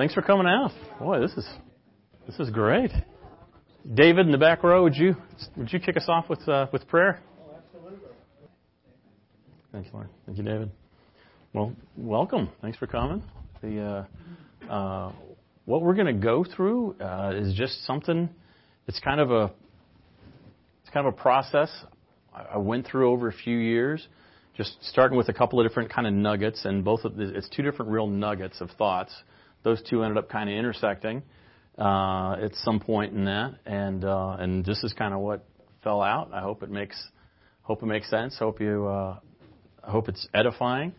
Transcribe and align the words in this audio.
Thanks 0.00 0.14
for 0.14 0.22
coming 0.22 0.46
out. 0.46 0.70
Boy, 0.98 1.20
this 1.20 1.32
is 1.32 1.46
this 2.26 2.40
is 2.40 2.48
great. 2.48 2.90
David 3.92 4.24
in 4.24 4.32
the 4.32 4.38
back 4.38 4.62
row, 4.62 4.82
would 4.82 4.96
you 4.96 5.14
would 5.58 5.70
you 5.70 5.78
kick 5.78 5.98
us 5.98 6.06
off 6.08 6.26
with 6.30 6.48
uh, 6.48 6.68
with 6.72 6.88
prayer? 6.88 7.20
Oh, 7.38 7.58
absolutely. 7.58 8.08
Thank 9.72 9.84
you, 9.84 9.92
Lord. 9.92 10.08
Thank 10.24 10.38
you, 10.38 10.44
David. 10.44 10.70
Well, 11.52 11.74
welcome. 11.98 12.48
Thanks 12.62 12.78
for 12.78 12.86
coming. 12.86 13.22
The 13.60 14.06
uh, 14.70 14.72
uh, 14.72 15.12
what 15.66 15.82
we're 15.82 15.92
going 15.92 16.06
to 16.06 16.14
go 16.14 16.44
through 16.44 16.96
uh, 16.98 17.34
is 17.34 17.52
just 17.52 17.84
something. 17.84 18.30
It's 18.88 19.00
kind 19.00 19.20
of 19.20 19.30
a 19.30 19.52
it's 20.80 20.94
kind 20.94 21.06
of 21.06 21.12
a 21.12 21.16
process 21.18 21.70
I 22.32 22.56
went 22.56 22.86
through 22.86 23.10
over 23.10 23.28
a 23.28 23.34
few 23.34 23.58
years, 23.58 24.08
just 24.56 24.78
starting 24.80 25.18
with 25.18 25.28
a 25.28 25.34
couple 25.34 25.60
of 25.60 25.68
different 25.68 25.92
kind 25.92 26.06
of 26.06 26.14
nuggets, 26.14 26.64
and 26.64 26.82
both 26.82 27.04
of 27.04 27.16
the, 27.16 27.36
it's 27.36 27.50
two 27.50 27.62
different 27.62 27.90
real 27.90 28.06
nuggets 28.06 28.62
of 28.62 28.70
thoughts. 28.78 29.12
Those 29.62 29.82
two 29.88 30.02
ended 30.02 30.18
up 30.18 30.28
kind 30.28 30.48
of 30.48 30.56
intersecting 30.56 31.22
uh, 31.78 32.36
at 32.42 32.54
some 32.56 32.80
point 32.80 33.14
in 33.14 33.24
that, 33.26 33.54
and 33.66 34.04
uh, 34.04 34.36
and 34.38 34.64
this 34.64 34.82
is 34.84 34.92
kind 34.92 35.14
of 35.14 35.20
what 35.20 35.46
fell 35.82 36.02
out. 36.02 36.30
I 36.32 36.40
hope 36.40 36.62
it 36.62 36.70
makes 36.70 36.96
hope 37.62 37.82
it 37.82 37.86
makes 37.86 38.08
sense. 38.10 38.36
Hope 38.38 38.60
you 38.60 38.86
uh, 38.86 39.18
I 39.82 39.90
hope 39.90 40.08
it's 40.08 40.26
edifying 40.34 40.94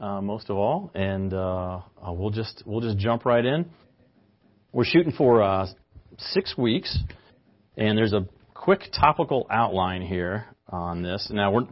uh, 0.00 0.20
most 0.20 0.50
of 0.50 0.56
all, 0.56 0.90
and 0.94 1.32
uh, 1.32 1.80
uh, 2.06 2.12
we'll 2.12 2.30
just 2.30 2.62
we'll 2.66 2.80
just 2.80 2.98
jump 2.98 3.24
right 3.24 3.44
in. 3.44 3.70
We're 4.72 4.84
shooting 4.84 5.12
for 5.12 5.42
uh, 5.42 5.66
six 6.18 6.56
weeks, 6.58 6.98
and 7.76 7.96
there's 7.96 8.12
a 8.12 8.26
quick 8.54 8.80
topical 8.98 9.46
outline 9.50 10.02
here 10.02 10.46
on 10.68 11.02
this. 11.02 11.28
Now, 11.30 11.52
we're 11.52 11.66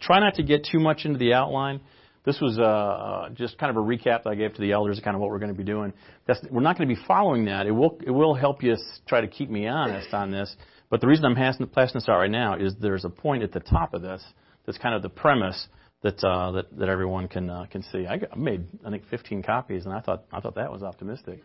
try 0.00 0.20
not 0.20 0.34
to 0.34 0.42
get 0.42 0.66
too 0.70 0.78
much 0.78 1.04
into 1.04 1.18
the 1.18 1.32
outline. 1.32 1.80
This 2.28 2.42
was 2.42 2.58
uh, 2.58 2.62
uh, 2.62 3.30
just 3.30 3.56
kind 3.56 3.70
of 3.70 3.82
a 3.82 3.86
recap 3.86 4.24
that 4.24 4.26
I 4.26 4.34
gave 4.34 4.52
to 4.52 4.60
the 4.60 4.72
elders, 4.72 5.00
kind 5.02 5.14
of 5.14 5.20
what 5.22 5.30
we're 5.30 5.38
going 5.38 5.50
to 5.50 5.56
be 5.56 5.64
doing. 5.64 5.94
That's, 6.26 6.38
we're 6.50 6.60
not 6.60 6.76
going 6.76 6.86
to 6.86 6.94
be 6.94 7.00
following 7.06 7.46
that. 7.46 7.66
It 7.66 7.70
will 7.70 7.98
it 8.06 8.10
will 8.10 8.34
help 8.34 8.62
you 8.62 8.76
try 9.08 9.22
to 9.22 9.28
keep 9.28 9.48
me 9.48 9.66
honest 9.66 10.12
on 10.12 10.30
this. 10.30 10.54
But 10.90 11.00
the 11.00 11.06
reason 11.06 11.24
I'm 11.24 11.34
passing, 11.34 11.66
this 11.74 12.06
out 12.06 12.18
right 12.18 12.30
now 12.30 12.56
is 12.56 12.74
there's 12.82 13.06
a 13.06 13.08
point 13.08 13.44
at 13.44 13.52
the 13.52 13.60
top 13.60 13.94
of 13.94 14.02
this 14.02 14.22
that's 14.66 14.76
kind 14.76 14.94
of 14.94 15.00
the 15.00 15.08
premise 15.08 15.68
that 16.02 16.22
uh, 16.22 16.52
that, 16.52 16.78
that 16.78 16.90
everyone 16.90 17.28
can 17.28 17.48
uh, 17.48 17.64
can 17.70 17.82
see. 17.84 18.06
I, 18.06 18.18
got, 18.18 18.34
I 18.34 18.36
made 18.36 18.66
I 18.84 18.90
think 18.90 19.04
15 19.08 19.42
copies, 19.42 19.86
and 19.86 19.94
I 19.94 20.00
thought 20.00 20.24
I 20.30 20.40
thought 20.40 20.56
that 20.56 20.70
was 20.70 20.82
optimistic. 20.82 21.42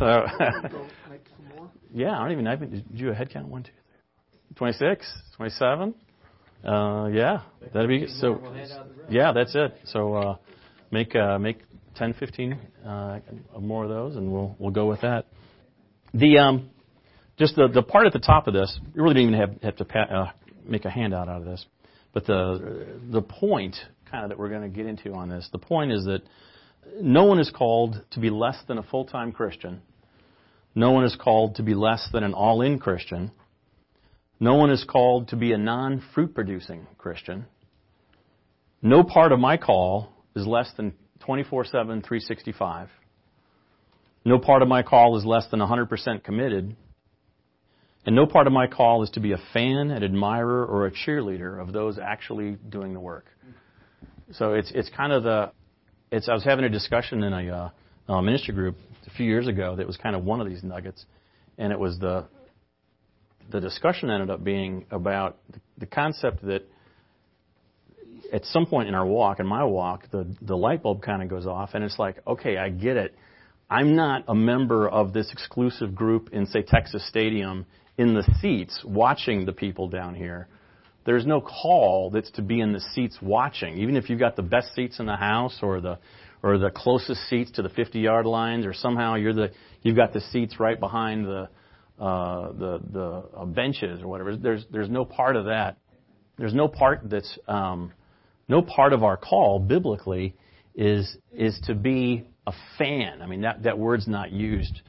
So 0.00 0.04
yeah, 1.94 2.18
I 2.18 2.22
don't 2.24 2.32
even. 2.32 2.48
I 2.48 2.56
did 2.56 2.84
you 2.92 3.06
do 3.06 3.10
a 3.12 3.14
head 3.14 3.30
count? 3.30 3.46
One, 3.46 3.62
two, 3.62 3.70
three, 4.56 4.72
26, 4.72 5.06
27. 5.36 5.94
Uh, 6.64 7.08
yeah, 7.12 7.42
that'd 7.72 7.88
be 7.88 8.06
so. 8.08 8.40
Yeah, 9.08 9.32
that's 9.32 9.54
it. 9.54 9.78
So 9.86 10.14
uh, 10.14 10.36
make 10.90 11.14
uh, 11.14 11.38
make 11.38 11.58
10, 11.96 12.14
15 12.14 12.58
uh, 12.86 13.18
more 13.60 13.84
of 13.84 13.90
those, 13.90 14.16
and 14.16 14.32
we'll 14.32 14.56
we'll 14.58 14.72
go 14.72 14.86
with 14.86 15.02
that. 15.02 15.26
The 16.14 16.38
um, 16.38 16.70
just 17.38 17.56
the 17.56 17.68
the 17.68 17.82
part 17.82 18.06
at 18.06 18.12
the 18.12 18.18
top 18.18 18.48
of 18.48 18.54
this, 18.54 18.78
you 18.94 19.02
really 19.02 19.14
didn't 19.14 19.34
even 19.34 19.40
have 19.40 19.62
have 19.62 19.76
to 19.76 19.84
pa- 19.84 20.00
uh, 20.00 20.30
make 20.64 20.84
a 20.84 20.90
handout 20.90 21.28
out 21.28 21.40
of 21.40 21.44
this, 21.44 21.64
but 22.12 22.26
the 22.26 22.98
the 23.10 23.22
point 23.22 23.76
kind 24.10 24.24
of 24.24 24.30
that 24.30 24.38
we're 24.38 24.48
going 24.48 24.62
to 24.62 24.68
get 24.68 24.86
into 24.86 25.12
on 25.12 25.28
this, 25.28 25.48
the 25.52 25.58
point 25.58 25.92
is 25.92 26.04
that 26.06 26.22
no 27.00 27.24
one 27.24 27.38
is 27.38 27.50
called 27.50 28.02
to 28.12 28.20
be 28.20 28.30
less 28.30 28.56
than 28.66 28.78
a 28.78 28.82
full 28.82 29.04
time 29.04 29.32
Christian. 29.32 29.82
No 30.74 30.92
one 30.92 31.04
is 31.04 31.16
called 31.16 31.56
to 31.56 31.62
be 31.62 31.74
less 31.74 32.08
than 32.12 32.24
an 32.24 32.34
all 32.34 32.62
in 32.62 32.78
Christian. 32.78 33.32
No 34.40 34.54
one 34.54 34.70
is 34.70 34.84
called 34.84 35.28
to 35.28 35.36
be 35.36 35.52
a 35.52 35.58
non 35.58 36.02
fruit 36.14 36.34
producing 36.34 36.86
Christian. 36.96 37.46
No 38.80 39.02
part 39.02 39.32
of 39.32 39.40
my 39.40 39.56
call 39.56 40.12
is 40.36 40.46
less 40.46 40.70
than 40.76 40.94
24 41.20 41.64
7, 41.64 42.02
365. 42.02 42.88
No 44.24 44.38
part 44.38 44.62
of 44.62 44.68
my 44.68 44.82
call 44.82 45.16
is 45.16 45.24
less 45.24 45.46
than 45.50 45.60
100% 45.60 46.22
committed. 46.22 46.76
And 48.06 48.14
no 48.14 48.26
part 48.26 48.46
of 48.46 48.52
my 48.52 48.66
call 48.66 49.02
is 49.02 49.10
to 49.10 49.20
be 49.20 49.32
a 49.32 49.38
fan, 49.52 49.90
an 49.90 50.02
admirer, 50.02 50.64
or 50.64 50.86
a 50.86 50.92
cheerleader 50.92 51.60
of 51.60 51.72
those 51.72 51.98
actually 51.98 52.56
doing 52.68 52.94
the 52.94 53.00
work. 53.00 53.26
So 54.32 54.54
it's, 54.54 54.70
it's 54.74 54.90
kind 54.90 55.12
of 55.12 55.24
the, 55.24 55.52
it's, 56.12 56.28
I 56.28 56.34
was 56.34 56.44
having 56.44 56.64
a 56.64 56.68
discussion 56.68 57.22
in 57.22 57.32
a 57.32 57.72
uh, 58.08 58.20
ministry 58.20 58.54
group 58.54 58.76
a 59.06 59.10
few 59.10 59.26
years 59.26 59.48
ago 59.48 59.76
that 59.76 59.86
was 59.86 59.96
kind 59.96 60.14
of 60.14 60.24
one 60.24 60.40
of 60.40 60.48
these 60.48 60.62
nuggets. 60.62 61.04
And 61.56 61.72
it 61.72 61.78
was 61.78 61.98
the, 61.98 62.26
the 63.50 63.60
discussion 63.60 64.10
ended 64.10 64.30
up 64.30 64.44
being 64.44 64.86
about 64.90 65.38
the 65.78 65.86
concept 65.86 66.42
that 66.46 66.62
at 68.32 68.44
some 68.46 68.66
point 68.66 68.88
in 68.88 68.94
our 68.94 69.06
walk, 69.06 69.40
in 69.40 69.46
my 69.46 69.64
walk, 69.64 70.10
the, 70.10 70.26
the 70.42 70.56
light 70.56 70.82
bulb 70.82 71.02
kind 71.02 71.22
of 71.22 71.28
goes 71.28 71.46
off, 71.46 71.70
and 71.74 71.82
it's 71.82 71.98
like, 71.98 72.16
okay, 72.26 72.58
I 72.58 72.68
get 72.68 72.96
it. 72.96 73.14
I'm 73.70 73.96
not 73.96 74.24
a 74.28 74.34
member 74.34 74.88
of 74.88 75.12
this 75.12 75.30
exclusive 75.32 75.94
group 75.94 76.30
in, 76.32 76.46
say, 76.46 76.62
Texas 76.62 77.06
Stadium 77.08 77.66
in 77.96 78.14
the 78.14 78.24
seats 78.40 78.80
watching 78.84 79.44
the 79.44 79.52
people 79.52 79.88
down 79.88 80.14
here. 80.14 80.48
There's 81.04 81.26
no 81.26 81.40
call 81.40 82.10
that's 82.10 82.30
to 82.32 82.42
be 82.42 82.60
in 82.60 82.72
the 82.72 82.80
seats 82.80 83.18
watching, 83.20 83.78
even 83.78 83.96
if 83.96 84.10
you've 84.10 84.18
got 84.18 84.36
the 84.36 84.42
best 84.42 84.74
seats 84.74 85.00
in 85.00 85.06
the 85.06 85.16
house 85.16 85.58
or 85.62 85.80
the 85.80 85.98
or 86.40 86.56
the 86.56 86.70
closest 86.70 87.28
seats 87.28 87.50
to 87.52 87.62
the 87.62 87.68
50 87.68 87.98
yard 87.98 88.26
lines, 88.26 88.64
or 88.64 88.72
somehow 88.72 89.14
you're 89.14 89.32
the 89.32 89.50
you've 89.82 89.96
got 89.96 90.12
the 90.12 90.20
seats 90.20 90.60
right 90.60 90.78
behind 90.78 91.24
the 91.24 91.48
uh, 91.98 92.52
the 92.52 92.80
the 92.92 93.24
uh, 93.36 93.44
benches 93.44 94.02
or 94.02 94.08
whatever. 94.08 94.36
There's 94.36 94.64
there's 94.70 94.88
no 94.88 95.04
part 95.04 95.36
of 95.36 95.46
that. 95.46 95.78
There's 96.36 96.54
no 96.54 96.68
part 96.68 97.00
that's 97.04 97.38
um, 97.48 97.92
no 98.48 98.62
part 98.62 98.92
of 98.92 99.02
our 99.02 99.16
call 99.16 99.58
biblically 99.58 100.34
is 100.74 101.16
is 101.32 101.58
to 101.66 101.74
be 101.74 102.24
a 102.46 102.52
fan. 102.78 103.20
I 103.22 103.26
mean 103.26 103.42
that 103.42 103.64
that 103.64 103.78
word's 103.78 104.06
not 104.06 104.30
used 104.30 104.80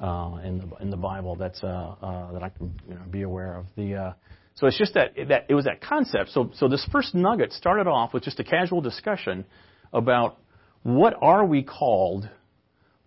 uh, 0.00 0.38
in 0.44 0.58
the 0.58 0.82
in 0.82 0.90
the 0.90 0.96
Bible. 0.96 1.36
That's 1.36 1.62
uh, 1.62 1.94
uh, 2.00 2.32
that 2.32 2.42
I 2.42 2.48
can 2.48 2.78
you 2.88 2.94
know, 2.94 3.02
be 3.10 3.22
aware 3.22 3.56
of. 3.56 3.66
The 3.76 3.94
uh, 3.94 4.12
so 4.54 4.66
it's 4.66 4.78
just 4.78 4.94
that 4.94 5.14
that 5.28 5.46
it 5.48 5.54
was 5.54 5.64
that 5.64 5.80
concept. 5.80 6.30
So 6.30 6.50
so 6.54 6.68
this 6.68 6.86
first 6.92 7.14
nugget 7.14 7.52
started 7.52 7.86
off 7.86 8.14
with 8.14 8.22
just 8.22 8.38
a 8.40 8.44
casual 8.44 8.80
discussion 8.80 9.44
about 9.92 10.38
what 10.82 11.14
are 11.20 11.44
we 11.44 11.62
called. 11.62 12.28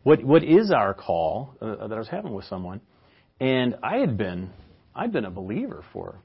What 0.04 0.24
what 0.24 0.44
is 0.44 0.72
our 0.72 0.94
call 0.94 1.56
uh, 1.62 1.88
that 1.88 1.96
I 1.96 1.98
was 1.98 2.08
having 2.08 2.34
with 2.34 2.46
someone, 2.46 2.80
and 3.40 3.76
I 3.84 3.98
had 3.98 4.18
been, 4.18 4.50
I'd 4.96 5.12
been 5.12 5.26
a 5.26 5.32
believer 5.32 5.84
for 5.94 6.20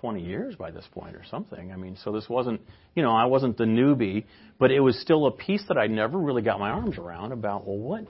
20 0.00 0.22
years 0.22 0.54
by 0.54 0.70
this 0.70 0.84
point 0.92 1.16
or 1.16 1.22
something. 1.30 1.72
I 1.72 1.76
mean, 1.76 1.96
so 2.04 2.12
this 2.12 2.28
wasn't, 2.28 2.60
you 2.94 3.02
know, 3.02 3.12
I 3.12 3.24
wasn't 3.24 3.56
the 3.56 3.64
newbie, 3.64 4.24
but 4.58 4.70
it 4.70 4.80
was 4.80 5.00
still 5.00 5.26
a 5.26 5.30
piece 5.30 5.64
that 5.68 5.78
I 5.78 5.86
never 5.86 6.18
really 6.18 6.42
got 6.42 6.60
my 6.60 6.70
arms 6.70 6.98
around 6.98 7.32
about, 7.32 7.66
well, 7.66 7.78
what, 7.78 8.04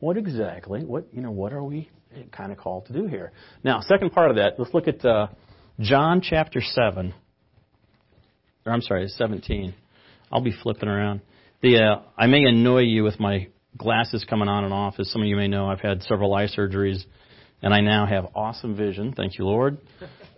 what 0.00 0.16
exactly, 0.16 0.84
what, 0.84 1.06
you 1.12 1.22
know, 1.22 1.30
what 1.30 1.52
are 1.52 1.62
we 1.62 1.88
kind 2.32 2.52
of 2.52 2.58
called 2.58 2.86
to 2.86 2.92
do 2.92 3.06
here? 3.06 3.32
Now, 3.62 3.80
second 3.80 4.10
part 4.10 4.30
of 4.30 4.36
that, 4.36 4.58
let's 4.58 4.74
look 4.74 4.88
at 4.88 5.04
uh, 5.04 5.28
John 5.80 6.20
chapter 6.22 6.60
7. 6.60 7.14
Or 8.66 8.72
I'm 8.72 8.82
sorry, 8.82 9.08
17. 9.08 9.74
I'll 10.30 10.42
be 10.42 10.54
flipping 10.62 10.88
around. 10.88 11.20
The 11.62 11.78
uh, 11.78 12.02
I 12.16 12.26
may 12.26 12.44
annoy 12.44 12.82
you 12.82 13.02
with 13.02 13.18
my 13.18 13.48
glasses 13.76 14.24
coming 14.28 14.48
on 14.48 14.64
and 14.64 14.72
off. 14.72 14.96
As 14.98 15.10
some 15.10 15.22
of 15.22 15.28
you 15.28 15.36
may 15.36 15.48
know, 15.48 15.66
I've 15.66 15.80
had 15.80 16.02
several 16.02 16.34
eye 16.34 16.46
surgeries 16.46 17.04
and 17.62 17.74
I 17.74 17.80
now 17.80 18.06
have 18.06 18.26
awesome 18.34 18.76
vision. 18.76 19.12
Thank 19.12 19.38
you, 19.38 19.44
Lord. 19.44 19.78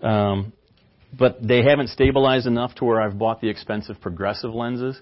Um, 0.03 0.53
but 1.17 1.47
they 1.47 1.63
haven't 1.63 1.89
stabilized 1.89 2.47
enough 2.47 2.75
to 2.77 2.85
where 2.85 3.01
I've 3.01 3.19
bought 3.19 3.41
the 3.41 3.49
expensive 3.49 4.01
progressive 4.01 4.55
lenses. 4.55 5.01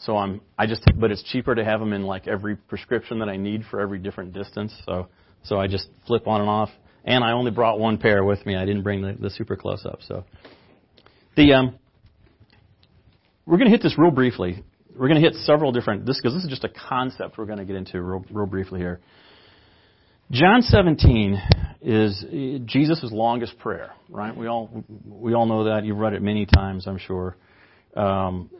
So 0.00 0.16
I'm, 0.16 0.40
I 0.56 0.66
just, 0.66 0.82
but 0.96 1.10
it's 1.10 1.22
cheaper 1.24 1.54
to 1.54 1.64
have 1.64 1.80
them 1.80 1.92
in 1.92 2.04
like 2.04 2.28
every 2.28 2.56
prescription 2.56 3.18
that 3.18 3.28
I 3.28 3.36
need 3.36 3.64
for 3.70 3.80
every 3.80 3.98
different 3.98 4.32
distance. 4.32 4.72
So, 4.86 5.08
so 5.42 5.58
I 5.58 5.66
just 5.66 5.88
flip 6.06 6.26
on 6.26 6.40
and 6.40 6.48
off. 6.48 6.70
And 7.04 7.24
I 7.24 7.32
only 7.32 7.50
brought 7.50 7.78
one 7.78 7.98
pair 7.98 8.22
with 8.22 8.44
me. 8.44 8.54
I 8.54 8.64
didn't 8.64 8.82
bring 8.82 9.02
the, 9.02 9.16
the 9.18 9.30
super 9.30 9.56
close 9.56 9.84
up. 9.86 10.00
So, 10.06 10.24
the 11.36 11.52
um, 11.54 11.78
we're 13.46 13.56
going 13.56 13.70
to 13.70 13.72
hit 13.72 13.82
this 13.82 13.96
real 13.96 14.10
briefly. 14.10 14.62
We're 14.94 15.08
going 15.08 15.20
to 15.22 15.26
hit 15.26 15.34
several 15.44 15.72
different 15.72 16.04
this 16.04 16.20
because 16.20 16.34
this 16.34 16.44
is 16.44 16.50
just 16.50 16.64
a 16.64 16.68
concept 16.68 17.38
we're 17.38 17.46
going 17.46 17.58
to 17.58 17.64
get 17.64 17.76
into 17.76 18.02
real, 18.02 18.24
real 18.30 18.46
briefly 18.46 18.78
here. 18.80 19.00
John 20.30 20.60
17 20.60 21.40
is 21.80 22.22
Jesus' 22.66 23.08
longest 23.10 23.58
prayer, 23.58 23.92
right? 24.10 24.36
We 24.36 24.46
all 24.46 24.84
we 25.06 25.32
all 25.32 25.46
know 25.46 25.64
that. 25.64 25.86
You've 25.86 25.96
read 25.96 26.12
it 26.12 26.20
many 26.20 26.44
times, 26.44 26.86
I'm 26.86 26.98
sure. 26.98 27.34
Um, 27.96 28.50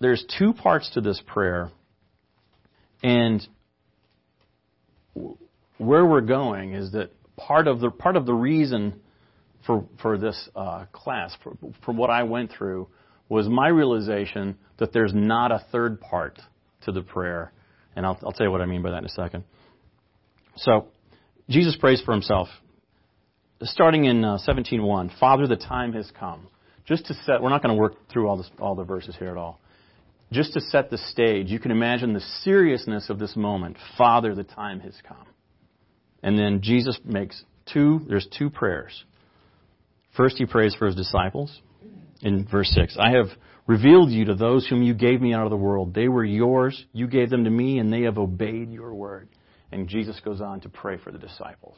there's 0.00 0.22
two 0.38 0.52
parts 0.52 0.90
to 0.94 1.00
this 1.00 1.22
prayer, 1.26 1.70
and 3.02 3.46
where 5.78 6.04
we're 6.04 6.20
going 6.20 6.74
is 6.74 6.92
that 6.92 7.10
part 7.38 7.66
of 7.66 7.80
the 7.80 7.90
part 7.90 8.16
of 8.16 8.26
the 8.26 8.34
reason 8.34 9.00
for 9.66 9.86
for 10.02 10.18
this 10.18 10.50
uh, 10.54 10.84
class, 10.92 11.34
for, 11.42 11.92
what 11.92 12.10
I 12.10 12.24
went 12.24 12.52
through, 12.52 12.88
was 13.30 13.48
my 13.48 13.68
realization 13.68 14.58
that 14.76 14.92
there's 14.92 15.14
not 15.14 15.52
a 15.52 15.64
third 15.72 16.02
part 16.02 16.38
to 16.82 16.92
the 16.92 17.00
prayer, 17.00 17.50
and 17.96 18.04
I'll, 18.04 18.18
I'll 18.22 18.32
tell 18.32 18.44
you 18.44 18.52
what 18.52 18.60
I 18.60 18.66
mean 18.66 18.82
by 18.82 18.90
that 18.90 18.98
in 18.98 19.06
a 19.06 19.08
second. 19.08 19.44
So, 20.56 20.88
Jesus 21.48 21.76
prays 21.76 22.00
for 22.00 22.12
himself. 22.12 22.48
Starting 23.62 24.04
in 24.04 24.24
uh, 24.24 24.38
17.1, 24.46 25.18
Father, 25.18 25.46
the 25.46 25.56
time 25.56 25.92
has 25.92 26.10
come. 26.18 26.48
Just 26.86 27.06
to 27.06 27.14
set, 27.24 27.42
we're 27.42 27.50
not 27.50 27.62
going 27.62 27.74
to 27.74 27.80
work 27.80 27.94
through 28.12 28.28
all, 28.28 28.36
this, 28.36 28.50
all 28.58 28.74
the 28.74 28.84
verses 28.84 29.16
here 29.18 29.30
at 29.30 29.36
all. 29.36 29.60
just 30.32 30.52
to 30.54 30.60
set 30.60 30.90
the 30.90 30.98
stage, 30.98 31.48
you 31.48 31.58
can 31.58 31.70
imagine 31.70 32.12
the 32.12 32.20
seriousness 32.42 33.08
of 33.08 33.18
this 33.18 33.36
moment. 33.36 33.76
Father, 33.96 34.34
the 34.34 34.44
time 34.44 34.80
has 34.80 34.94
come. 35.06 35.26
And 36.22 36.38
then 36.38 36.60
Jesus 36.62 36.98
makes 37.04 37.42
two, 37.72 38.00
there's 38.08 38.26
two 38.36 38.50
prayers. 38.50 39.04
First, 40.16 40.36
he 40.36 40.46
prays 40.46 40.74
for 40.74 40.86
his 40.86 40.94
disciples 40.94 41.60
in 42.22 42.46
verse 42.46 42.70
6. 42.74 42.96
I 42.98 43.10
have 43.10 43.26
revealed 43.66 44.10
you 44.10 44.26
to 44.26 44.34
those 44.34 44.66
whom 44.66 44.82
you 44.82 44.94
gave 44.94 45.20
me 45.20 45.34
out 45.34 45.44
of 45.44 45.50
the 45.50 45.56
world. 45.56 45.94
They 45.94 46.08
were 46.08 46.24
yours. 46.24 46.84
You 46.92 47.06
gave 47.06 47.30
them 47.30 47.44
to 47.44 47.50
me, 47.50 47.78
and 47.78 47.92
they 47.92 48.02
have 48.02 48.18
obeyed 48.18 48.70
your 48.70 48.94
word. 48.94 49.28
And 49.72 49.88
Jesus 49.88 50.20
goes 50.24 50.40
on 50.40 50.60
to 50.60 50.68
pray 50.68 50.98
for 50.98 51.10
the 51.10 51.18
disciples. 51.18 51.76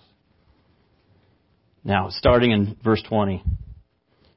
Now, 1.82 2.08
starting 2.10 2.50
in 2.50 2.76
verse 2.84 3.02
20, 3.08 3.42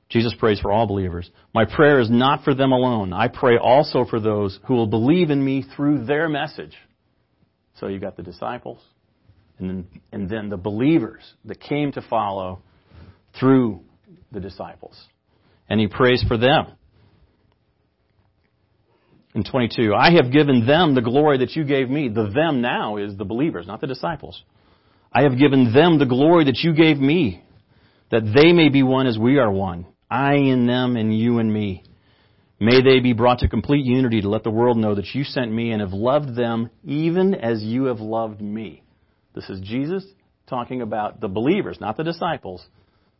Jesus 0.10 0.34
prays 0.40 0.60
for 0.60 0.72
all 0.72 0.88
believers. 0.88 1.30
My 1.54 1.66
prayer 1.66 2.00
is 2.00 2.10
not 2.10 2.44
for 2.44 2.54
them 2.54 2.72
alone. 2.72 3.14
I 3.14 3.28
pray 3.28 3.58
also 3.58 4.06
for 4.06 4.20
those 4.20 4.60
who 4.66 4.76
will 4.76 4.88
believe 4.88 5.30
in 5.30 5.44
me 5.44 5.66
through 5.76 6.06
their 6.06 6.30
message. 6.30 6.76
So 7.80 7.88
you 7.88 8.00
got 8.00 8.18
the 8.18 8.24
disciples, 8.24 8.80
and 9.58 9.70
then, 9.70 9.88
and 10.12 10.30
then 10.30 10.50
the 10.50 10.58
believers 10.58 11.24
that 11.46 11.60
came 11.60 11.92
to 11.94 12.02
follow 12.02 12.62
through 13.40 13.82
the 14.32 14.40
disciples. 14.40 15.00
And 15.70 15.80
he 15.80 15.88
prays 15.88 16.24
for 16.28 16.38
them. 16.38 16.74
In 19.36 19.44
22, 19.44 19.94
I 19.94 20.12
have 20.14 20.32
given 20.32 20.66
them 20.66 20.96
the 20.96 21.02
glory 21.02 21.40
that 21.40 21.56
you 21.56 21.64
gave 21.64 21.90
me. 21.90 22.10
The 22.10 22.32
them 22.34 22.62
now 22.62 22.98
is 22.98 23.16
the 23.16 23.26
believers, 23.26 23.68
not 23.68 23.80
the 23.80 23.88
disciples. 23.88 24.44
I 25.14 25.24
have 25.24 25.38
given 25.38 25.72
them 25.74 26.00
the 26.00 26.06
glory 26.06 26.46
that 26.46 26.60
you 26.64 26.74
gave 26.74 26.98
me, 26.98 27.44
that 28.10 28.24
they 28.24 28.54
may 28.54 28.70
be 28.70 28.82
one 28.82 29.06
as 29.06 29.18
we 29.18 29.38
are 29.38 29.52
one. 29.52 29.86
I 30.10 30.36
in 30.36 30.66
them 30.66 30.96
and 30.96 31.18
you 31.18 31.38
in 31.40 31.52
me. 31.52 31.84
May 32.60 32.82
they 32.82 33.00
be 33.00 33.14
brought 33.14 33.40
to 33.40 33.48
complete 33.48 33.86
unity 33.86 34.22
to 34.22 34.30
let 34.30 34.44
the 34.44 34.52
world 34.52 34.78
know 34.78 34.96
that 34.96 35.14
you 35.14 35.24
sent 35.24 35.52
me 35.52 35.72
and 35.72 35.82
have 35.82 35.94
loved 35.94 36.36
them 36.36 36.70
even 36.84 37.36
as 37.36 37.62
you 37.64 37.86
have 37.86 38.00
loved 38.00 38.42
me. 38.42 38.84
This 39.34 39.50
is 39.50 39.62
Jesus 39.62 40.04
talking 40.48 40.82
about 40.82 41.22
the 41.22 41.28
believers, 41.28 41.78
not 41.80 41.96
the 41.96 42.04
disciples, 42.04 42.66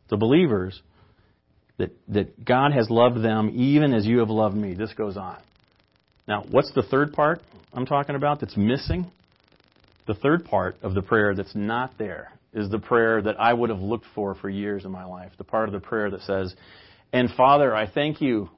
the 0.08 0.16
believers, 0.16 0.82
that, 1.78 1.96
that 2.08 2.44
God 2.44 2.72
has 2.72 2.90
loved 2.90 3.22
them 3.22 3.52
even 3.54 3.94
as 3.94 4.04
you 4.04 4.18
have 4.18 4.28
loved 4.28 4.56
me. 4.56 4.74
This 4.74 4.92
goes 4.92 5.16
on. 5.16 5.38
Now, 6.30 6.44
what's 6.48 6.72
the 6.74 6.84
third 6.84 7.12
part 7.12 7.42
I'm 7.72 7.86
talking 7.86 8.14
about 8.14 8.38
that's 8.38 8.56
missing? 8.56 9.10
The 10.06 10.14
third 10.14 10.44
part 10.44 10.76
of 10.80 10.94
the 10.94 11.02
prayer 11.02 11.34
that's 11.34 11.56
not 11.56 11.98
there 11.98 12.30
is 12.52 12.70
the 12.70 12.78
prayer 12.78 13.20
that 13.20 13.40
I 13.40 13.52
would 13.52 13.68
have 13.68 13.80
looked 13.80 14.06
for 14.14 14.36
for 14.36 14.48
years 14.48 14.84
in 14.84 14.92
my 14.92 15.04
life. 15.04 15.32
The 15.38 15.42
part 15.42 15.68
of 15.68 15.72
the 15.72 15.80
prayer 15.80 16.08
that 16.08 16.22
says, 16.22 16.54
And 17.12 17.30
Father, 17.36 17.74
I 17.74 17.90
thank 17.90 18.20
you 18.20 18.48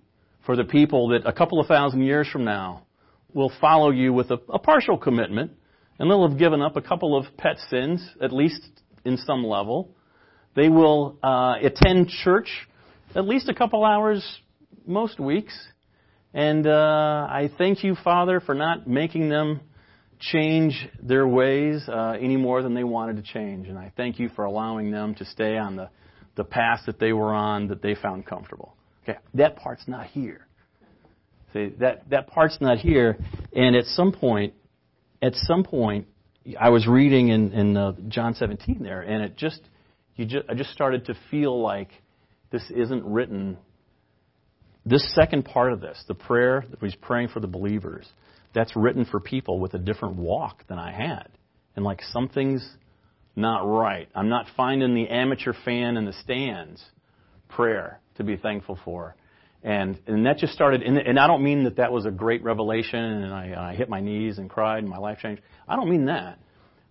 for 0.44 0.54
the 0.54 0.64
people 0.64 1.08
that 1.08 1.26
a 1.26 1.32
couple 1.32 1.60
of 1.60 1.66
thousand 1.66 2.02
years 2.02 2.28
from 2.28 2.44
now 2.44 2.82
will 3.32 3.50
follow 3.58 3.90
you 3.90 4.12
with 4.12 4.30
a, 4.30 4.38
a 4.50 4.58
partial 4.58 4.98
commitment, 4.98 5.52
and 5.98 6.10
they'll 6.10 6.28
have 6.28 6.38
given 6.38 6.60
up 6.60 6.76
a 6.76 6.82
couple 6.82 7.16
of 7.16 7.24
pet 7.38 7.56
sins, 7.70 8.06
at 8.20 8.34
least 8.34 8.60
in 9.06 9.16
some 9.16 9.42
level. 9.42 9.96
They 10.54 10.68
will 10.68 11.16
uh, 11.22 11.54
attend 11.62 12.10
church 12.10 12.50
at 13.14 13.26
least 13.26 13.48
a 13.48 13.54
couple 13.54 13.82
hours 13.82 14.22
most 14.84 15.18
weeks. 15.18 15.54
And 16.34 16.66
uh, 16.66 17.26
I 17.28 17.50
thank 17.58 17.84
you, 17.84 17.94
Father, 18.02 18.40
for 18.40 18.54
not 18.54 18.86
making 18.86 19.28
them 19.28 19.60
change 20.18 20.88
their 21.02 21.26
ways 21.26 21.82
uh, 21.88 22.16
any 22.18 22.36
more 22.36 22.62
than 22.62 22.74
they 22.74 22.84
wanted 22.84 23.16
to 23.16 23.22
change. 23.22 23.68
And 23.68 23.78
I 23.78 23.92
thank 23.96 24.18
you 24.18 24.30
for 24.30 24.44
allowing 24.44 24.90
them 24.90 25.14
to 25.16 25.24
stay 25.24 25.58
on 25.58 25.76
the, 25.76 25.90
the 26.36 26.44
path 26.44 26.80
that 26.86 26.98
they 26.98 27.12
were 27.12 27.34
on 27.34 27.68
that 27.68 27.82
they 27.82 27.94
found 27.94 28.24
comfortable. 28.24 28.74
Okay, 29.02 29.18
that 29.34 29.56
part's 29.56 29.86
not 29.86 30.06
here. 30.06 30.46
See, 31.52 31.72
that, 31.80 32.08
that 32.10 32.28
part's 32.28 32.56
not 32.60 32.78
here. 32.78 33.18
And 33.52 33.76
at 33.76 33.84
some 33.84 34.12
point, 34.12 34.54
at 35.20 35.34
some 35.34 35.64
point, 35.64 36.06
I 36.58 36.70
was 36.70 36.86
reading 36.86 37.28
in, 37.28 37.52
in 37.52 37.76
uh, 37.76 37.92
John 38.08 38.34
17 38.34 38.82
there, 38.82 39.02
and 39.02 39.22
it 39.22 39.36
just, 39.36 39.60
you 40.16 40.24
just, 40.24 40.48
I 40.48 40.54
just 40.54 40.70
started 40.70 41.06
to 41.06 41.16
feel 41.30 41.60
like 41.60 41.90
this 42.50 42.62
isn't 42.70 43.04
written 43.04 43.58
this 44.84 45.14
second 45.14 45.44
part 45.44 45.72
of 45.72 45.80
this, 45.80 46.02
the 46.08 46.14
prayer 46.14 46.64
that 46.68 46.80
he's 46.80 46.94
praying 46.96 47.28
for 47.28 47.40
the 47.40 47.46
believers, 47.46 48.06
that's 48.54 48.74
written 48.76 49.04
for 49.04 49.20
people 49.20 49.60
with 49.60 49.74
a 49.74 49.78
different 49.78 50.16
walk 50.16 50.66
than 50.68 50.78
I 50.78 50.92
had. 50.92 51.28
And 51.76 51.84
like 51.84 52.00
something's 52.12 52.68
not 53.36 53.60
right. 53.60 54.08
I'm 54.14 54.28
not 54.28 54.46
finding 54.56 54.94
the 54.94 55.08
amateur 55.08 55.52
fan 55.64 55.96
in 55.96 56.04
the 56.04 56.12
stands 56.12 56.84
prayer 57.48 58.00
to 58.16 58.24
be 58.24 58.36
thankful 58.36 58.78
for. 58.84 59.14
And, 59.62 59.98
and 60.06 60.26
that 60.26 60.38
just 60.38 60.52
started, 60.54 60.82
and, 60.82 60.98
and 60.98 61.18
I 61.18 61.28
don't 61.28 61.44
mean 61.44 61.64
that 61.64 61.76
that 61.76 61.92
was 61.92 62.04
a 62.04 62.10
great 62.10 62.42
revelation 62.42 62.98
and 62.98 63.32
I, 63.32 63.70
I 63.70 63.74
hit 63.74 63.88
my 63.88 64.00
knees 64.00 64.38
and 64.38 64.50
cried 64.50 64.78
and 64.78 64.88
my 64.88 64.98
life 64.98 65.18
changed. 65.18 65.40
I 65.68 65.76
don't 65.76 65.88
mean 65.88 66.06
that. 66.06 66.38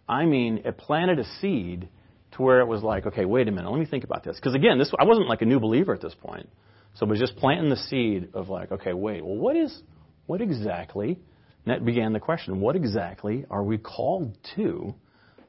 I 0.07 0.25
mean, 0.25 0.61
it 0.65 0.77
planted 0.77 1.19
a 1.19 1.25
seed 1.41 1.89
to 2.33 2.41
where 2.41 2.61
it 2.61 2.67
was 2.67 2.81
like, 2.81 3.05
okay, 3.07 3.25
wait 3.25 3.49
a 3.49 3.51
minute, 3.51 3.69
let 3.69 3.79
me 3.79 3.85
think 3.85 4.05
about 4.05 4.23
this. 4.23 4.37
Because 4.37 4.55
again, 4.55 4.77
this, 4.79 4.91
I 4.97 5.03
wasn't 5.03 5.27
like 5.27 5.41
a 5.41 5.45
new 5.45 5.59
believer 5.59 5.93
at 5.93 6.01
this 6.01 6.15
point. 6.15 6.49
So 6.95 7.05
it 7.05 7.09
was 7.09 7.19
just 7.19 7.35
planting 7.37 7.69
the 7.69 7.77
seed 7.77 8.29
of 8.33 8.49
like, 8.49 8.71
okay, 8.71 8.93
wait, 8.93 9.23
well, 9.23 9.37
what 9.37 9.55
is, 9.55 9.81
what 10.25 10.41
exactly? 10.41 11.19
And 11.65 11.73
that 11.73 11.85
began 11.85 12.13
the 12.13 12.19
question: 12.19 12.59
What 12.59 12.75
exactly 12.75 13.45
are 13.49 13.63
we 13.63 13.77
called 13.77 14.37
to? 14.55 14.93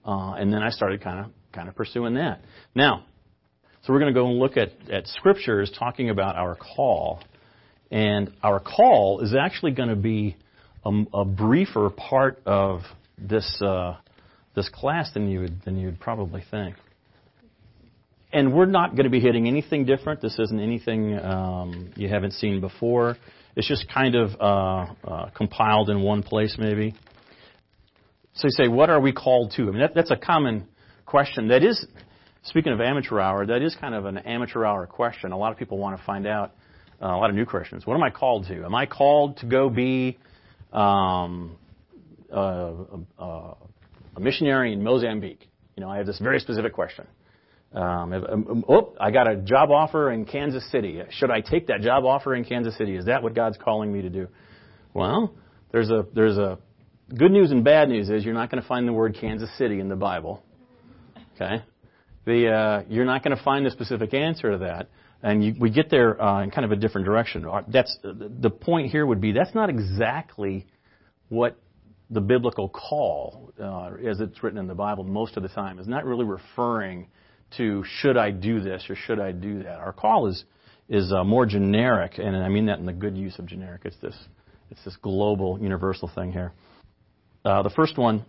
Uh, 0.04 0.32
and 0.32 0.52
then 0.52 0.62
I 0.62 0.70
started 0.70 1.02
kind 1.02 1.26
of, 1.26 1.32
kind 1.52 1.68
of 1.68 1.76
pursuing 1.76 2.14
that. 2.14 2.42
Now, 2.74 3.04
so 3.82 3.92
we're 3.92 4.00
going 4.00 4.12
to 4.14 4.20
go 4.20 4.28
and 4.28 4.38
look 4.38 4.56
at, 4.56 4.70
at 4.90 5.06
scriptures 5.06 5.72
talking 5.78 6.10
about 6.10 6.36
our 6.36 6.56
call, 6.56 7.20
and 7.90 8.32
our 8.42 8.60
call 8.60 9.20
is 9.20 9.34
actually 9.34 9.72
going 9.72 9.88
to 9.88 9.96
be 9.96 10.36
a, 10.84 11.02
a 11.14 11.24
briefer 11.24 11.90
part 11.90 12.42
of 12.46 12.80
this 13.18 13.60
uh, 13.62 13.96
this 14.54 14.68
class 14.68 15.12
than 15.14 15.28
you 15.30 15.40
would 15.40 15.62
than 15.64 15.78
you 15.78 15.86
would 15.86 16.00
probably 16.00 16.44
think 16.50 16.76
and 18.32 18.54
we're 18.54 18.66
not 18.66 18.90
going 18.92 19.04
to 19.04 19.10
be 19.10 19.20
hitting 19.20 19.46
anything 19.46 19.84
different. 19.84 20.20
This 20.20 20.38
isn't 20.38 20.60
anything 20.60 21.18
um, 21.18 21.92
you 21.96 22.08
haven't 22.08 22.32
seen 22.32 22.60
before. 22.60 23.16
It's 23.56 23.68
just 23.68 23.86
kind 23.92 24.14
of 24.14 24.30
uh, 24.40 24.94
uh, 25.06 25.30
compiled 25.30 25.90
in 25.90 26.00
one 26.00 26.22
place, 26.22 26.56
maybe. 26.58 26.94
So 28.34 28.46
you 28.46 28.50
say, 28.50 28.68
what 28.68 28.88
are 28.88 29.00
we 29.00 29.12
called 29.12 29.52
to? 29.56 29.62
I 29.64 29.66
mean, 29.66 29.80
that, 29.80 29.94
that's 29.94 30.10
a 30.10 30.16
common 30.16 30.66
question. 31.04 31.48
That 31.48 31.62
is, 31.62 31.86
speaking 32.44 32.72
of 32.72 32.80
amateur 32.80 33.20
hour, 33.20 33.44
that 33.44 33.60
is 33.60 33.76
kind 33.78 33.94
of 33.94 34.06
an 34.06 34.18
amateur 34.18 34.64
hour 34.64 34.86
question. 34.86 35.32
A 35.32 35.36
lot 35.36 35.52
of 35.52 35.58
people 35.58 35.76
want 35.76 35.98
to 35.98 36.04
find 36.04 36.26
out. 36.26 36.54
Uh, 37.02 37.16
a 37.16 37.18
lot 37.18 37.30
of 37.30 37.34
new 37.34 37.44
Christians. 37.44 37.84
What 37.84 37.94
am 37.94 38.02
I 38.04 38.10
called 38.10 38.46
to? 38.46 38.64
Am 38.64 38.76
I 38.76 38.86
called 38.86 39.38
to 39.38 39.46
go 39.46 39.68
be 39.68 40.18
um, 40.72 41.56
a, 42.30 42.74
a, 43.18 43.24
a 44.16 44.20
missionary 44.20 44.72
in 44.72 44.84
Mozambique? 44.84 45.48
You 45.76 45.82
know, 45.82 45.90
I 45.90 45.96
have 45.96 46.06
this 46.06 46.20
very 46.20 46.38
specific 46.38 46.72
question. 46.72 47.08
Um, 47.74 48.12
um, 48.12 48.46
um, 48.50 48.64
oh, 48.68 48.94
I 49.00 49.10
got 49.10 49.30
a 49.30 49.36
job 49.36 49.70
offer 49.70 50.12
in 50.12 50.26
Kansas 50.26 50.68
City. 50.70 51.00
Should 51.10 51.30
I 51.30 51.40
take 51.40 51.68
that 51.68 51.80
job 51.80 52.04
offer 52.04 52.34
in 52.34 52.44
Kansas 52.44 52.76
City? 52.76 52.96
Is 52.96 53.06
that 53.06 53.22
what 53.22 53.34
God's 53.34 53.56
calling 53.56 53.90
me 53.92 54.02
to 54.02 54.10
do? 54.10 54.28
Well, 54.92 55.34
there's 55.70 55.90
a 55.90 56.04
there's 56.14 56.36
a 56.36 56.58
good 57.16 57.32
news 57.32 57.50
and 57.50 57.64
bad 57.64 57.88
news 57.88 58.10
is 58.10 58.24
you're 58.24 58.34
not 58.34 58.50
going 58.50 58.62
to 58.62 58.68
find 58.68 58.86
the 58.86 58.92
word 58.92 59.16
Kansas 59.18 59.48
City 59.56 59.80
in 59.80 59.88
the 59.88 59.96
Bible. 59.96 60.42
Okay, 61.34 61.62
the 62.26 62.48
uh, 62.48 62.82
you're 62.88 63.06
not 63.06 63.24
going 63.24 63.36
to 63.36 63.42
find 63.42 63.66
a 63.66 63.70
specific 63.70 64.12
answer 64.12 64.52
to 64.52 64.58
that, 64.58 64.90
and 65.22 65.42
you, 65.42 65.54
we 65.58 65.70
get 65.70 65.88
there 65.88 66.20
uh, 66.20 66.42
in 66.42 66.50
kind 66.50 66.66
of 66.66 66.72
a 66.72 66.76
different 66.76 67.06
direction. 67.06 67.46
Uh, 67.46 67.62
that's 67.68 67.96
the 68.02 68.50
point 68.50 68.90
here 68.90 69.06
would 69.06 69.20
be 69.20 69.32
that's 69.32 69.54
not 69.54 69.70
exactly 69.70 70.66
what 71.30 71.56
the 72.10 72.20
biblical 72.20 72.68
call, 72.68 73.54
uh, 73.58 73.92
as 74.06 74.20
it's 74.20 74.42
written 74.42 74.58
in 74.58 74.66
the 74.66 74.74
Bible, 74.74 75.02
most 75.02 75.38
of 75.38 75.42
the 75.42 75.48
time 75.48 75.78
is 75.78 75.88
not 75.88 76.04
really 76.04 76.26
referring 76.26 77.08
to 77.56 77.84
should 78.00 78.16
I 78.16 78.30
do 78.30 78.60
this 78.60 78.84
or 78.88 78.96
should 78.96 79.20
I 79.20 79.32
do 79.32 79.62
that. 79.62 79.78
Our 79.78 79.92
call 79.92 80.28
is 80.28 80.44
is 80.88 81.12
uh, 81.12 81.24
more 81.24 81.46
generic, 81.46 82.18
and 82.18 82.36
I 82.36 82.48
mean 82.48 82.66
that 82.66 82.78
in 82.78 82.86
the 82.86 82.92
good 82.92 83.16
use 83.16 83.38
of 83.38 83.46
generic. 83.46 83.82
It's 83.84 83.96
this 84.02 84.16
it's 84.70 84.84
this 84.84 84.96
global, 85.02 85.58
universal 85.60 86.10
thing 86.14 86.32
here. 86.32 86.52
Uh, 87.44 87.62
the 87.62 87.70
first 87.70 87.98
one, 87.98 88.24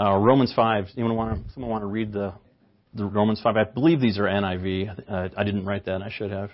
uh, 0.00 0.16
Romans 0.16 0.52
five. 0.54 0.86
Anyone 0.96 1.16
want 1.16 1.46
to, 1.46 1.52
someone 1.52 1.70
want 1.70 1.82
to 1.82 1.86
read 1.86 2.12
the 2.12 2.34
the 2.94 3.04
Romans 3.04 3.40
five? 3.42 3.56
I 3.56 3.64
believe 3.64 4.00
these 4.00 4.18
are 4.18 4.24
NIV. 4.24 5.32
I 5.36 5.44
didn't 5.44 5.64
write 5.64 5.86
that. 5.86 6.02
I 6.02 6.10
should 6.10 6.30
have. 6.30 6.50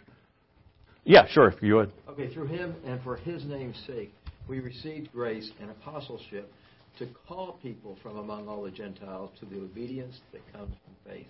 Yeah, 1.04 1.26
sure, 1.28 1.48
if 1.48 1.62
you 1.62 1.76
would. 1.76 1.92
Okay, 2.10 2.32
through 2.32 2.48
him 2.48 2.74
and 2.84 3.02
for 3.02 3.16
his 3.16 3.44
name's 3.46 3.82
sake, 3.86 4.12
we 4.46 4.60
received 4.60 5.10
grace 5.12 5.50
and 5.60 5.70
apostleship 5.70 6.52
to 6.98 7.08
call 7.26 7.58
people 7.62 7.96
from 8.02 8.18
among 8.18 8.48
all 8.48 8.62
the 8.62 8.70
Gentiles 8.70 9.30
to 9.40 9.46
the 9.46 9.56
obedience 9.56 10.20
that 10.32 10.42
comes 10.52 10.74
from 10.84 11.12
faith. 11.12 11.26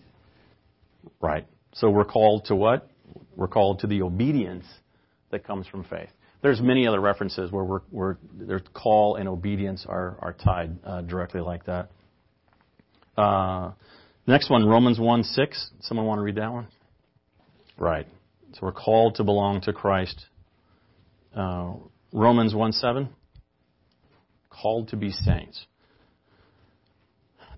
Right. 1.21 1.47
So 1.75 1.91
we're 1.91 2.05
called 2.05 2.47
to 2.47 2.57
what? 2.57 2.89
We're 3.37 3.49
called 3.49 3.81
to 3.81 3.87
the 3.87 4.03
obedience 4.03 4.65
that 5.31 5.47
comes 5.47 5.67
from 5.67 5.85
faith. 5.85 6.11
There's 6.43 6.61
many 6.61 6.87
other 6.87 7.01
references 7.01 7.51
where 7.51 7.65
we're, 7.65 7.81
we're 7.91 8.17
there's 8.33 8.63
call 8.73 9.17
and 9.17 9.29
obedience 9.29 9.85
are, 9.89 10.17
are 10.21 10.33
tied 10.33 10.79
uh, 10.85 11.03
directly 11.03 11.41
like 11.41 11.65
that. 11.67 11.91
Uh, 13.17 13.73
next 14.27 14.49
one, 14.49 14.65
Romans 14.67 15.01
1 15.01 15.25
6. 15.25 15.71
Someone 15.81 16.07
want 16.07 16.19
to 16.19 16.23
read 16.23 16.37
that 16.37 16.53
one? 16.53 16.69
Right. 17.77 18.07
So 18.53 18.61
we're 18.63 18.73
called 18.73 19.17
to 19.17 19.25
belong 19.25 19.61
to 19.63 19.73
Christ. 19.73 20.27
Uh, 21.35 21.75
Romans 22.13 22.55
1 22.55 22.73
7. 22.73 23.09
called 24.49 24.89
to 24.89 24.97
be 24.97 25.11
saints. 25.11 25.67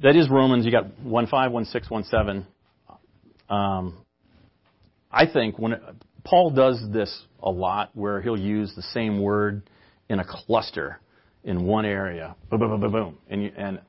That 0.03 0.17
is 0.17 0.31
Romans. 0.31 0.65
You 0.65 0.73
got 0.73 0.99
one 1.01 1.27
five, 1.27 1.53
one 1.53 1.67
six, 1.67 1.91
one 1.91 2.05
seven. 2.05 2.47
Um, 3.51 4.05
I 5.11 5.27
think 5.27 5.59
when 5.59 5.73
it, 5.73 5.83
Paul 6.25 6.51
does 6.51 6.81
this 6.93 7.25
a 7.43 7.51
lot, 7.51 7.91
where 7.95 8.21
he'll 8.23 8.39
use 8.39 8.73
the 8.77 8.83
same 8.83 9.21
word 9.21 9.69
in 10.09 10.21
a 10.21 10.25
cluster 10.25 11.01
in 11.43 11.65
one 11.65 11.85
area, 11.85 12.37
boom, 12.51 12.61
boom, 12.61 12.81
boom, 12.81 12.93
boom, 12.93 13.19
and 13.29 13.43
you, 13.43 13.53
and 13.57 13.81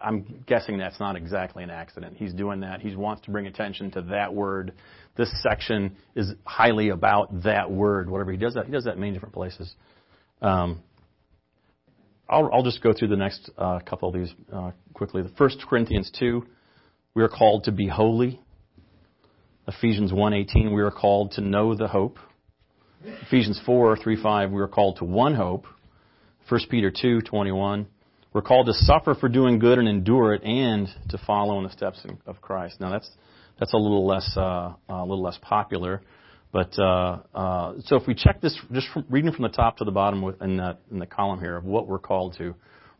I'm 0.00 0.44
guessing 0.46 0.78
that's 0.78 1.00
not 1.00 1.16
exactly 1.16 1.62
an 1.62 1.70
accident. 1.70 2.16
He's 2.16 2.32
doing 2.32 2.60
that. 2.60 2.80
He 2.80 2.94
wants 2.94 3.22
to 3.22 3.30
bring 3.30 3.46
attention 3.46 3.90
to 3.92 4.02
that 4.02 4.34
word. 4.34 4.72
This 5.16 5.30
section 5.42 5.96
is 6.14 6.32
highly 6.44 6.90
about 6.90 7.42
that 7.42 7.70
word. 7.70 8.10
Whatever 8.10 8.32
he 8.32 8.36
does 8.36 8.54
that, 8.54 8.66
he 8.66 8.72
does 8.72 8.84
that 8.84 8.94
in 8.94 9.00
many 9.00 9.12
different 9.12 9.34
places. 9.34 9.74
Um, 10.42 10.82
I'll, 12.28 12.50
I'll, 12.52 12.62
just 12.62 12.82
go 12.82 12.92
through 12.92 13.08
the 13.08 13.16
next 13.16 13.50
uh, 13.56 13.80
couple 13.80 14.08
of 14.08 14.14
these 14.14 14.32
uh, 14.52 14.72
quickly. 14.92 15.22
The 15.22 15.32
First 15.36 15.64
Corinthians 15.68 16.10
two, 16.18 16.46
we 17.14 17.22
are 17.22 17.28
called 17.28 17.64
to 17.64 17.72
be 17.72 17.86
holy. 17.88 18.40
Ephesians 19.66 20.12
1:18, 20.12 20.74
we 20.74 20.82
are 20.82 20.90
called 20.90 21.32
to 21.32 21.40
know 21.40 21.74
the 21.74 21.88
hope. 21.88 22.18
Ephesians 23.22 23.60
4:3-5, 23.66 24.50
we 24.50 24.60
are 24.60 24.68
called 24.68 24.96
to 24.96 25.04
one 25.04 25.34
hope. 25.34 25.66
1 26.48 26.60
Peter 26.68 26.90
2:21, 26.90 27.86
we're 28.34 28.42
called 28.42 28.66
to 28.66 28.74
suffer 28.74 29.14
for 29.14 29.28
doing 29.28 29.58
good 29.58 29.78
and 29.78 29.88
endure 29.88 30.34
it, 30.34 30.42
and 30.42 30.88
to 31.08 31.18
follow 31.18 31.56
in 31.58 31.64
the 31.64 31.70
steps 31.70 32.04
of 32.26 32.40
Christ. 32.42 32.78
Now 32.78 32.90
that's 32.90 33.10
that's 33.58 33.72
a 33.72 33.78
little 33.78 34.06
less 34.06 34.36
uh, 34.36 34.74
a 34.88 35.00
little 35.00 35.22
less 35.22 35.38
popular, 35.40 36.02
but 36.52 36.78
uh, 36.78 37.20
uh, 37.34 37.74
so 37.86 37.96
if 37.96 38.06
we 38.06 38.14
check 38.14 38.42
this, 38.42 38.58
just 38.70 38.88
from, 38.92 39.06
reading 39.08 39.32
from 39.32 39.44
the 39.44 39.48
top 39.48 39.78
to 39.78 39.84
the 39.84 39.90
bottom 39.90 40.22
in 40.42 40.58
the, 40.58 40.76
in 40.90 40.98
the 40.98 41.06
column 41.06 41.40
here 41.40 41.56
of 41.56 41.64
what 41.64 41.88
we're 41.88 41.98
called 41.98 42.36
to, 42.38 42.54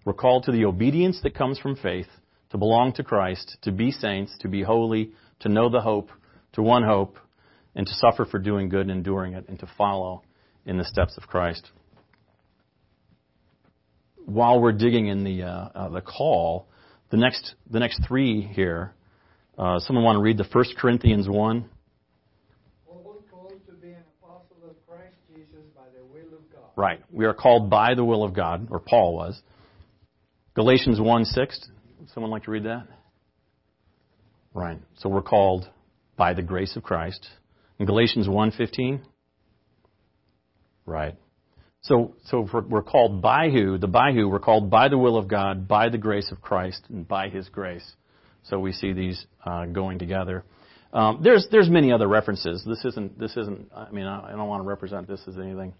we're 0.05 0.15
called 0.15 0.45
to 0.45 0.53
the 0.53 0.65
obedience 0.65 1.21
that 1.23 1.35
comes 1.35 1.59
from 1.59 1.77
faith, 1.77 2.09
to 2.51 2.59
belong 2.59 2.95
to 2.95 3.05
Christ, 3.05 3.59
to 3.63 3.71
be 3.71 3.91
saints, 3.91 4.35
to 4.41 4.49
be 4.49 4.63
holy, 4.63 5.13
to 5.41 5.49
know 5.49 5.69
the 5.69 5.81
hope, 5.81 6.11
to 6.55 6.63
one 6.63 6.83
hope, 6.83 7.19
and 7.75 7.87
to 7.87 7.93
suffer 7.95 8.25
for 8.25 8.39
doing 8.39 8.69
good 8.69 8.83
and 8.83 8.91
enduring 8.91 9.35
it, 9.35 9.49
and 9.49 9.59
to 9.61 9.69
follow 9.79 10.23
in 10.67 10.79
the 10.79 10.85
steps 10.85 11.17
of 11.17 11.25
Christ 11.25 11.71
while 14.27 14.61
we're 14.61 14.73
digging 14.73 15.07
in 15.07 15.25
the 15.25 15.43
uh, 15.43 15.69
uh, 15.75 15.89
the 15.91 16.01
call, 16.01 16.69
the 17.11 17.17
next 17.17 17.55
the 17.71 17.79
next 17.79 18.01
three 18.07 18.43
here. 18.43 18.95
Uh, 19.57 19.79
someone 19.79 20.05
want 20.05 20.17
to 20.17 20.23
read 20.23 20.37
the 20.37 20.45
First 20.45 20.75
Corinthians 20.77 21.29
one. 21.29 21.69
Right. 26.77 27.01
We 27.13 27.25
are 27.27 27.35
called 27.35 27.71
by 27.71 27.95
the 27.95 28.05
will 28.05 28.25
of 28.25 28.35
God, 28.35 28.69
or 28.71 28.81
Paul 28.81 29.15
was. 29.15 29.41
Galatians 30.55 31.01
1 31.01 31.25
6. 31.25 31.69
Would 32.01 32.11
Someone 32.11 32.33
like 32.33 32.45
to 32.45 32.51
read 32.51 32.65
that? 32.65 32.89
Right. 34.55 34.79
So 34.99 35.09
we're 35.09 35.23
called 35.23 35.69
by 36.17 36.35
the 36.35 36.43
grace 36.43 36.77
of 36.77 36.83
Christ. 36.83 37.27
In 37.79 37.87
Galatians 37.87 38.29
1.15? 38.29 39.01
Right. 40.87 41.17
So, 41.83 42.15
so 42.27 42.49
we're 42.69 42.83
called 42.83 43.21
by 43.21 43.51
who? 43.51 43.77
The 43.77 43.87
by 43.87 44.13
who? 44.13 44.29
We're 44.29 44.39
called 44.39 44.71
by 44.71 44.89
the 44.89 44.97
will 44.97 45.19
of 45.19 45.29
God, 45.29 45.69
by 45.69 45.91
the 45.91 45.99
grace 45.99 46.31
of 46.33 46.41
Christ, 46.41 46.83
and 46.89 47.07
by 47.07 47.29
His 47.29 47.49
grace. 47.51 47.85
So 48.45 48.59
we 48.59 48.73
see 48.73 48.93
these 48.93 49.27
uh, 49.45 49.67
going 49.67 49.99
together. 49.99 50.45
Um, 50.95 51.21
there's 51.23 51.47
there's 51.51 51.69
many 51.69 51.93
other 51.93 52.07
references. 52.09 52.65
This 52.67 52.85
isn't 52.85 53.19
this 53.19 53.37
isn't. 53.37 53.71
I 53.75 53.91
mean, 53.91 54.07
I, 54.07 54.31
don't 54.31 54.49
want 54.49 54.63
to 54.63 54.69
represent 54.69 55.09
this 55.09 55.21
as 55.27 55.37
anything 55.37 55.75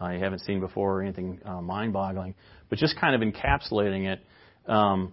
I 0.00 0.14
haven't 0.14 0.40
seen 0.40 0.58
before 0.58 0.98
or 0.98 1.02
anything 1.02 1.40
uh, 1.44 1.60
mind-boggling, 1.60 2.34
but 2.68 2.78
just 2.78 2.98
kind 2.98 3.14
of 3.14 3.20
encapsulating 3.20 4.12
it. 4.12 4.24
Um, 4.66 5.12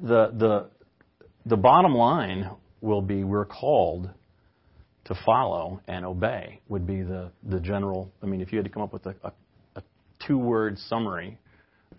the 0.00 0.30
the 0.32 0.70
the 1.44 1.56
bottom 1.56 1.94
line 1.94 2.48
will 2.80 3.02
be 3.02 3.24
we're 3.24 3.44
called 3.44 4.10
to 5.04 5.14
follow 5.24 5.80
and 5.88 6.04
obey 6.04 6.60
would 6.68 6.86
be 6.86 7.02
the, 7.02 7.30
the 7.44 7.60
general. 7.60 8.12
I 8.22 8.26
mean, 8.26 8.40
if 8.40 8.52
you 8.52 8.58
had 8.58 8.64
to 8.64 8.70
come 8.70 8.82
up 8.82 8.92
with 8.92 9.06
a, 9.06 9.14
a, 9.24 9.32
a 9.76 9.82
two 10.26 10.38
word 10.38 10.78
summary, 10.78 11.38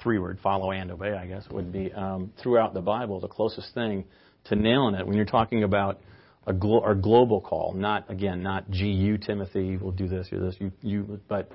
three 0.02 0.20
word, 0.20 0.40
follow 0.42 0.72
and 0.72 0.92
obey, 0.92 1.14
I 1.14 1.26
guess, 1.28 1.46
would 1.52 1.72
be 1.72 1.92
um, 1.94 2.32
throughout 2.42 2.74
the 2.74 2.82
Bible 2.82 3.20
the 3.20 3.28
closest 3.28 3.74
thing 3.74 4.06
to 4.46 4.56
nailing 4.56 4.96
it 4.96 5.06
when 5.06 5.16
you're 5.16 5.26
talking 5.26 5.64
about 5.64 6.00
a, 6.48 6.54
glo- 6.54 6.84
a 6.84 6.96
global 6.96 7.42
call, 7.42 7.74
not, 7.74 8.10
again, 8.10 8.42
not 8.42 8.70
GU 8.72 9.18
Timothy, 9.20 9.78
we'll 9.78 9.92
do 9.92 10.08
this, 10.08 10.28
do 10.30 10.40
this, 10.40 10.56
you, 10.60 10.72
you, 10.82 11.20
but 11.28 11.52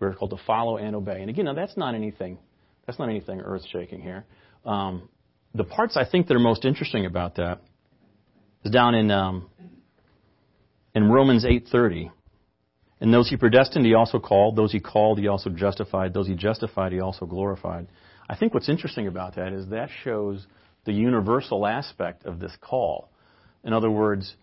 we're 0.00 0.14
called 0.14 0.30
to 0.30 0.44
follow 0.46 0.76
and 0.76 0.94
obey. 0.94 1.20
And 1.20 1.30
again, 1.30 1.46
now 1.46 1.54
that's 1.54 1.76
not 1.76 1.94
anything, 1.94 2.38
that's 2.86 2.98
not 2.98 3.08
anything 3.08 3.40
earth 3.40 3.62
shaking 3.70 4.02
here. 4.02 4.24
Um, 4.66 5.08
the 5.54 5.64
parts 5.64 5.96
I 5.96 6.04
think 6.08 6.26
that 6.28 6.34
are 6.34 6.40
most 6.40 6.64
interesting 6.64 7.06
about 7.06 7.36
that 7.36 7.60
is 8.64 8.70
down 8.70 8.94
in 8.94 9.10
um, 9.10 9.48
in 10.94 11.10
Romans 11.10 11.44
8:30. 11.44 12.10
And 13.00 13.14
those 13.14 13.28
he 13.28 13.36
predestined, 13.36 13.86
he 13.86 13.94
also 13.94 14.18
called. 14.18 14.56
Those 14.56 14.72
he 14.72 14.80
called, 14.80 15.18
he 15.18 15.28
also 15.28 15.50
justified. 15.50 16.12
Those 16.12 16.26
he 16.26 16.34
justified, 16.34 16.92
he 16.92 17.00
also 17.00 17.26
glorified. 17.26 17.86
I 18.28 18.36
think 18.36 18.52
what's 18.52 18.68
interesting 18.68 19.06
about 19.06 19.36
that 19.36 19.52
is 19.52 19.68
that 19.68 19.88
shows 20.02 20.46
the 20.84 20.92
universal 20.92 21.66
aspect 21.66 22.24
of 22.24 22.40
this 22.40 22.52
call. 22.60 23.10
In 23.62 23.72
other 23.72 23.90
words, 23.90 24.34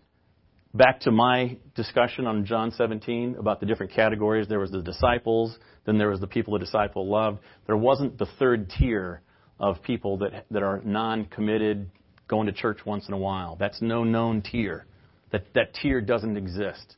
back 0.72 1.00
to 1.00 1.10
my 1.10 1.58
discussion 1.74 2.26
on 2.26 2.46
John 2.46 2.70
17 2.70 3.36
about 3.38 3.60
the 3.60 3.66
different 3.66 3.92
categories. 3.92 4.48
There 4.48 4.58
was 4.58 4.70
the 4.70 4.82
disciples, 4.82 5.56
then 5.84 5.98
there 5.98 6.10
was 6.10 6.20
the 6.20 6.26
people 6.26 6.54
the 6.54 6.64
disciple 6.64 7.08
loved. 7.08 7.40
There 7.66 7.76
wasn't 7.76 8.18
the 8.18 8.26
third 8.38 8.70
tier 8.70 9.20
of 9.60 9.82
people 9.82 10.18
that 10.18 10.46
that 10.50 10.62
are 10.62 10.80
non-committed, 10.84 11.90
going 12.28 12.46
to 12.46 12.52
church 12.52 12.78
once 12.84 13.08
in 13.08 13.14
a 13.14 13.18
while. 13.18 13.56
That's 13.56 13.80
no 13.80 14.04
known 14.04 14.42
tier. 14.42 14.84
That, 15.32 15.44
that 15.54 15.74
tier 15.74 16.00
doesn't 16.00 16.36
exist. 16.36 16.96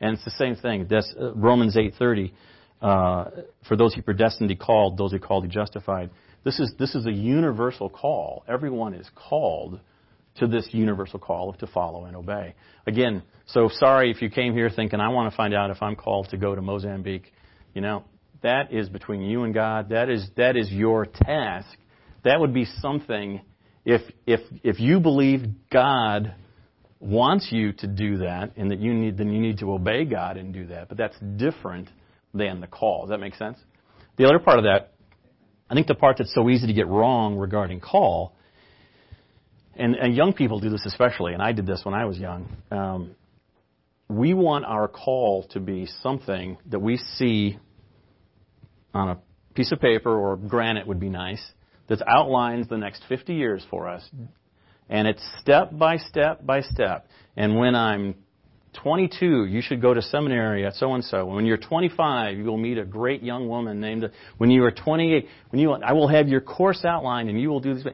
And 0.00 0.14
it's 0.14 0.24
the 0.24 0.30
same 0.32 0.56
thing. 0.56 0.86
That's 0.88 1.12
uh, 1.18 1.34
Romans 1.34 1.76
8:30. 1.76 2.32
Uh, 2.80 3.30
for 3.68 3.76
those 3.76 3.94
he 3.94 4.00
predestined, 4.00 4.48
he 4.48 4.56
called. 4.56 4.96
Those 4.96 5.12
he 5.12 5.18
called, 5.18 5.44
he 5.44 5.50
justified. 5.50 6.10
This 6.44 6.58
is 6.58 6.72
this 6.78 6.94
is 6.94 7.06
a 7.06 7.12
universal 7.12 7.90
call. 7.90 8.44
Everyone 8.48 8.94
is 8.94 9.08
called 9.14 9.80
to 10.36 10.46
this 10.46 10.68
universal 10.72 11.18
call 11.18 11.50
of 11.50 11.58
to 11.58 11.66
follow 11.66 12.06
and 12.06 12.16
obey. 12.16 12.54
Again, 12.86 13.22
so 13.46 13.68
sorry 13.70 14.10
if 14.10 14.22
you 14.22 14.30
came 14.30 14.54
here 14.54 14.70
thinking 14.70 15.00
I 15.00 15.08
want 15.08 15.30
to 15.30 15.36
find 15.36 15.52
out 15.52 15.70
if 15.70 15.82
I'm 15.82 15.96
called 15.96 16.28
to 16.30 16.38
go 16.38 16.54
to 16.54 16.62
Mozambique. 16.62 17.32
You 17.74 17.82
know, 17.82 18.04
that 18.42 18.72
is 18.72 18.88
between 18.88 19.20
you 19.20 19.44
and 19.44 19.52
God. 19.52 19.90
That 19.90 20.08
is 20.08 20.26
that 20.36 20.56
is 20.56 20.70
your 20.70 21.04
task. 21.04 21.76
That 22.24 22.40
would 22.40 22.54
be 22.54 22.64
something 22.64 23.42
if 23.84 24.02
if 24.26 24.40
if 24.62 24.80
you 24.80 25.00
believe 25.00 25.46
God 25.70 26.34
wants 26.98 27.48
you 27.50 27.72
to 27.72 27.86
do 27.86 28.18
that 28.18 28.52
and 28.56 28.70
that 28.70 28.78
you 28.78 28.92
need 28.92 29.16
then 29.16 29.32
you 29.32 29.40
need 29.40 29.58
to 29.58 29.72
obey 29.72 30.04
God 30.04 30.36
and 30.36 30.52
do 30.52 30.66
that. 30.66 30.88
But 30.88 30.98
that's 30.98 31.16
different 31.36 31.88
than 32.34 32.60
the 32.60 32.66
call. 32.66 33.02
Does 33.02 33.10
that 33.10 33.20
make 33.20 33.34
sense? 33.34 33.58
The 34.16 34.26
other 34.26 34.38
part 34.38 34.58
of 34.58 34.64
that, 34.64 34.92
I 35.68 35.74
think 35.74 35.86
the 35.86 35.94
part 35.94 36.18
that's 36.18 36.34
so 36.34 36.48
easy 36.48 36.66
to 36.66 36.72
get 36.72 36.86
wrong 36.86 37.36
regarding 37.36 37.80
call, 37.80 38.34
and, 39.74 39.94
and 39.94 40.14
young 40.14 40.34
people 40.34 40.60
do 40.60 40.68
this 40.68 40.84
especially, 40.84 41.32
and 41.32 41.42
I 41.42 41.52
did 41.52 41.66
this 41.66 41.80
when 41.84 41.94
I 41.94 42.04
was 42.04 42.18
young. 42.18 42.48
Um, 42.70 43.14
we 44.08 44.34
want 44.34 44.64
our 44.64 44.88
call 44.88 45.44
to 45.52 45.60
be 45.60 45.86
something 46.02 46.58
that 46.66 46.80
we 46.80 46.98
see 47.16 47.58
on 48.92 49.10
a 49.10 49.18
piece 49.54 49.72
of 49.72 49.80
paper 49.80 50.10
or 50.10 50.36
granite 50.36 50.86
would 50.86 51.00
be 51.00 51.08
nice 51.08 51.42
that 51.90 52.00
outlines 52.08 52.68
the 52.68 52.78
next 52.78 53.02
50 53.08 53.34
years 53.34 53.62
for 53.68 53.86
us 53.86 54.08
and 54.90 55.06
it's 55.06 55.22
step 55.40 55.70
by 55.72 55.96
step 55.96 56.44
by 56.44 56.60
step. 56.60 57.06
And 57.36 57.56
when 57.56 57.74
I'm 57.74 58.16
22, 58.82 59.46
you 59.46 59.62
should 59.62 59.80
go 59.80 59.94
to 59.94 60.02
seminary 60.02 60.66
at 60.66 60.74
so 60.74 60.94
and 60.94 61.04
so. 61.04 61.26
When 61.26 61.46
you're 61.46 61.56
25, 61.56 62.36
you 62.36 62.44
will 62.44 62.58
meet 62.58 62.76
a 62.76 62.84
great 62.84 63.22
young 63.22 63.48
woman 63.48 63.80
named. 63.80 64.10
When 64.36 64.50
you 64.50 64.64
are 64.64 64.72
28, 64.72 65.28
when 65.50 65.62
you, 65.62 65.72
I 65.72 65.92
will 65.92 66.08
have 66.08 66.28
your 66.28 66.40
course 66.40 66.84
outlined, 66.84 67.30
and 67.30 67.40
you 67.40 67.48
will 67.48 67.60
do 67.60 67.74
this. 67.74 67.84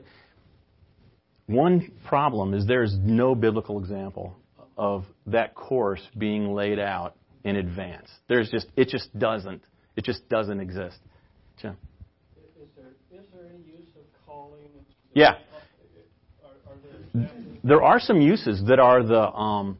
One 1.46 1.92
problem 2.06 2.54
is 2.54 2.66
there 2.66 2.82
is 2.82 2.96
no 2.98 3.34
biblical 3.34 3.78
example 3.78 4.34
of 4.76 5.04
that 5.26 5.54
course 5.54 6.00
being 6.18 6.52
laid 6.52 6.78
out 6.78 7.14
in 7.44 7.56
advance. 7.56 8.10
There's 8.28 8.50
just 8.50 8.66
it 8.74 8.88
just 8.88 9.16
doesn't 9.16 9.62
it 9.96 10.04
just 10.04 10.28
doesn't 10.28 10.60
exist. 10.60 10.98
Jim. 11.62 11.76
Is 12.60 12.68
there 12.76 12.92
is 13.12 13.24
there 13.32 13.46
any 13.48 13.62
use 13.64 13.88
of 13.96 14.02
calling? 14.26 14.66
Yeah 15.16 15.34
there 17.66 17.82
are 17.82 17.98
some 17.98 18.20
uses 18.20 18.62
that 18.68 18.78
are 18.78 19.02
the 19.02 19.28
um, 19.32 19.78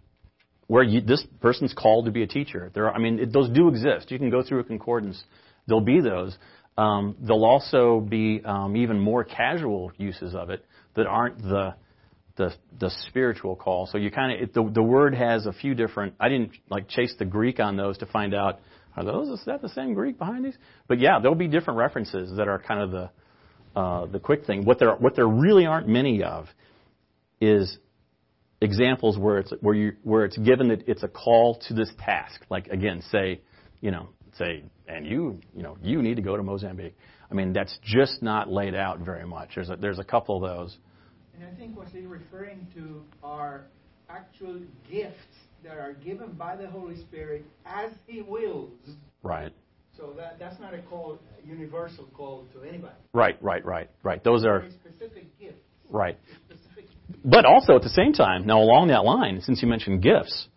where 0.66 0.83
you, 0.83 1.00
this 1.00 1.25
person's 1.40 1.73
called 1.73 2.07
to 2.07 2.11
be 2.11 2.23
a 2.23 2.26
teacher. 2.26 2.71
There, 2.75 2.87
are, 2.87 2.95
I 2.95 2.99
mean, 2.99 3.21
it, 3.21 3.33
those 3.33 3.49
do 3.50 3.69
exist. 3.69 4.11
You 4.11 4.19
can 4.19 4.31
go 4.31 4.43
through 4.43 4.61
a 4.61 4.64
concordance. 4.64 5.23
There'll 5.69 5.81
be 5.81 6.00
those. 6.00 6.37
Um, 6.76 7.16
there'll 7.21 7.45
also 7.45 8.00
be 8.00 8.43
um, 8.45 8.76
even 8.76 8.99
more 8.99 9.23
casual 9.23 9.93
uses 9.97 10.35
of 10.35 10.50
it 10.50 10.64
that 10.95 11.07
aren't 11.07 11.38
the 11.43 11.75
the, 12.37 12.52
the 12.78 12.90
spiritual 13.09 13.57
call. 13.57 13.87
So 13.87 13.97
you 13.97 14.11
kind 14.11 14.43
of 14.43 14.52
the 14.52 14.71
the 14.75 14.83
word 14.83 15.14
has 15.14 15.47
a 15.47 15.52
few 15.52 15.75
different. 15.75 16.14
I 16.21 16.28
didn't 16.28 16.52
like 16.69 16.88
chase 16.88 17.14
the 17.19 17.25
Greek 17.25 17.61
on 17.61 17.76
those 17.76 17.97
to 17.99 18.07
find 18.07 18.35
out. 18.35 18.61
are 18.95 19.05
those 19.05 19.28
is 19.28 19.45
that 19.47 19.62
the 19.62 19.71
same 19.71 19.95
Greek 19.95 20.19
behind 20.19 20.45
these? 20.45 20.57
But 20.87 20.99
yeah, 20.99 21.19
there'll 21.19 21.35
be 21.35 21.49
different 21.49 21.78
references 21.78 22.37
that 22.37 22.47
are 22.47 22.59
kind 22.59 22.83
of 22.83 22.90
the 22.90 23.11
uh, 23.76 24.06
the 24.06 24.18
quick 24.18 24.47
thing. 24.47 24.64
What 24.64 24.78
there 24.78 24.95
what 24.95 25.14
there 25.14 25.28
really 25.28 25.66
aren't 25.66 25.87
many 25.87 26.23
of 26.23 26.49
is 27.40 27.78
examples 28.62 29.18
where 29.18 29.38
it's 29.38 29.52
where 29.61 29.75
you 29.75 29.92
where 30.02 30.25
it's 30.25 30.38
given 30.38 30.68
that 30.68 30.88
it's 30.88 31.02
a 31.02 31.09
call 31.09 31.61
to 31.68 31.75
this 31.75 31.90
task. 31.99 32.40
Like 32.49 32.68
again, 32.68 33.02
say, 33.12 33.42
you 33.83 33.90
know, 33.90 34.09
say, 34.38 34.64
and 34.88 35.06
you 35.06 35.40
you 35.54 35.62
know 35.62 35.76
you 35.83 36.00
need 36.00 36.16
to 36.16 36.23
go 36.23 36.37
to 36.37 36.42
Mozambique. 36.42 36.97
I 37.30 37.35
mean, 37.35 37.52
that's 37.52 37.76
just 37.85 38.23
not 38.23 38.50
laid 38.50 38.75
out 38.75 39.00
very 39.00 39.26
much. 39.26 39.50
There's 39.56 39.68
a, 39.68 39.76
there's 39.76 39.99
a 39.99 40.04
couple 40.04 40.37
of 40.37 40.56
those. 40.56 40.78
And 41.35 41.45
I 41.45 41.54
think 41.59 41.76
what 41.76 41.88
they're 41.92 42.09
referring 42.09 42.66
to 42.76 43.02
are 43.23 43.66
actual 44.09 44.61
gifts 44.90 45.16
that 45.64 45.76
are 45.76 45.92
given 45.92 46.33
by 46.33 46.56
the 46.56 46.68
Holy 46.68 46.97
Spirit 47.02 47.45
as 47.66 47.90
He 48.06 48.23
wills. 48.23 48.71
Right. 49.23 49.52
So 49.96 50.12
that, 50.16 50.38
that's 50.38 50.60
not 50.60 50.74
a 50.74 50.82
call, 50.82 51.18
a 51.42 51.46
universal 51.46 52.04
call 52.14 52.46
to 52.52 52.68
anybody. 52.68 52.94
Right, 53.12 53.42
right, 53.42 53.64
right, 53.64 53.88
right. 54.02 54.22
Those 54.22 54.44
are 54.44 54.64
specific 54.82 55.38
gifts. 55.38 55.62
right. 55.88 56.18
Specific. 56.46 56.84
But 57.24 57.46
also 57.46 57.76
at 57.76 57.82
the 57.82 57.88
same 57.88 58.12
time, 58.12 58.46
now 58.46 58.60
along 58.60 58.88
that 58.88 59.04
line, 59.04 59.40
since 59.40 59.62
you 59.62 59.68
mentioned 59.68 60.02
gifts, 60.02 60.48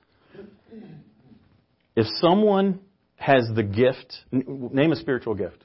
if 1.96 2.08
someone 2.20 2.80
has 3.16 3.50
the 3.56 3.64
gift, 3.64 4.14
n- 4.34 4.70
name 4.74 4.92
a 4.92 4.96
spiritual 4.96 5.36
gift. 5.36 5.64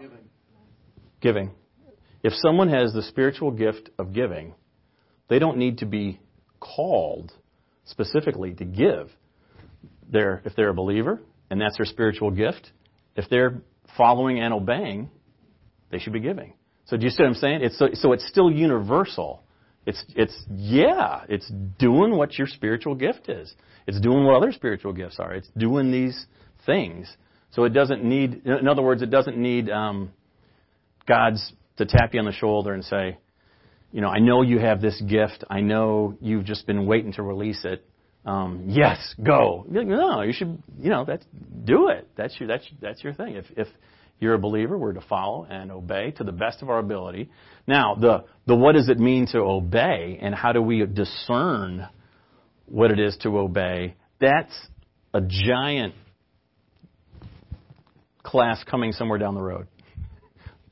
Giving. 0.00 0.18
Giving. 1.20 1.50
If 2.22 2.32
someone 2.34 2.68
has 2.68 2.92
the 2.92 3.02
spiritual 3.02 3.50
gift 3.50 3.90
of 3.98 4.12
giving, 4.12 4.54
they 5.28 5.38
don't 5.38 5.56
need 5.56 5.78
to 5.78 5.86
be 5.86 6.20
called 6.60 7.32
specifically 7.84 8.54
to 8.54 8.64
give. 8.64 9.10
They're, 10.10 10.42
if 10.44 10.54
they're 10.56 10.68
a 10.70 10.74
believer 10.74 11.20
and 11.50 11.60
that's 11.60 11.76
their 11.76 11.86
spiritual 11.86 12.30
gift, 12.30 12.70
if 13.16 13.28
they're 13.28 13.60
following 13.96 14.40
and 14.40 14.54
obeying, 14.54 15.10
they 15.90 15.98
should 15.98 16.12
be 16.12 16.20
giving. 16.20 16.54
So 16.86 16.96
do 16.96 17.04
you 17.04 17.10
see 17.10 17.22
what 17.22 17.30
I'm 17.30 17.34
saying? 17.34 17.60
It's 17.62 17.78
so, 17.78 17.88
so 17.94 18.12
it's 18.12 18.26
still 18.26 18.50
universal. 18.50 19.42
It's 19.86 20.02
it's 20.14 20.36
yeah, 20.50 21.24
it's 21.28 21.50
doing 21.78 22.16
what 22.16 22.36
your 22.38 22.46
spiritual 22.46 22.94
gift 22.94 23.28
is. 23.28 23.52
It's 23.86 24.00
doing 24.00 24.24
what 24.24 24.36
other 24.36 24.52
spiritual 24.52 24.92
gifts 24.92 25.18
are. 25.18 25.32
It's 25.34 25.48
doing 25.56 25.90
these 25.90 26.26
things. 26.66 27.14
So 27.52 27.64
it 27.64 27.70
doesn't 27.70 28.04
need. 28.04 28.42
In 28.44 28.68
other 28.68 28.82
words, 28.82 29.02
it 29.02 29.10
doesn't 29.10 29.36
need 29.36 29.70
um, 29.70 30.12
God's 31.06 31.52
to 31.78 31.86
tap 31.86 32.12
you 32.12 32.20
on 32.20 32.26
the 32.26 32.32
shoulder 32.32 32.74
and 32.74 32.84
say, 32.84 33.18
you 33.90 34.00
know, 34.00 34.08
I 34.08 34.18
know 34.18 34.42
you 34.42 34.58
have 34.58 34.80
this 34.80 35.00
gift. 35.00 35.44
I 35.48 35.60
know 35.60 36.16
you've 36.20 36.44
just 36.44 36.66
been 36.66 36.86
waiting 36.86 37.12
to 37.14 37.22
release 37.22 37.64
it. 37.64 37.84
Um, 38.24 38.64
yes, 38.66 39.14
go. 39.22 39.64
No, 39.68 40.22
you 40.22 40.32
should. 40.32 40.62
You 40.78 40.90
know, 40.90 41.04
that's 41.04 41.24
do 41.64 41.88
it. 41.88 42.08
That's 42.16 42.38
your 42.38 42.48
that's 42.48 42.64
that's 42.80 43.02
your 43.02 43.14
thing. 43.14 43.36
If 43.36 43.46
if 43.56 43.68
you're 44.18 44.34
a 44.34 44.38
believer, 44.38 44.76
we're 44.76 44.92
to 44.92 45.00
follow 45.00 45.46
and 45.48 45.72
obey 45.72 46.10
to 46.12 46.24
the 46.24 46.32
best 46.32 46.60
of 46.60 46.68
our 46.68 46.78
ability. 46.78 47.30
Now, 47.66 47.94
the 47.94 48.24
the 48.46 48.54
what 48.54 48.72
does 48.74 48.88
it 48.90 48.98
mean 48.98 49.26
to 49.32 49.38
obey, 49.38 50.18
and 50.20 50.34
how 50.34 50.52
do 50.52 50.60
we 50.60 50.84
discern 50.84 51.88
what 52.66 52.90
it 52.90 53.00
is 53.00 53.16
to 53.22 53.38
obey? 53.38 53.94
That's 54.20 54.52
a 55.14 55.22
giant 55.22 55.94
class 58.22 58.62
coming 58.64 58.92
somewhere 58.92 59.18
down 59.18 59.34
the 59.34 59.42
road. 59.42 59.66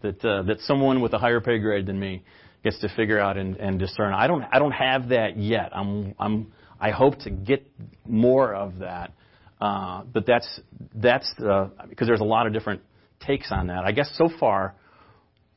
That 0.01 0.25
uh, 0.25 0.43
that 0.43 0.61
someone 0.61 1.01
with 1.01 1.13
a 1.13 1.19
higher 1.19 1.41
pay 1.41 1.59
grade 1.59 1.87
than 1.87 1.99
me 1.99 2.23
gets 2.63 2.79
to 2.83 2.89
figure 2.89 3.19
out 3.19 3.37
and, 3.37 3.57
and 3.57 3.81
discern. 3.81 4.15
I 4.15 4.29
don't 4.29 4.45
I 4.53 4.61
don't 4.61 4.71
have 4.71 5.09
that 5.09 5.37
yet. 5.37 5.71
I'm 5.75 6.15
I'm 6.21 6.53
I 6.81 6.91
hope 6.91 7.19
to 7.21 7.31
get 7.31 7.71
more 8.07 8.55
of 8.55 8.79
that. 8.79 9.13
Uh, 9.61 10.03
but 10.05 10.25
that's 10.27 10.61
that's 10.95 11.33
the, 11.39 11.71
because 11.89 12.07
there's 12.07 12.21
a 12.21 12.25
lot 12.25 12.47
of 12.47 12.53
different 12.53 12.83
takes 13.21 13.51
on 13.51 13.67
that. 13.69 13.85
I 13.85 13.93
guess 13.93 14.11
so 14.17 14.29
far, 14.39 14.75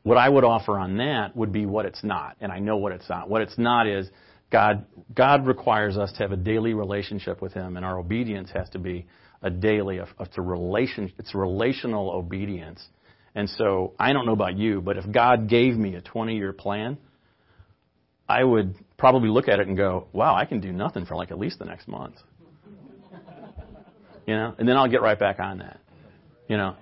what 0.03 0.17
I 0.17 0.27
would 0.27 0.43
offer 0.43 0.79
on 0.79 0.97
that 0.97 1.35
would 1.35 1.51
be 1.51 1.65
what 1.65 1.85
it's 1.85 2.03
not, 2.03 2.37
and 2.41 2.51
I 2.51 2.59
know 2.59 2.77
what 2.77 2.91
it's 2.93 3.07
not. 3.07 3.29
What 3.29 3.41
it's 3.41 3.57
not 3.57 3.87
is 3.87 4.09
God. 4.51 4.85
God 5.13 5.45
requires 5.45 5.97
us 5.97 6.11
to 6.13 6.19
have 6.19 6.31
a 6.31 6.37
daily 6.37 6.73
relationship 6.73 7.41
with 7.41 7.53
Him, 7.53 7.77
and 7.77 7.85
our 7.85 7.99
obedience 7.99 8.49
has 8.53 8.69
to 8.69 8.79
be 8.79 9.05
a 9.43 9.51
daily. 9.51 9.99
It's 10.19 10.37
a 10.37 10.41
relation. 10.41 11.13
It's 11.19 11.35
relational 11.35 12.09
obedience. 12.09 12.83
And 13.35 13.49
so 13.49 13.93
I 13.99 14.13
don't 14.13 14.25
know 14.25 14.33
about 14.33 14.57
you, 14.57 14.81
but 14.81 14.97
if 14.97 15.09
God 15.09 15.47
gave 15.47 15.75
me 15.77 15.95
a 15.95 16.01
20-year 16.01 16.53
plan, 16.53 16.97
I 18.27 18.43
would 18.43 18.75
probably 19.01 19.29
look 19.29 19.47
at 19.49 19.59
it 19.59 19.67
and 19.67 19.75
go, 19.75 20.07
"Wow, 20.13 20.35
I 20.35 20.45
can 20.45 20.61
do 20.61 20.71
nothing 20.71 21.05
for 21.05 21.15
like 21.15 21.31
at 21.31 21.39
least 21.39 21.57
the 21.57 21.65
next 21.65 21.87
month." 21.87 22.15
You 24.27 24.35
know, 24.35 24.53
and 24.57 24.69
then 24.69 24.77
I'll 24.77 24.87
get 24.87 25.01
right 25.01 25.17
back 25.17 25.39
on 25.39 25.57
that. 25.57 25.79
You 26.47 26.55
know, 26.55 26.75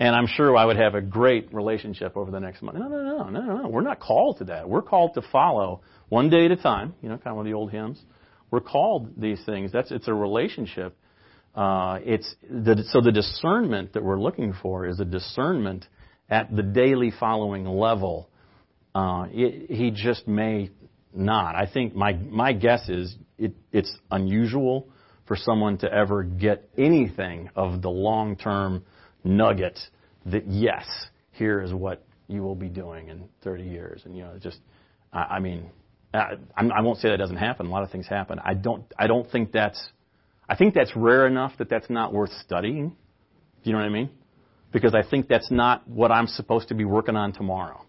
and 0.00 0.14
I'm 0.16 0.26
sure 0.26 0.56
I 0.56 0.64
would 0.64 0.76
have 0.76 0.96
a 0.96 1.00
great 1.00 1.54
relationship 1.54 2.16
over 2.16 2.32
the 2.32 2.40
next 2.40 2.62
month. 2.62 2.78
No, 2.78 2.88
no, 2.88 3.02
no, 3.02 3.28
no, 3.30 3.40
no, 3.40 3.56
no. 3.62 3.68
We're 3.68 3.82
not 3.82 4.00
called 4.00 4.38
to 4.38 4.44
that. 4.46 4.68
We're 4.68 4.82
called 4.82 5.14
to 5.14 5.22
follow 5.30 5.82
one 6.08 6.28
day 6.28 6.46
at 6.46 6.50
a 6.50 6.56
time. 6.56 6.94
You 7.00 7.08
know, 7.08 7.18
kind 7.18 7.38
of 7.38 7.44
the 7.44 7.54
old 7.54 7.70
hymns. 7.70 8.02
We're 8.50 8.60
called 8.60 9.12
these 9.16 9.40
things. 9.46 9.70
That's 9.70 9.92
it's 9.92 10.08
a 10.08 10.14
relationship. 10.14 10.96
Uh, 11.54 11.98
it's 12.02 12.34
the, 12.50 12.82
so 12.88 13.00
the 13.00 13.12
discernment 13.12 13.92
that 13.92 14.02
we're 14.02 14.20
looking 14.20 14.52
for 14.60 14.86
is 14.86 14.98
a 14.98 15.04
discernment 15.04 15.86
at 16.28 16.54
the 16.54 16.62
daily 16.62 17.12
following 17.20 17.66
level. 17.66 18.28
Uh, 18.94 19.26
it, 19.30 19.70
he 19.70 19.90
just 19.90 20.26
may 20.26 20.70
not. 21.14 21.54
I 21.54 21.66
think 21.66 21.94
my 21.94 22.14
my 22.14 22.52
guess 22.52 22.88
is 22.88 23.16
it, 23.38 23.52
it's 23.72 23.94
unusual 24.10 24.88
for 25.26 25.36
someone 25.36 25.78
to 25.78 25.92
ever 25.92 26.22
get 26.22 26.68
anything 26.76 27.50
of 27.54 27.82
the 27.82 27.90
long 27.90 28.36
term 28.36 28.84
nugget 29.24 29.78
that 30.26 30.46
yes, 30.46 30.86
here 31.32 31.60
is 31.60 31.72
what 31.72 32.04
you 32.28 32.42
will 32.42 32.54
be 32.54 32.68
doing 32.68 33.08
in 33.08 33.28
30 33.42 33.64
years, 33.64 34.02
and 34.04 34.16
you 34.16 34.22
know, 34.22 34.38
just 34.40 34.58
I, 35.12 35.18
I 35.20 35.38
mean, 35.40 35.70
I, 36.14 36.36
I 36.56 36.80
won't 36.80 36.98
say 36.98 37.10
that 37.10 37.18
doesn't 37.18 37.36
happen. 37.36 37.66
A 37.66 37.70
lot 37.70 37.82
of 37.82 37.90
things 37.90 38.06
happen. 38.06 38.38
I 38.44 38.54
don't 38.54 38.84
I 38.98 39.06
don't 39.06 39.30
think 39.30 39.52
that's 39.52 39.82
I 40.48 40.56
think 40.56 40.74
that's 40.74 40.94
rare 40.96 41.26
enough 41.26 41.52
that 41.58 41.68
that's 41.68 41.88
not 41.88 42.12
worth 42.12 42.32
studying. 42.44 42.90
Do 42.90 43.70
you 43.70 43.72
know 43.72 43.78
what 43.78 43.86
I 43.86 43.90
mean? 43.90 44.10
Because 44.72 44.94
I 44.94 45.02
think 45.02 45.28
that's 45.28 45.50
not 45.50 45.86
what 45.88 46.10
I'm 46.10 46.26
supposed 46.26 46.68
to 46.68 46.74
be 46.74 46.84
working 46.84 47.16
on 47.16 47.32
tomorrow. 47.32 47.84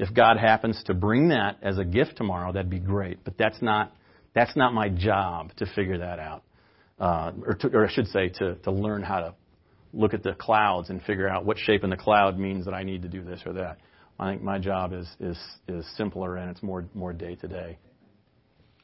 If 0.00 0.14
God 0.14 0.38
happens 0.38 0.82
to 0.86 0.94
bring 0.94 1.28
that 1.28 1.58
as 1.60 1.76
a 1.76 1.84
gift 1.84 2.16
tomorrow, 2.16 2.52
that'd 2.52 2.70
be 2.70 2.78
great. 2.78 3.22
But 3.22 3.36
that's 3.36 3.60
not 3.60 3.92
that's 4.34 4.56
not 4.56 4.72
my 4.72 4.88
job 4.88 5.52
to 5.56 5.66
figure 5.66 5.98
that 5.98 6.18
out, 6.18 6.42
uh, 6.98 7.32
or, 7.44 7.54
to, 7.54 7.68
or 7.68 7.86
I 7.86 7.92
should 7.92 8.06
say 8.06 8.30
to 8.30 8.54
to 8.54 8.70
learn 8.70 9.02
how 9.02 9.20
to 9.20 9.34
look 9.92 10.14
at 10.14 10.22
the 10.22 10.32
clouds 10.32 10.88
and 10.88 11.02
figure 11.02 11.28
out 11.28 11.44
what 11.44 11.58
shape 11.58 11.84
in 11.84 11.90
the 11.90 11.98
cloud 11.98 12.38
means 12.38 12.64
that 12.64 12.72
I 12.72 12.82
need 12.82 13.02
to 13.02 13.08
do 13.08 13.22
this 13.22 13.42
or 13.44 13.52
that. 13.54 13.76
I 14.18 14.30
think 14.30 14.42
my 14.42 14.58
job 14.58 14.94
is 14.94 15.06
is 15.20 15.38
is 15.68 15.84
simpler 15.98 16.36
and 16.36 16.50
it's 16.50 16.62
more 16.62 16.86
more 16.94 17.12
day 17.12 17.34
to 17.34 17.46
day. 17.46 17.76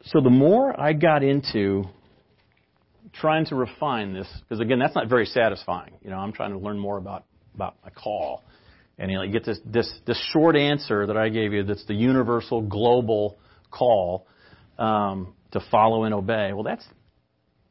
So 0.04 0.20
the 0.20 0.30
more 0.30 0.78
I 0.78 0.92
got 0.92 1.22
into 1.22 1.84
trying 3.14 3.46
to 3.46 3.54
refine 3.54 4.12
this, 4.12 4.28
because 4.40 4.60
again, 4.60 4.78
that's 4.78 4.94
not 4.94 5.08
very 5.08 5.24
satisfying. 5.24 5.94
You 6.02 6.10
know, 6.10 6.18
I'm 6.18 6.34
trying 6.34 6.52
to 6.52 6.58
learn 6.58 6.78
more 6.78 6.98
about 6.98 7.24
about 7.54 7.76
my 7.82 7.88
call, 7.90 8.44
and 8.98 9.10
you, 9.10 9.18
know, 9.18 9.22
you 9.22 9.32
get 9.32 9.44
this 9.44 9.58
this 9.64 9.92
this 10.06 10.18
short 10.32 10.56
answer 10.56 11.06
that 11.06 11.16
I 11.16 11.28
gave 11.28 11.52
you. 11.52 11.64
That's 11.64 11.84
the 11.86 11.94
universal 11.94 12.62
global 12.62 13.38
call 13.70 14.26
um, 14.78 15.34
to 15.52 15.60
follow 15.70 16.04
and 16.04 16.14
obey. 16.14 16.52
Well, 16.52 16.64
that's 16.64 16.84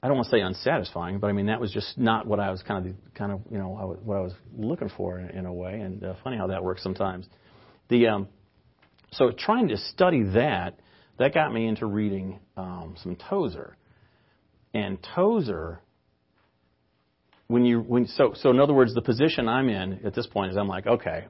I 0.03 0.07
don't 0.07 0.17
want 0.17 0.27
to 0.27 0.31
say 0.31 0.41
unsatisfying, 0.41 1.19
but 1.19 1.27
I 1.27 1.31
mean 1.33 1.47
that 1.47 1.59
was 1.59 1.71
just 1.71 1.97
not 1.97 2.27
what 2.27 2.39
I 2.39 2.51
was 2.51 2.61
kind 2.61 2.87
of 2.87 2.95
kind 3.15 3.31
of 3.31 3.41
you 3.49 3.57
know 3.57 3.69
what 4.03 4.17
I 4.17 4.21
was 4.21 4.33
looking 4.55 4.89
for 4.95 5.19
in, 5.19 5.29
in 5.29 5.45
a 5.45 5.53
way. 5.53 5.79
And 5.79 6.03
uh, 6.03 6.13
funny 6.23 6.37
how 6.37 6.47
that 6.47 6.63
works 6.63 6.83
sometimes. 6.83 7.27
The 7.89 8.07
um, 8.07 8.27
so 9.11 9.31
trying 9.31 9.69
to 9.69 9.77
study 9.77 10.23
that 10.33 10.79
that 11.17 11.33
got 11.33 11.53
me 11.53 11.67
into 11.67 11.85
reading 11.85 12.39
um, 12.57 12.95
some 13.01 13.15
Tozer. 13.15 13.77
And 14.73 14.97
Tozer, 15.15 15.79
when 17.47 17.65
you 17.65 17.81
when 17.81 18.07
so 18.07 18.33
so 18.35 18.49
in 18.49 18.59
other 18.59 18.73
words, 18.73 18.93
the 18.93 19.01
position 19.01 19.47
I'm 19.47 19.69
in 19.69 20.05
at 20.05 20.15
this 20.15 20.27
point 20.27 20.51
is 20.51 20.57
I'm 20.57 20.67
like, 20.67 20.87
okay, 20.87 21.25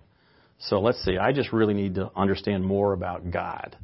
so 0.60 0.80
let's 0.80 1.04
see, 1.04 1.17
I 1.17 1.32
just 1.32 1.51
really 1.51 1.73
need 1.73 1.95
to 1.95 2.12
understand 2.15 2.63
more 2.63 2.93
about 2.93 3.30
God. 3.32 3.78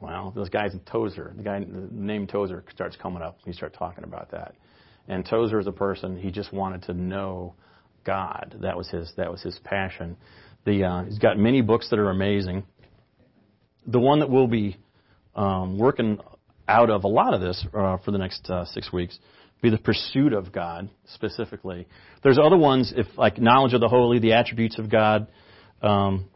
Well, 0.00 0.32
this 0.34 0.48
guys 0.48 0.72
Tozer, 0.90 1.32
the 1.36 1.42
guy 1.42 1.60
the 1.60 1.88
name 1.90 2.26
Tozer 2.26 2.64
starts 2.72 2.96
coming 2.96 3.22
up. 3.22 3.38
We 3.46 3.52
start 3.52 3.74
talking 3.74 4.04
about 4.04 4.30
that, 4.30 4.54
and 5.08 5.24
Tozer 5.24 5.58
is 5.58 5.66
a 5.66 5.72
person 5.72 6.16
he 6.16 6.30
just 6.30 6.52
wanted 6.52 6.82
to 6.84 6.94
know 6.94 7.54
God. 8.04 8.56
That 8.60 8.76
was 8.76 8.88
his 8.88 9.12
that 9.16 9.30
was 9.30 9.42
his 9.42 9.58
passion. 9.64 10.16
The 10.64 10.84
uh, 10.84 11.04
he's 11.04 11.18
got 11.18 11.38
many 11.38 11.60
books 11.60 11.90
that 11.90 11.98
are 11.98 12.10
amazing. 12.10 12.64
The 13.86 14.00
one 14.00 14.20
that 14.20 14.30
we'll 14.30 14.48
be 14.48 14.76
um, 15.34 15.78
working 15.78 16.18
out 16.68 16.90
of 16.90 17.04
a 17.04 17.08
lot 17.08 17.34
of 17.34 17.40
this 17.40 17.64
uh, 17.72 17.98
for 17.98 18.10
the 18.10 18.18
next 18.18 18.48
uh, 18.50 18.64
six 18.64 18.92
weeks 18.92 19.18
be 19.66 19.76
the 19.76 19.82
pursuit 19.82 20.32
of 20.32 20.52
God 20.52 20.88
specifically. 21.14 21.88
There's 22.22 22.38
other 22.38 22.56
ones, 22.56 22.92
if 22.96 23.06
like 23.16 23.38
knowledge 23.38 23.74
of 23.74 23.80
the 23.80 23.88
holy, 23.88 24.20
the 24.20 24.34
attributes 24.34 24.78
of 24.78 24.88
God. 24.88 25.26
Um, 25.82 26.28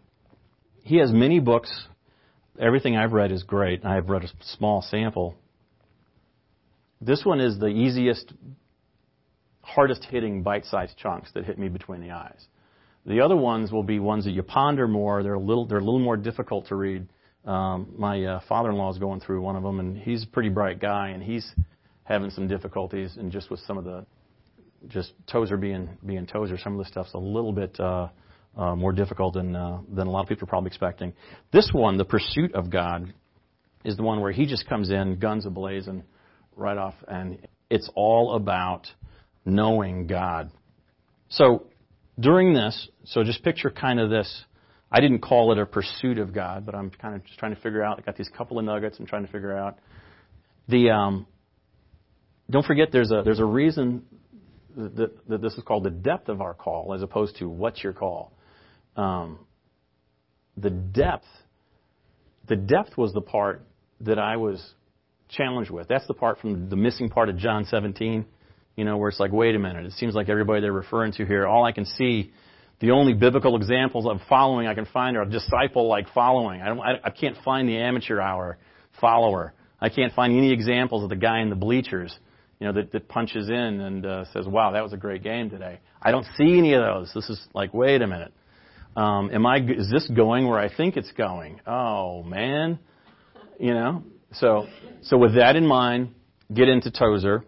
he 0.82 0.96
has 0.96 1.12
many 1.12 1.38
books. 1.38 1.70
Everything 2.58 2.96
I've 2.96 3.12
read 3.12 3.30
is 3.30 3.44
great. 3.44 3.84
I've 3.84 4.08
read 4.08 4.24
a 4.24 4.28
small 4.56 4.82
sample. 4.82 5.36
This 7.00 7.24
one 7.24 7.40
is 7.40 7.58
the 7.58 7.68
easiest, 7.68 8.32
hardest 9.62 10.04
hitting 10.10 10.42
bite 10.42 10.64
sized 10.64 10.96
chunks 10.98 11.30
that 11.34 11.44
hit 11.44 11.56
me 11.56 11.68
between 11.68 12.00
the 12.00 12.10
eyes. 12.10 12.44
The 13.06 13.20
other 13.20 13.36
ones 13.36 13.70
will 13.70 13.84
be 13.84 14.00
ones 14.00 14.24
that 14.24 14.32
you 14.32 14.42
ponder 14.42 14.88
more. 14.88 15.22
They're 15.22 15.34
a 15.34 15.40
little, 15.40 15.66
they're 15.66 15.78
a 15.78 15.84
little 15.84 16.00
more 16.00 16.16
difficult 16.16 16.66
to 16.66 16.74
read. 16.74 17.08
Um, 17.44 17.94
my 17.96 18.22
uh, 18.24 18.40
father-in-law 18.48 18.90
is 18.92 18.98
going 18.98 19.20
through 19.20 19.40
one 19.40 19.56
of 19.56 19.62
them, 19.62 19.78
and 19.78 19.96
he's 19.96 20.24
a 20.24 20.26
pretty 20.26 20.50
bright 20.50 20.80
guy, 20.80 21.10
and 21.10 21.22
he's 21.22 21.48
having 22.10 22.28
some 22.30 22.48
difficulties, 22.48 23.16
and 23.16 23.30
just 23.30 23.50
with 23.50 23.60
some 23.60 23.78
of 23.78 23.84
the, 23.84 24.04
just 24.88 25.12
Tozer 25.30 25.56
being 25.56 25.88
being 26.04 26.26
Tozer, 26.26 26.58
some 26.58 26.72
of 26.72 26.78
the 26.78 26.90
stuff's 26.90 27.14
a 27.14 27.18
little 27.18 27.52
bit 27.52 27.78
uh, 27.78 28.08
uh, 28.56 28.74
more 28.74 28.92
difficult 28.92 29.34
than 29.34 29.54
uh, 29.54 29.78
than 29.94 30.08
a 30.08 30.10
lot 30.10 30.22
of 30.22 30.28
people 30.28 30.44
are 30.44 30.48
probably 30.48 30.68
expecting. 30.68 31.12
This 31.52 31.70
one, 31.72 31.96
the 31.96 32.04
pursuit 32.04 32.54
of 32.54 32.68
God, 32.68 33.14
is 33.84 33.96
the 33.96 34.02
one 34.02 34.20
where 34.20 34.32
he 34.32 34.44
just 34.44 34.68
comes 34.68 34.90
in, 34.90 35.20
guns 35.20 35.46
ablazing, 35.46 36.02
right 36.56 36.76
off, 36.76 36.94
and 37.06 37.38
it's 37.70 37.88
all 37.94 38.34
about 38.34 38.88
knowing 39.44 40.08
God. 40.08 40.50
So 41.28 41.66
during 42.18 42.54
this, 42.54 42.88
so 43.04 43.22
just 43.22 43.44
picture 43.44 43.70
kind 43.70 44.00
of 44.00 44.10
this. 44.10 44.44
I 44.92 45.00
didn't 45.00 45.20
call 45.20 45.52
it 45.52 45.58
a 45.58 45.66
pursuit 45.66 46.18
of 46.18 46.34
God, 46.34 46.66
but 46.66 46.74
I'm 46.74 46.90
kind 46.90 47.14
of 47.14 47.24
just 47.24 47.38
trying 47.38 47.54
to 47.54 47.60
figure 47.60 47.84
out. 47.84 48.00
I 48.00 48.02
got 48.02 48.16
these 48.16 48.28
couple 48.36 48.58
of 48.58 48.64
nuggets 48.64 48.96
I'm 48.98 49.06
trying 49.06 49.24
to 49.24 49.30
figure 49.30 49.56
out. 49.56 49.78
The 50.66 50.90
um, 50.90 51.26
don't 52.50 52.66
forget 52.66 52.88
there's 52.92 53.10
a 53.10 53.22
there's 53.24 53.40
a 53.40 53.44
reason 53.44 54.04
that, 54.76 55.10
that 55.28 55.40
this 55.40 55.54
is 55.54 55.62
called 55.64 55.84
the 55.84 55.90
depth 55.90 56.28
of 56.28 56.40
our 56.40 56.54
call 56.54 56.94
as 56.94 57.02
opposed 57.02 57.36
to 57.38 57.48
what's 57.48 57.82
your 57.82 57.92
call. 57.92 58.32
Um, 58.96 59.40
the 60.56 60.70
depth, 60.70 61.26
the 62.48 62.56
depth 62.56 62.96
was 62.96 63.12
the 63.12 63.20
part 63.20 63.62
that 64.00 64.18
I 64.18 64.36
was 64.36 64.74
challenged 65.28 65.70
with. 65.70 65.88
That's 65.88 66.06
the 66.06 66.14
part 66.14 66.40
from 66.40 66.68
the 66.68 66.76
missing 66.76 67.08
part 67.08 67.28
of 67.28 67.36
John 67.36 67.64
17 67.64 68.26
you 68.80 68.86
know, 68.86 68.96
where 68.96 69.10
it's 69.10 69.20
like, 69.20 69.30
wait 69.30 69.54
a 69.54 69.58
minute, 69.58 69.84
it 69.84 69.92
seems 69.92 70.14
like 70.14 70.30
everybody 70.30 70.62
they're 70.62 70.72
referring 70.72 71.12
to 71.12 71.26
here, 71.26 71.46
all 71.46 71.66
I 71.66 71.72
can 71.72 71.84
see, 71.84 72.32
the 72.80 72.92
only 72.92 73.12
biblical 73.12 73.56
examples 73.56 74.06
of 74.06 74.20
following 74.26 74.66
I 74.66 74.74
can 74.74 74.86
find 74.86 75.18
are 75.18 75.26
disciple-like 75.26 76.06
following. 76.14 76.62
I, 76.62 76.68
don't, 76.68 76.80
I, 76.80 76.92
I 77.04 77.10
can't 77.10 77.36
find 77.44 77.68
the 77.68 77.76
amateur 77.76 78.20
hour 78.20 78.56
follower. 78.98 79.52
I 79.80 79.90
can't 79.90 80.14
find 80.14 80.34
any 80.34 80.50
examples 80.50 81.02
of 81.02 81.10
the 81.10 81.16
guy 81.16 81.40
in 81.40 81.50
the 81.50 81.56
bleachers, 81.56 82.16
you 82.60 82.66
know, 82.66 82.74
that, 82.74 82.92
that 82.92 83.08
punches 83.08 83.48
in 83.48 83.54
and 83.54 84.06
uh, 84.06 84.24
says, 84.32 84.46
"Wow, 84.46 84.72
that 84.72 84.82
was 84.82 84.92
a 84.92 84.96
great 84.96 85.22
game 85.22 85.50
today." 85.50 85.80
I 86.00 86.12
don't 86.12 86.26
see 86.36 86.58
any 86.58 86.74
of 86.74 86.82
those. 86.82 87.10
This 87.14 87.28
is 87.28 87.40
like, 87.54 87.74
wait 87.74 88.02
a 88.02 88.06
minute, 88.06 88.32
um, 88.96 89.30
am 89.32 89.46
I? 89.46 89.56
Is 89.58 89.90
this 89.90 90.08
going 90.08 90.46
where 90.46 90.58
I 90.58 90.74
think 90.74 90.96
it's 90.96 91.10
going? 91.12 91.60
Oh 91.66 92.22
man, 92.22 92.78
you 93.58 93.74
know. 93.74 94.04
So, 94.32 94.66
so 95.02 95.16
with 95.16 95.34
that 95.34 95.56
in 95.56 95.66
mind, 95.66 96.14
get 96.52 96.68
into 96.68 96.90
Tozer. 96.90 97.44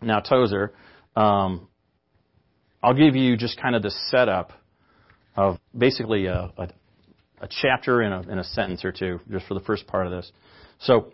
Now, 0.00 0.20
Tozer, 0.20 0.72
um, 1.14 1.68
I'll 2.82 2.94
give 2.94 3.16
you 3.16 3.36
just 3.36 3.60
kind 3.60 3.76
of 3.76 3.82
the 3.82 3.92
setup 4.08 4.52
of 5.36 5.58
basically 5.76 6.26
a, 6.26 6.52
a, 6.56 6.68
a 7.42 7.48
chapter 7.48 8.00
in 8.00 8.12
a, 8.12 8.20
in 8.22 8.38
a 8.38 8.44
sentence 8.44 8.84
or 8.84 8.92
two, 8.92 9.20
just 9.30 9.46
for 9.46 9.54
the 9.54 9.60
first 9.60 9.86
part 9.86 10.06
of 10.06 10.12
this. 10.12 10.32
So, 10.78 11.12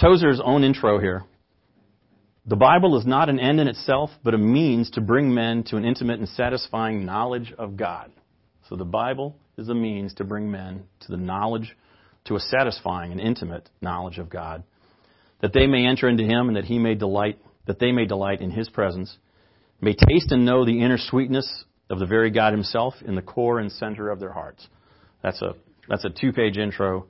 Tozer's 0.00 0.40
own 0.42 0.64
intro 0.64 0.98
here. 0.98 1.24
The 2.46 2.56
Bible 2.56 2.98
is 2.98 3.06
not 3.06 3.28
an 3.28 3.38
end 3.38 3.60
in 3.60 3.68
itself, 3.68 4.10
but 4.24 4.34
a 4.34 4.38
means 4.38 4.90
to 4.92 5.00
bring 5.00 5.34
men 5.34 5.62
to 5.64 5.76
an 5.76 5.84
intimate 5.84 6.18
and 6.18 6.28
satisfying 6.28 7.04
knowledge 7.04 7.52
of 7.58 7.76
God. 7.76 8.10
So 8.68 8.76
the 8.76 8.84
Bible 8.84 9.36
is 9.58 9.68
a 9.68 9.74
means 9.74 10.14
to 10.14 10.24
bring 10.24 10.50
men 10.50 10.84
to 11.00 11.08
the 11.08 11.18
knowledge, 11.18 11.76
to 12.24 12.36
a 12.36 12.40
satisfying 12.40 13.12
and 13.12 13.20
intimate 13.20 13.68
knowledge 13.80 14.18
of 14.18 14.30
God, 14.30 14.62
that 15.40 15.52
they 15.52 15.66
may 15.66 15.86
enter 15.86 16.08
into 16.08 16.24
Him 16.24 16.48
and 16.48 16.56
that 16.56 16.64
He 16.64 16.78
may 16.78 16.94
delight 16.94 17.38
that 17.66 17.78
they 17.78 17.92
may 17.92 18.04
delight 18.04 18.40
in 18.40 18.50
his 18.50 18.68
presence, 18.68 19.16
may 19.80 19.92
taste 19.92 20.32
and 20.32 20.44
know 20.44 20.64
the 20.64 20.82
inner 20.82 20.98
sweetness 20.98 21.64
of 21.88 22.00
the 22.00 22.06
very 22.06 22.30
God 22.30 22.52
himself 22.52 22.94
in 23.04 23.14
the 23.14 23.22
core 23.22 23.60
and 23.60 23.70
center 23.70 24.10
of 24.10 24.20
their 24.20 24.32
hearts. 24.32 24.66
That's 25.22 25.40
a, 25.42 25.54
that's 25.88 26.04
a 26.04 26.10
two 26.10 26.32
page 26.32 26.56
intro, 26.56 27.06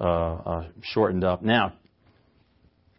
uh, 0.00 0.04
uh, 0.04 0.68
shortened 0.82 1.22
up. 1.22 1.42
Now, 1.42 1.74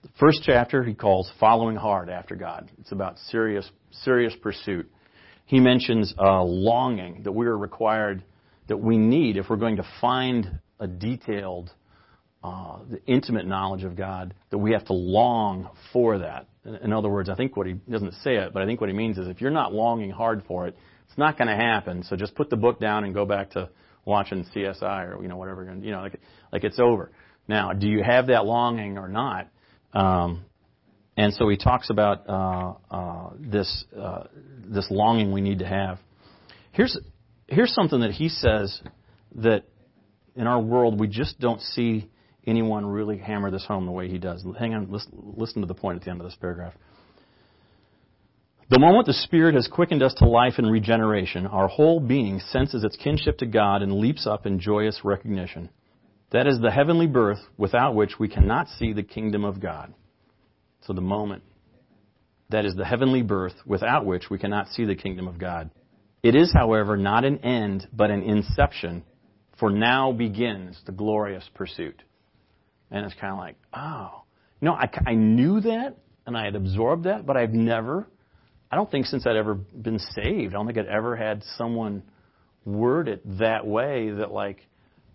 the 0.01 0.09
first 0.19 0.41
chapter 0.43 0.83
he 0.83 0.93
calls 0.93 1.31
Following 1.39 1.75
Hard 1.75 2.09
After 2.09 2.35
God. 2.35 2.69
It's 2.79 2.91
about 2.91 3.19
serious, 3.29 3.69
serious 3.91 4.33
pursuit. 4.41 4.89
He 5.45 5.59
mentions 5.59 6.13
longing 6.17 7.23
that 7.23 7.31
we 7.31 7.45
are 7.45 7.57
required, 7.57 8.23
that 8.67 8.77
we 8.77 8.97
need 8.97 9.37
if 9.37 9.49
we're 9.49 9.57
going 9.57 9.77
to 9.77 9.85
find 9.99 10.59
a 10.79 10.87
detailed, 10.87 11.71
uh, 12.43 12.79
the 12.89 13.03
intimate 13.05 13.45
knowledge 13.45 13.83
of 13.83 13.95
God, 13.95 14.33
that 14.49 14.57
we 14.57 14.71
have 14.71 14.85
to 14.85 14.93
long 14.93 15.69
for 15.93 16.19
that. 16.19 16.47
In 16.83 16.93
other 16.93 17.09
words, 17.09 17.29
I 17.29 17.35
think 17.35 17.55
what 17.55 17.67
he 17.67 17.73
doesn't 17.73 18.13
say 18.23 18.37
it, 18.37 18.53
but 18.53 18.63
I 18.63 18.65
think 18.65 18.81
what 18.81 18.89
he 18.89 18.95
means 18.95 19.17
is 19.17 19.27
if 19.27 19.41
you're 19.41 19.51
not 19.51 19.73
longing 19.73 20.09
hard 20.09 20.43
for 20.47 20.67
it, 20.67 20.75
it's 21.07 21.17
not 21.17 21.37
going 21.37 21.47
to 21.47 21.55
happen. 21.55 22.03
So 22.03 22.15
just 22.15 22.33
put 22.33 22.49
the 22.49 22.55
book 22.55 22.79
down 22.79 23.03
and 23.03 23.13
go 23.13 23.25
back 23.25 23.51
to 23.51 23.69
watching 24.05 24.45
CSI 24.55 25.15
or 25.15 25.21
you 25.21 25.27
know 25.27 25.37
whatever. 25.37 25.63
You 25.63 25.91
know, 25.91 26.01
like 26.01 26.19
like 26.51 26.63
it's 26.63 26.79
over. 26.79 27.11
Now, 27.47 27.73
do 27.73 27.87
you 27.87 28.01
have 28.03 28.27
that 28.27 28.45
longing 28.45 28.97
or 28.97 29.07
not? 29.07 29.47
Um, 29.93 30.45
and 31.17 31.33
so 31.33 31.49
he 31.49 31.57
talks 31.57 31.89
about 31.89 32.27
uh, 32.27 32.73
uh, 32.89 33.29
this 33.39 33.85
uh, 33.97 34.23
this 34.65 34.87
longing 34.89 35.31
we 35.31 35.41
need 35.41 35.59
to 35.59 35.67
have. 35.67 35.99
Here's 36.71 36.97
here's 37.47 37.73
something 37.73 37.99
that 38.01 38.11
he 38.11 38.29
says 38.29 38.81
that 39.35 39.63
in 40.35 40.47
our 40.47 40.59
world 40.59 40.99
we 40.99 41.07
just 41.07 41.39
don't 41.39 41.61
see 41.61 42.09
anyone 42.47 42.85
really 42.85 43.17
hammer 43.17 43.51
this 43.51 43.65
home 43.65 43.85
the 43.85 43.91
way 43.91 44.07
he 44.07 44.17
does. 44.17 44.43
Hang 44.57 44.73
on, 44.73 44.91
listen, 44.91 45.11
listen 45.35 45.61
to 45.61 45.67
the 45.67 45.73
point 45.73 45.97
at 45.97 46.05
the 46.05 46.11
end 46.11 46.21
of 46.21 46.25
this 46.25 46.37
paragraph. 46.39 46.73
The 48.69 48.79
moment 48.79 49.05
the 49.05 49.13
Spirit 49.13 49.55
has 49.55 49.67
quickened 49.67 50.01
us 50.01 50.13
to 50.15 50.25
life 50.25 50.53
and 50.57 50.71
regeneration, 50.71 51.45
our 51.45 51.67
whole 51.67 51.99
being 51.99 52.39
senses 52.39 52.85
its 52.85 52.95
kinship 52.95 53.37
to 53.39 53.45
God 53.45 53.81
and 53.81 53.99
leaps 53.99 54.25
up 54.25 54.45
in 54.45 54.61
joyous 54.61 55.01
recognition. 55.03 55.69
That 56.31 56.47
is 56.47 56.59
the 56.59 56.71
heavenly 56.71 57.07
birth 57.07 57.39
without 57.57 57.93
which 57.93 58.17
we 58.19 58.27
cannot 58.27 58.67
see 58.67 58.93
the 58.93 59.03
kingdom 59.03 59.43
of 59.43 59.59
God. 59.59 59.93
So 60.81 60.93
the 60.93 61.01
moment. 61.01 61.43
That 62.49 62.65
is 62.65 62.75
the 62.75 62.85
heavenly 62.85 63.21
birth 63.21 63.53
without 63.65 64.05
which 64.05 64.29
we 64.29 64.37
cannot 64.37 64.69
see 64.69 64.85
the 64.85 64.95
kingdom 64.95 65.27
of 65.27 65.37
God. 65.37 65.71
It 66.23 66.35
is, 66.35 66.51
however, 66.53 66.97
not 66.97 67.25
an 67.25 67.39
end, 67.39 67.87
but 67.91 68.11
an 68.11 68.23
inception, 68.23 69.03
for 69.59 69.69
now 69.69 70.11
begins 70.11 70.79
the 70.85 70.91
glorious 70.91 71.49
pursuit. 71.53 72.01
And 72.91 73.05
it's 73.05 73.15
kind 73.15 73.33
of 73.33 73.39
like, 73.39 73.55
oh. 73.73 74.23
You 74.59 74.67
know, 74.67 74.73
I, 74.73 74.89
I 75.05 75.15
knew 75.15 75.61
that 75.61 75.97
and 76.25 76.37
I 76.37 76.45
had 76.45 76.55
absorbed 76.55 77.05
that, 77.05 77.25
but 77.25 77.35
I've 77.35 77.53
never, 77.53 78.07
I 78.71 78.75
don't 78.75 78.89
think 78.89 79.07
since 79.07 79.25
I'd 79.25 79.35
ever 79.35 79.55
been 79.55 79.99
saved, 79.99 80.53
I 80.53 80.57
don't 80.57 80.67
think 80.67 80.77
I'd 80.77 80.85
ever 80.85 81.15
had 81.15 81.43
someone 81.57 82.03
word 82.63 83.07
it 83.07 83.39
that 83.39 83.65
way 83.65 84.11
that 84.11 84.31
like, 84.31 84.59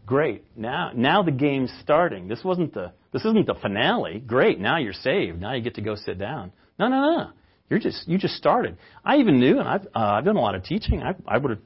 great, 0.06 0.44
now, 0.56 0.92
now 0.94 1.22
the 1.22 1.32
game's 1.32 1.72
starting. 1.82 2.28
This 2.28 2.42
wasn't 2.44 2.72
the, 2.72 2.92
this 3.12 3.24
isn't 3.24 3.46
the 3.46 3.54
finale. 3.54 4.20
Great, 4.20 4.58
now 4.58 4.78
you're 4.78 4.92
saved. 4.92 5.40
Now 5.40 5.52
you 5.52 5.62
get 5.62 5.74
to 5.74 5.82
go 5.82 5.96
sit 5.96 6.18
down. 6.18 6.52
No, 6.78 6.88
no, 6.88 7.16
no. 7.16 7.30
You're 7.68 7.80
just, 7.80 8.06
you 8.06 8.16
just 8.16 8.34
started. 8.34 8.78
I 9.04 9.16
even 9.16 9.40
knew, 9.40 9.58
and 9.58 9.68
I've, 9.68 9.86
uh, 9.86 9.98
I've 9.98 10.24
done 10.24 10.36
a 10.36 10.40
lot 10.40 10.54
of 10.54 10.62
teaching. 10.62 11.02
I, 11.02 11.14
I 11.26 11.38
would 11.38 11.50
have, 11.50 11.60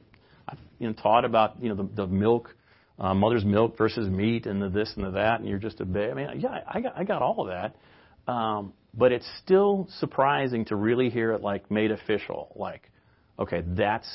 I've, 0.47 0.57
you 0.79 0.87
know, 0.87 0.93
taught 0.93 1.25
about, 1.25 1.61
you 1.61 1.69
know, 1.69 1.75
the, 1.75 1.89
the 1.95 2.07
milk 2.07 2.55
uh, 3.01 3.15
mother's 3.15 3.43
milk 3.43 3.77
versus 3.77 4.07
meat 4.07 4.45
and 4.45 4.61
the 4.61 4.69
this 4.69 4.93
and 4.95 5.03
the 5.03 5.11
that, 5.11 5.39
and 5.39 5.49
you're 5.49 5.57
just 5.57 5.81
a 5.81 5.85
baby. 5.85 6.11
I 6.11 6.13
mean, 6.13 6.39
yeah, 6.39 6.59
I 6.67 6.81
got 6.81 6.97
I 6.97 7.03
got 7.03 7.21
all 7.23 7.41
of 7.41 7.47
that, 7.47 8.31
um, 8.31 8.73
but 8.93 9.11
it's 9.11 9.27
still 9.43 9.87
surprising 9.99 10.65
to 10.65 10.75
really 10.75 11.09
hear 11.09 11.33
it 11.33 11.41
like 11.41 11.69
made 11.71 11.91
official. 11.91 12.53
Like, 12.55 12.91
okay, 13.39 13.63
that's 13.65 14.07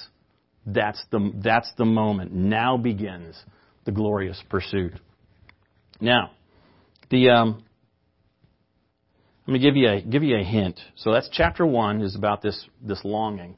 that's 0.67 1.05
the 1.11 1.33
that's 1.43 1.71
the 1.77 1.85
moment. 1.85 2.33
Now 2.33 2.77
begins 2.77 3.37
the 3.87 3.93
glorious 3.93 4.43
pursuit. 4.51 4.93
Now, 6.01 6.33
the 7.11 7.31
um, 7.31 7.65
to 9.49 9.59
give 9.59 9.77
you 9.77 9.89
a 9.89 10.03
give 10.03 10.23
you 10.23 10.37
a 10.37 10.45
hint. 10.45 10.79
So 10.97 11.13
that's 11.13 11.31
chapter 11.33 11.65
one 11.65 12.03
is 12.03 12.15
about 12.15 12.43
this 12.43 12.67
this 12.83 13.01
longing. 13.05 13.57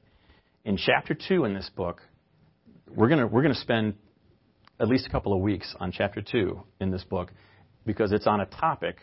In 0.65 0.77
chapter 0.77 1.15
two 1.15 1.45
in 1.45 1.55
this 1.55 1.69
book, 1.75 2.01
we're 2.95 3.09
gonna 3.09 3.27
we're 3.27 3.43
gonna 3.43 3.55
spend 3.55 3.95
at 4.81 4.89
least 4.89 5.07
a 5.07 5.11
couple 5.11 5.33
of 5.33 5.41
weeks 5.41 5.75
on 5.81 5.93
chapter 5.93 6.23
2 6.23 6.61
in 6.81 6.91
this 6.91 7.05
book 7.05 7.33
because 7.85 8.13
it's 8.13 8.27
on 8.27 8.41
a 8.41 8.47
topic, 8.47 8.97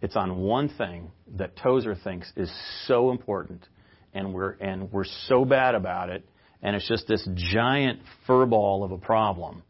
it's 0.00 0.16
on 0.16 0.38
one 0.38 0.68
thing 0.68 1.10
that 1.36 1.56
Tozer 1.56 1.94
thinks 1.94 2.32
is 2.36 2.50
so 2.86 3.10
important, 3.10 3.66
and 4.14 4.32
we're, 4.34 4.52
and 4.52 4.90
we're 4.90 5.04
so 5.28 5.44
bad 5.44 5.74
about 5.74 6.08
it, 6.08 6.26
and 6.62 6.74
it's 6.74 6.88
just 6.88 7.06
this 7.06 7.26
giant 7.34 8.00
furball 8.26 8.84
of 8.84 8.90
a 8.90 8.98
problem. 8.98 9.62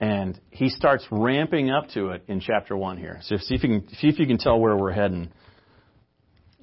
And 0.00 0.40
he 0.50 0.70
starts 0.70 1.06
ramping 1.10 1.70
up 1.70 1.90
to 1.90 2.10
it 2.10 2.24
in 2.26 2.40
chapter 2.40 2.74
1 2.74 2.96
here. 2.96 3.18
So 3.22 3.36
see 3.36 3.54
if 3.54 3.62
you 3.62 3.68
can, 3.68 3.88
see 3.96 4.08
if 4.08 4.18
you 4.18 4.26
can 4.26 4.38
tell 4.38 4.58
where 4.58 4.74
we're 4.76 4.92
heading. 4.92 5.30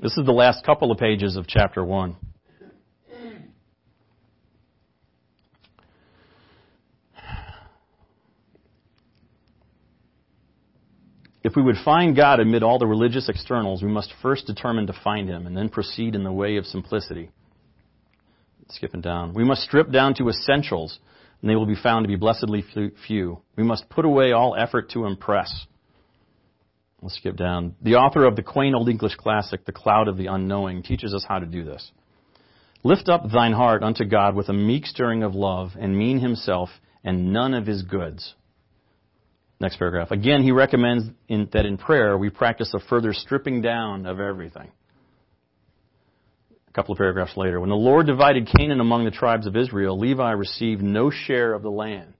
This 0.01 0.17
is 0.17 0.25
the 0.25 0.31
last 0.31 0.65
couple 0.65 0.91
of 0.91 0.97
pages 0.97 1.35
of 1.35 1.47
chapter 1.47 1.83
1. 1.85 2.15
If 11.43 11.55
we 11.55 11.61
would 11.61 11.77
find 11.85 12.13
God 12.13 12.41
amid 12.41 12.61
all 12.61 12.77
the 12.77 12.85
religious 12.85 13.29
externals, 13.29 13.81
we 13.81 13.87
must 13.87 14.11
first 14.21 14.47
determine 14.47 14.87
to 14.87 14.93
find 15.01 15.29
Him 15.29 15.47
and 15.47 15.55
then 15.55 15.69
proceed 15.69 16.13
in 16.13 16.23
the 16.25 16.31
way 16.31 16.57
of 16.57 16.65
simplicity. 16.65 17.29
Skipping 18.69 18.99
down. 18.99 19.33
We 19.33 19.45
must 19.45 19.61
strip 19.61 19.89
down 19.89 20.13
to 20.15 20.27
essentials, 20.27 20.99
and 21.41 21.49
they 21.49 21.55
will 21.55 21.65
be 21.65 21.75
found 21.75 22.03
to 22.03 22.07
be 22.07 22.15
blessedly 22.15 22.63
few. 23.05 23.41
We 23.55 23.63
must 23.63 23.89
put 23.89 24.05
away 24.05 24.31
all 24.31 24.55
effort 24.55 24.91
to 24.91 25.05
impress. 25.05 25.67
We'll 27.01 27.09
skip 27.09 27.35
down. 27.35 27.75
The 27.81 27.95
author 27.95 28.25
of 28.25 28.35
the 28.35 28.43
quaint 28.43 28.75
old 28.75 28.89
English 28.89 29.15
classic, 29.15 29.65
The 29.65 29.71
Cloud 29.71 30.07
of 30.07 30.17
the 30.17 30.27
Unknowing, 30.27 30.81
teaches 30.81 31.13
us 31.13 31.23
how 31.27 31.39
to 31.39 31.45
do 31.45 31.63
this. 31.63 31.91
Lift 32.83 33.07
up 33.09 33.29
thine 33.31 33.53
heart 33.53 33.83
unto 33.83 34.05
God 34.05 34.35
with 34.35 34.49
a 34.49 34.53
meek 34.53 34.85
stirring 34.85 35.23
of 35.23 35.35
love, 35.35 35.71
and 35.79 35.97
mean 35.97 36.19
himself, 36.19 36.69
and 37.03 37.31
none 37.33 37.53
of 37.53 37.65
his 37.67 37.83
goods. 37.83 38.33
Next 39.59 39.77
paragraph. 39.77 40.11
Again, 40.11 40.43
he 40.43 40.51
recommends 40.51 41.05
in, 41.27 41.49
that 41.53 41.65
in 41.65 41.77
prayer 41.77 42.17
we 42.17 42.29
practice 42.29 42.73
a 42.73 42.79
further 42.79 43.13
stripping 43.13 43.61
down 43.61 44.05
of 44.05 44.19
everything. 44.19 44.71
A 46.77 46.79
couple 46.79 46.93
of 46.93 46.99
paragraphs 46.99 47.35
later. 47.35 47.59
When 47.59 47.71
the 47.71 47.75
Lord 47.75 48.05
divided 48.05 48.47
Canaan 48.55 48.79
among 48.79 49.03
the 49.03 49.09
tribes 49.09 49.47
of 49.47 49.55
Israel, 49.55 49.97
Levi 49.97 50.29
received 50.33 50.83
no 50.83 51.09
share 51.09 51.53
of 51.55 51.63
the 51.63 51.71
land. 51.71 52.13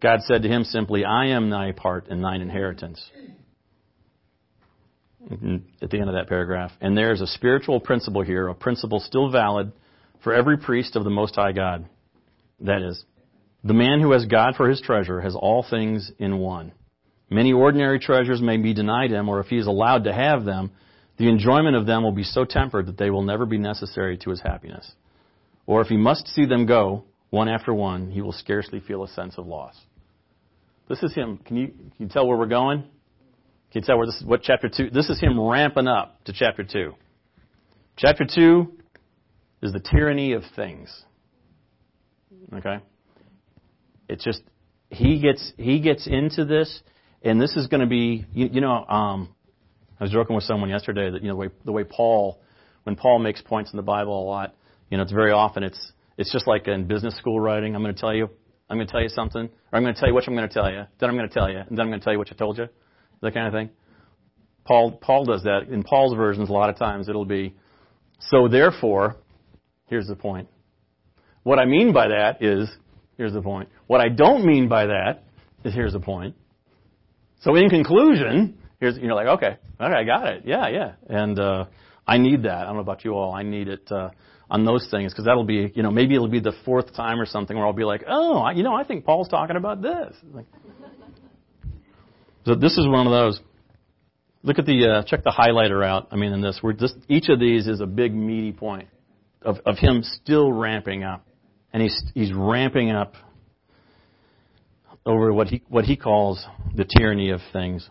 God 0.00 0.20
said 0.22 0.44
to 0.44 0.48
him 0.48 0.64
simply, 0.64 1.04
I 1.04 1.26
am 1.26 1.50
thy 1.50 1.72
part 1.72 2.08
and 2.08 2.24
thine 2.24 2.40
inheritance. 2.40 3.04
At 5.30 5.90
the 5.90 5.98
end 5.98 6.08
of 6.08 6.14
that 6.14 6.28
paragraph. 6.28 6.72
And 6.80 6.96
there's 6.96 7.20
a 7.20 7.26
spiritual 7.26 7.80
principle 7.80 8.22
here, 8.22 8.48
a 8.48 8.54
principle 8.54 8.98
still 8.98 9.30
valid 9.30 9.72
for 10.24 10.32
every 10.32 10.56
priest 10.56 10.96
of 10.96 11.04
the 11.04 11.10
Most 11.10 11.34
High 11.34 11.52
God. 11.52 11.86
That 12.60 12.80
is, 12.80 13.04
the 13.62 13.74
man 13.74 14.00
who 14.00 14.12
has 14.12 14.24
God 14.24 14.54
for 14.56 14.70
his 14.70 14.80
treasure 14.80 15.20
has 15.20 15.36
all 15.36 15.66
things 15.68 16.10
in 16.18 16.38
one. 16.38 16.72
Many 17.28 17.52
ordinary 17.52 17.98
treasures 17.98 18.40
may 18.40 18.56
be 18.56 18.72
denied 18.72 19.10
him, 19.10 19.28
or 19.28 19.40
if 19.40 19.48
he 19.48 19.58
is 19.58 19.66
allowed 19.66 20.04
to 20.04 20.14
have 20.14 20.46
them, 20.46 20.70
the 21.18 21.28
enjoyment 21.28 21.76
of 21.76 21.86
them 21.86 22.02
will 22.02 22.12
be 22.12 22.22
so 22.22 22.44
tempered 22.44 22.86
that 22.86 22.96
they 22.96 23.10
will 23.10 23.22
never 23.22 23.44
be 23.44 23.58
necessary 23.58 24.16
to 24.18 24.30
his 24.30 24.40
happiness. 24.40 24.90
Or 25.66 25.80
if 25.80 25.88
he 25.88 25.96
must 25.96 26.28
see 26.28 26.46
them 26.46 26.64
go, 26.66 27.04
one 27.30 27.48
after 27.48 27.74
one, 27.74 28.10
he 28.10 28.22
will 28.22 28.32
scarcely 28.32 28.80
feel 28.80 29.02
a 29.02 29.08
sense 29.08 29.34
of 29.36 29.46
loss. 29.46 29.74
This 30.88 31.02
is 31.02 31.14
him. 31.14 31.38
Can 31.44 31.56
you, 31.56 31.66
can 31.68 31.92
you 31.98 32.08
tell 32.08 32.26
where 32.26 32.38
we're 32.38 32.46
going? 32.46 32.82
Can 33.72 33.82
you 33.82 33.82
tell 33.82 33.98
where 33.98 34.06
this 34.06 34.16
is, 34.16 34.24
what 34.24 34.42
chapter 34.42 34.70
2? 34.74 34.90
This 34.90 35.10
is 35.10 35.20
him 35.20 35.38
ramping 35.38 35.86
up 35.86 36.24
to 36.24 36.32
chapter 36.32 36.64
2. 36.64 36.94
Chapter 37.98 38.24
2 38.32 38.72
is 39.62 39.72
the 39.72 39.80
tyranny 39.80 40.32
of 40.32 40.44
things. 40.56 40.88
Okay? 42.54 42.78
It's 44.08 44.24
just 44.24 44.40
he 44.90 45.20
gets 45.20 45.52
he 45.58 45.80
gets 45.80 46.06
into 46.06 46.46
this, 46.46 46.80
and 47.22 47.40
this 47.40 47.56
is 47.56 47.66
going 47.66 47.80
to 47.80 47.86
be 47.86 48.24
you, 48.32 48.48
you 48.52 48.60
know 48.62 48.86
um, 48.86 49.34
I 50.00 50.04
was 50.04 50.10
joking 50.10 50.34
with 50.34 50.44
someone 50.44 50.70
yesterday 50.70 51.10
that 51.10 51.22
you 51.22 51.28
know 51.28 51.34
the 51.34 51.40
way, 51.40 51.48
the 51.64 51.72
way 51.72 51.84
Paul 51.84 52.40
when 52.84 52.96
Paul 52.96 53.18
makes 53.18 53.42
points 53.42 53.72
in 53.72 53.76
the 53.76 53.82
Bible 53.82 54.22
a 54.22 54.26
lot, 54.26 54.54
you 54.90 54.96
know 54.96 55.02
it's 55.02 55.12
very 55.12 55.32
often 55.32 55.62
it's 55.62 55.92
it's 56.16 56.32
just 56.32 56.46
like 56.46 56.68
in 56.68 56.86
business 56.86 57.16
school 57.16 57.40
writing. 57.40 57.74
I'm 57.74 57.82
going 57.82 57.94
to 57.94 58.00
tell 58.00 58.14
you 58.14 58.28
I'm 58.70 58.76
going 58.76 58.86
to 58.86 58.92
tell 58.92 59.02
you 59.02 59.08
something, 59.08 59.42
or 59.42 59.76
I'm 59.76 59.82
going 59.82 59.94
to 59.94 60.00
tell 60.00 60.08
you 60.08 60.14
what 60.14 60.26
I'm 60.26 60.34
going 60.34 60.48
to 60.48 60.54
tell 60.54 60.70
you, 60.70 60.82
then 61.00 61.08
I'm 61.08 61.16
going 61.16 61.28
to 61.28 61.34
tell 61.34 61.50
you, 61.50 61.58
and 61.58 61.70
then 61.70 61.80
I'm 61.80 61.88
going 61.88 62.00
to 62.00 62.04
tell 62.04 62.12
you 62.12 62.18
what 62.18 62.28
I 62.30 62.34
told 62.34 62.58
you, 62.58 62.68
that 63.22 63.34
kind 63.34 63.46
of 63.46 63.52
thing. 63.52 63.70
Paul 64.64 64.92
Paul 64.92 65.24
does 65.24 65.44
that 65.44 65.68
in 65.70 65.82
Paul's 65.82 66.14
versions. 66.14 66.48
A 66.48 66.52
lot 66.52 66.70
of 66.70 66.76
times 66.76 67.08
it'll 67.08 67.24
be 67.24 67.54
so 68.20 68.48
therefore. 68.48 69.16
Here's 69.86 70.06
the 70.06 70.16
point. 70.16 70.48
What 71.44 71.58
I 71.58 71.64
mean 71.64 71.94
by 71.94 72.08
that 72.08 72.42
is 72.42 72.68
Here's 73.18 73.32
the 73.32 73.42
point. 73.42 73.68
What 73.88 74.00
I 74.00 74.08
don't 74.08 74.46
mean 74.46 74.68
by 74.68 74.86
that 74.86 75.24
is 75.64 75.74
here's 75.74 75.92
the 75.92 76.00
point. 76.00 76.36
So 77.40 77.56
in 77.56 77.68
conclusion, 77.68 78.56
here's 78.80 78.96
you're 78.98 79.14
like, 79.14 79.26
okay, 79.26 79.56
okay, 79.80 79.94
I 79.94 80.04
got 80.04 80.26
it. 80.28 80.42
Yeah, 80.44 80.68
yeah. 80.68 80.92
And 81.08 81.38
uh, 81.38 81.66
I 82.06 82.18
need 82.18 82.44
that. 82.44 82.58
I 82.58 82.64
don't 82.64 82.74
know 82.74 82.80
about 82.80 83.04
you 83.04 83.14
all. 83.14 83.32
I 83.32 83.42
need 83.42 83.68
it 83.68 83.90
uh, 83.90 84.10
on 84.50 84.64
those 84.64 84.88
things 84.90 85.12
because 85.12 85.24
that'll 85.24 85.44
be, 85.44 85.72
you 85.74 85.82
know, 85.82 85.90
maybe 85.90 86.14
it'll 86.14 86.28
be 86.28 86.40
the 86.40 86.54
fourth 86.64 86.94
time 86.94 87.20
or 87.20 87.26
something 87.26 87.56
where 87.56 87.66
I'll 87.66 87.72
be 87.72 87.84
like, 87.84 88.04
oh, 88.08 88.38
I, 88.38 88.52
you 88.52 88.62
know, 88.62 88.74
I 88.74 88.84
think 88.84 89.04
Paul's 89.04 89.28
talking 89.28 89.56
about 89.56 89.82
this. 89.82 90.14
Like, 90.32 90.46
so 92.44 92.54
this 92.54 92.78
is 92.78 92.86
one 92.86 93.06
of 93.06 93.12
those. 93.12 93.40
Look 94.42 94.58
at 94.58 94.66
the 94.66 94.88
uh, 94.88 95.02
check 95.02 95.24
the 95.24 95.34
highlighter 95.36 95.84
out. 95.84 96.08
I 96.12 96.16
mean, 96.16 96.32
in 96.32 96.40
this, 96.40 96.60
we're 96.62 96.72
just 96.72 96.94
each 97.08 97.28
of 97.28 97.40
these 97.40 97.66
is 97.66 97.80
a 97.80 97.86
big 97.86 98.14
meaty 98.14 98.52
point 98.52 98.88
of 99.42 99.58
of 99.66 99.78
him 99.78 100.02
still 100.02 100.52
ramping 100.52 101.02
up 101.02 101.26
and 101.72 101.82
he's 101.82 102.02
he's 102.14 102.32
ramping 102.32 102.90
up 102.90 103.14
over 105.04 105.32
what 105.32 105.48
he 105.48 105.62
what 105.68 105.84
he 105.84 105.96
calls 105.96 106.44
the 106.74 106.84
tyranny 106.84 107.30
of 107.30 107.40
things. 107.52 107.88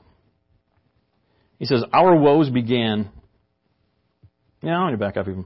He 1.60 1.66
says, 1.66 1.84
"Our 1.94 2.16
woes 2.16 2.50
began." 2.50 3.10
Yeah, 4.62 4.84
let 4.84 4.92
me 4.92 4.98
back 4.98 5.18
up 5.18 5.28
even. 5.28 5.46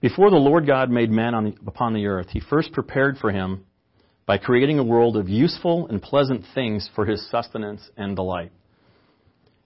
Before 0.00 0.30
the 0.30 0.36
Lord 0.36 0.66
God 0.66 0.90
made 0.90 1.10
man 1.10 1.32
the, 1.44 1.54
upon 1.66 1.94
the 1.94 2.06
earth, 2.06 2.28
He 2.30 2.40
first 2.40 2.72
prepared 2.72 3.18
for 3.18 3.30
him 3.30 3.64
by 4.26 4.38
creating 4.38 4.78
a 4.78 4.84
world 4.84 5.16
of 5.16 5.28
useful 5.28 5.86
and 5.88 6.02
pleasant 6.02 6.44
things 6.54 6.90
for 6.94 7.06
his 7.06 7.28
sustenance 7.30 7.88
and 7.96 8.16
delight. 8.16 8.52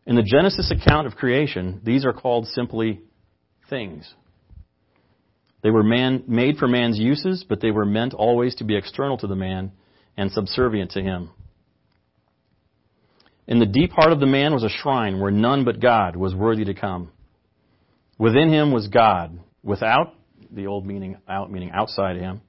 In 0.07 0.16
the 0.16 0.23
Genesis 0.23 0.71
account 0.71 1.07
of 1.07 1.16
creation, 1.16 1.81
these 1.83 2.05
are 2.05 2.12
called 2.12 2.47
simply 2.47 3.01
things. 3.69 4.12
They 5.62 5.71
were 5.71 5.83
man, 5.83 6.25
made 6.27 6.57
for 6.57 6.69
man's 6.69 6.99
uses, 6.99 7.45
but 7.49 7.61
they 7.61 7.71
were 7.71 7.85
meant 7.85 8.14
always 8.14 8.55
to 8.57 8.64
be 8.64 8.77
external 8.77 9.19
to 9.19 9.27
the 9.27 9.37
man 9.37 9.73
and 10.16 10.31
subservient 10.31 10.93
to 10.93 11.03
him. 11.03 11.31
In 13.50 13.58
the 13.58 13.66
deep 13.66 13.90
heart 13.90 14.12
of 14.12 14.20
the 14.20 14.26
man 14.26 14.54
was 14.54 14.62
a 14.62 14.68
shrine 14.68 15.18
where 15.18 15.32
none 15.32 15.64
but 15.64 15.80
God 15.80 16.14
was 16.14 16.36
worthy 16.36 16.64
to 16.66 16.72
come. 16.72 17.10
Within 18.16 18.48
him 18.48 18.70
was 18.70 18.86
God. 18.86 19.40
Without, 19.64 20.14
the 20.52 20.68
old 20.68 20.86
meaning 20.86 21.16
out, 21.28 21.50
meaning 21.50 21.72
outside 21.72 22.16
him. 22.16 22.42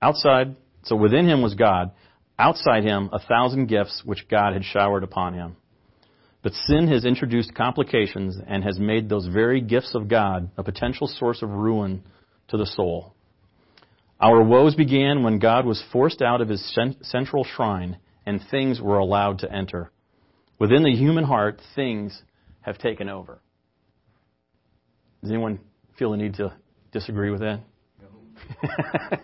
Outside, 0.00 0.54
so 0.84 0.94
within 0.94 1.28
him 1.28 1.42
was 1.42 1.56
God. 1.56 1.90
Outside 2.38 2.84
him, 2.84 3.10
a 3.12 3.18
thousand 3.18 3.66
gifts 3.66 4.02
which 4.04 4.28
God 4.28 4.52
had 4.52 4.62
showered 4.64 5.02
upon 5.02 5.34
him. 5.34 5.56
But 6.42 6.54
sin 6.54 6.86
has 6.86 7.04
introduced 7.04 7.56
complications 7.56 8.36
and 8.46 8.62
has 8.62 8.78
made 8.78 9.08
those 9.08 9.26
very 9.26 9.60
gifts 9.60 9.92
of 9.92 10.06
God 10.06 10.50
a 10.56 10.62
potential 10.62 11.08
source 11.08 11.42
of 11.42 11.50
ruin 11.50 12.04
to 12.48 12.56
the 12.56 12.66
soul. 12.66 13.14
Our 14.20 14.40
woes 14.44 14.76
began 14.76 15.24
when 15.24 15.40
God 15.40 15.66
was 15.66 15.82
forced 15.92 16.22
out 16.22 16.40
of 16.40 16.48
his 16.48 16.72
central 17.02 17.42
shrine 17.42 17.98
and 18.24 18.40
things 18.52 18.80
were 18.80 18.98
allowed 18.98 19.40
to 19.40 19.52
enter. 19.52 19.90
Within 20.62 20.84
the 20.84 20.92
human 20.92 21.24
heart, 21.24 21.60
things 21.74 22.22
have 22.60 22.78
taken 22.78 23.08
over. 23.08 23.40
Does 25.20 25.32
anyone 25.32 25.58
feel 25.98 26.12
the 26.12 26.16
need 26.16 26.34
to 26.34 26.54
disagree 26.92 27.32
with 27.32 27.40
that? 27.40 27.62
No. 28.00 29.18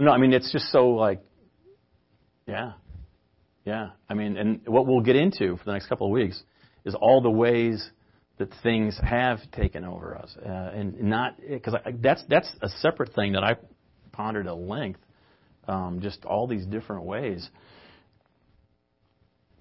no, 0.04 0.10
I 0.10 0.18
mean, 0.18 0.32
it's 0.32 0.50
just 0.50 0.72
so 0.72 0.88
like, 0.88 1.22
yeah. 2.44 2.72
Yeah. 3.64 3.90
I 4.10 4.14
mean, 4.14 4.36
and 4.36 4.62
what 4.66 4.88
we'll 4.88 5.00
get 5.00 5.14
into 5.14 5.58
for 5.58 5.64
the 5.64 5.72
next 5.72 5.86
couple 5.86 6.08
of 6.08 6.12
weeks 6.12 6.42
is 6.84 6.96
all 6.96 7.20
the 7.20 7.30
ways 7.30 7.88
that 8.38 8.48
things 8.64 8.98
have 9.00 9.38
taken 9.52 9.84
over 9.84 10.16
us, 10.16 10.36
uh, 10.44 10.48
and 10.48 11.02
not 11.02 11.36
because 11.38 11.74
that's 12.02 12.24
that's 12.28 12.52
a 12.62 12.68
separate 12.80 13.14
thing 13.14 13.34
that 13.34 13.44
I 13.44 13.54
pondered 14.10 14.48
at 14.48 14.56
length. 14.56 14.98
Um, 15.68 16.00
just 16.02 16.24
all 16.24 16.48
these 16.48 16.66
different 16.66 17.04
ways. 17.04 17.48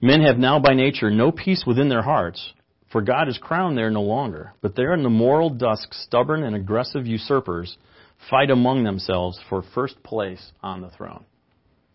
Men 0.01 0.21
have 0.21 0.37
now 0.37 0.59
by 0.59 0.73
nature 0.73 1.09
no 1.09 1.31
peace 1.31 1.63
within 1.65 1.89
their 1.89 2.01
hearts, 2.01 2.53
for 2.91 3.01
God 3.01 3.27
is 3.27 3.37
crowned 3.37 3.77
there 3.77 3.89
no 3.89 4.01
longer. 4.01 4.53
But 4.61 4.75
there 4.75 4.93
in 4.93 5.03
the 5.03 5.09
moral 5.09 5.49
dusk, 5.49 5.93
stubborn 5.93 6.43
and 6.43 6.55
aggressive 6.55 7.05
usurpers 7.05 7.77
fight 8.29 8.49
among 8.49 8.83
themselves 8.83 9.39
for 9.49 9.63
first 9.73 10.01
place 10.03 10.51
on 10.61 10.81
the 10.81 10.89
throne. 10.89 11.25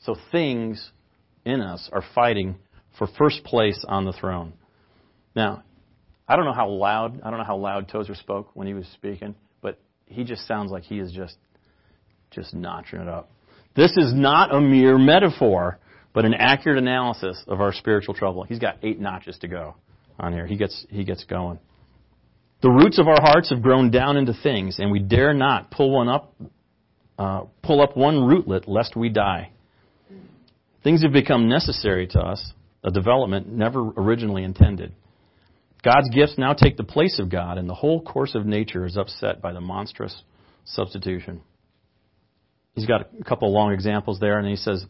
So 0.00 0.16
things 0.32 0.90
in 1.44 1.60
us 1.60 1.88
are 1.92 2.04
fighting 2.14 2.56
for 2.98 3.06
first 3.18 3.44
place 3.44 3.84
on 3.86 4.04
the 4.04 4.12
throne. 4.12 4.54
Now, 5.34 5.62
I 6.28 6.36
don't 6.36 6.44
know 6.44 6.52
how 6.52 6.68
loud, 6.68 7.20
I 7.22 7.30
don't 7.30 7.38
know 7.38 7.44
how 7.44 7.56
loud 7.56 7.88
Tozer 7.88 8.14
spoke 8.14 8.50
when 8.54 8.66
he 8.66 8.74
was 8.74 8.86
speaking, 8.94 9.34
but 9.62 9.78
he 10.06 10.24
just 10.24 10.46
sounds 10.46 10.70
like 10.70 10.84
he 10.84 10.98
is 10.98 11.12
just, 11.12 11.36
just 12.30 12.54
notching 12.54 13.00
it 13.00 13.08
up. 13.08 13.30
This 13.74 13.92
is 13.96 14.12
not 14.14 14.54
a 14.54 14.60
mere 14.60 14.98
metaphor, 14.98 15.78
but 16.12 16.24
an 16.24 16.34
accurate 16.34 16.78
analysis 16.78 17.42
of 17.46 17.60
our 17.60 17.72
spiritual 17.72 18.14
trouble. 18.14 18.44
He's 18.44 18.58
got 18.58 18.78
eight 18.82 19.00
notches 19.00 19.38
to 19.38 19.48
go 19.48 19.76
on 20.18 20.32
here. 20.32 20.46
He 20.46 20.56
gets, 20.56 20.86
he 20.90 21.04
gets 21.04 21.24
going. 21.24 21.58
The 22.62 22.70
roots 22.70 22.98
of 22.98 23.08
our 23.08 23.20
hearts 23.20 23.50
have 23.50 23.62
grown 23.62 23.90
down 23.90 24.16
into 24.16 24.34
things, 24.34 24.78
and 24.78 24.90
we 24.90 24.98
dare 24.98 25.32
not 25.32 25.70
pull 25.70 25.90
one 25.90 26.08
up, 26.08 26.34
uh, 27.18 27.42
pull 27.62 27.80
up 27.80 27.96
one 27.96 28.16
rootlet 28.16 28.64
lest 28.66 28.96
we 28.96 29.08
die. 29.08 29.50
Things 30.82 31.02
have 31.02 31.12
become 31.12 31.48
necessary 31.48 32.06
to 32.08 32.20
us, 32.20 32.52
a 32.82 32.90
development 32.90 33.48
never 33.48 33.90
originally 33.96 34.44
intended. 34.44 34.92
God's 35.82 36.10
gifts 36.10 36.34
now 36.36 36.52
take 36.52 36.76
the 36.76 36.84
place 36.84 37.18
of 37.18 37.30
God, 37.30 37.56
and 37.56 37.68
the 37.68 37.74
whole 37.74 38.02
course 38.02 38.34
of 38.34 38.44
nature 38.44 38.84
is 38.84 38.98
upset 38.98 39.40
by 39.40 39.52
the 39.52 39.60
monstrous 39.60 40.22
substitution. 40.64 41.40
He's 42.74 42.86
got 42.86 43.08
a 43.18 43.24
couple 43.24 43.50
long 43.52 43.72
examples 43.72 44.20
there, 44.20 44.38
and 44.38 44.46
he 44.46 44.56
says, 44.56 44.84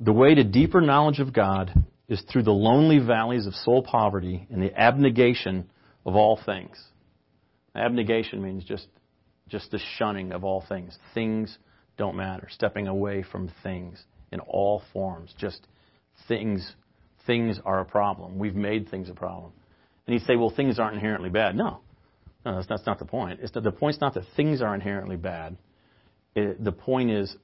The 0.00 0.12
way 0.12 0.34
to 0.34 0.44
deeper 0.44 0.80
knowledge 0.80 1.20
of 1.20 1.32
God 1.32 1.84
is 2.08 2.22
through 2.22 2.44
the 2.44 2.52
lonely 2.52 2.98
valleys 2.98 3.46
of 3.46 3.54
soul 3.54 3.82
poverty 3.82 4.46
and 4.50 4.62
the 4.62 4.74
abnegation 4.78 5.70
of 6.06 6.16
all 6.16 6.40
things. 6.44 6.82
Abnegation 7.74 8.42
means 8.42 8.64
just, 8.64 8.88
just 9.48 9.70
the 9.70 9.78
shunning 9.98 10.32
of 10.32 10.42
all 10.42 10.64
things. 10.66 10.98
Things 11.12 11.56
don't 11.98 12.16
matter. 12.16 12.48
Stepping 12.50 12.88
away 12.88 13.22
from 13.22 13.52
things 13.62 14.02
in 14.32 14.40
all 14.40 14.82
forms. 14.92 15.34
Just 15.38 15.66
things, 16.26 16.74
things 17.26 17.60
are 17.64 17.80
a 17.80 17.84
problem. 17.84 18.38
We've 18.38 18.56
made 18.56 18.90
things 18.90 19.10
a 19.10 19.14
problem. 19.14 19.52
And 20.06 20.14
you 20.14 20.20
say, 20.26 20.34
well, 20.34 20.50
things 20.50 20.78
aren't 20.78 20.94
inherently 20.94 21.30
bad. 21.30 21.54
No. 21.54 21.80
No, 22.44 22.56
that's, 22.56 22.66
that's 22.66 22.86
not 22.86 22.98
the 22.98 23.04
point. 23.04 23.40
It's 23.42 23.52
the 23.52 23.70
point's 23.70 24.00
not 24.00 24.14
that 24.14 24.24
things 24.34 24.62
are 24.62 24.74
inherently 24.74 25.16
bad. 25.16 25.58
It, 26.34 26.64
the 26.64 26.72
point 26.72 27.10
is 27.10 27.36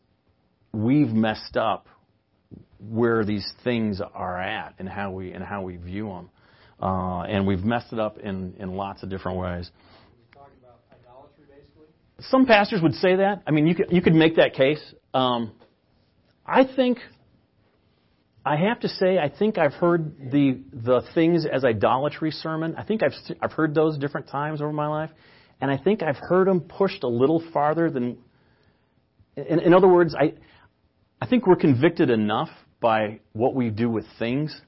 we've 0.73 1.13
messed 1.13 1.59
up 1.59 1.87
where 2.79 3.25
these 3.25 3.51
things 3.65 4.01
are 4.15 4.41
at 4.41 4.75
and 4.79 4.89
how 4.89 5.11
we 5.11 5.33
and 5.33 5.43
how 5.43 5.63
we 5.63 5.77
view 5.77 6.09
them, 6.09 6.31
uh, 6.81 7.23
and 7.23 7.47
we've 7.47 7.65
messed 7.65 7.93
it 7.93 7.99
up 7.99 8.19
in 8.19 8.55
in 8.59 8.75
lots 8.75 9.03
of 9.03 9.11
different 9.11 9.39
ways. 9.39 9.71
Some 12.21 12.47
pastors 12.47 12.81
would 12.83 12.95
say 12.95 13.17
that. 13.17 13.43
I 13.47 13.51
mean, 13.51 13.67
you 13.67 13.75
could 13.75 13.91
you 13.91 14.01
could 14.01 14.15
make 14.15 14.37
that 14.37 14.55
case. 14.55 14.83
Um, 15.13 15.53
I 16.47 16.65
think. 16.65 16.99
I 18.45 18.55
have 18.55 18.79
to 18.81 18.89
say, 18.89 19.19
I 19.19 19.29
think 19.29 19.59
I've 19.59 19.73
heard 19.73 20.31
the 20.31 20.61
the 20.73 21.03
things 21.17 21.45
as 21.53 21.65
idolatry 21.65 22.31
sermon. 22.31 22.77
I 22.79 22.85
think 22.85 23.03
I've 23.03 23.15
I've 23.43 23.51
heard 23.51 23.75
those 23.75 23.99
different 23.99 24.29
times 24.29 24.63
over 24.63 24.73
my 24.73 24.87
life, 24.87 25.11
and 25.61 25.69
I 25.69 25.77
think 25.77 26.01
I've 26.05 26.17
heard 26.17 26.47
them 26.47 26.61
pushed 26.61 27.03
a 27.03 27.09
little 27.09 27.43
farther 27.53 27.91
than. 27.91 28.19
In, 29.37 29.59
in 29.59 29.75
other 29.75 29.89
words, 29.89 30.15
I 30.15 30.35
I 31.21 31.27
think 31.27 31.47
we're 31.47 31.57
convicted 31.57 32.11
enough 32.11 32.51
by 32.81 33.21
what 33.33 33.55
we 33.55 33.71
do 33.71 33.89
with 33.89 34.05
things 34.19 34.61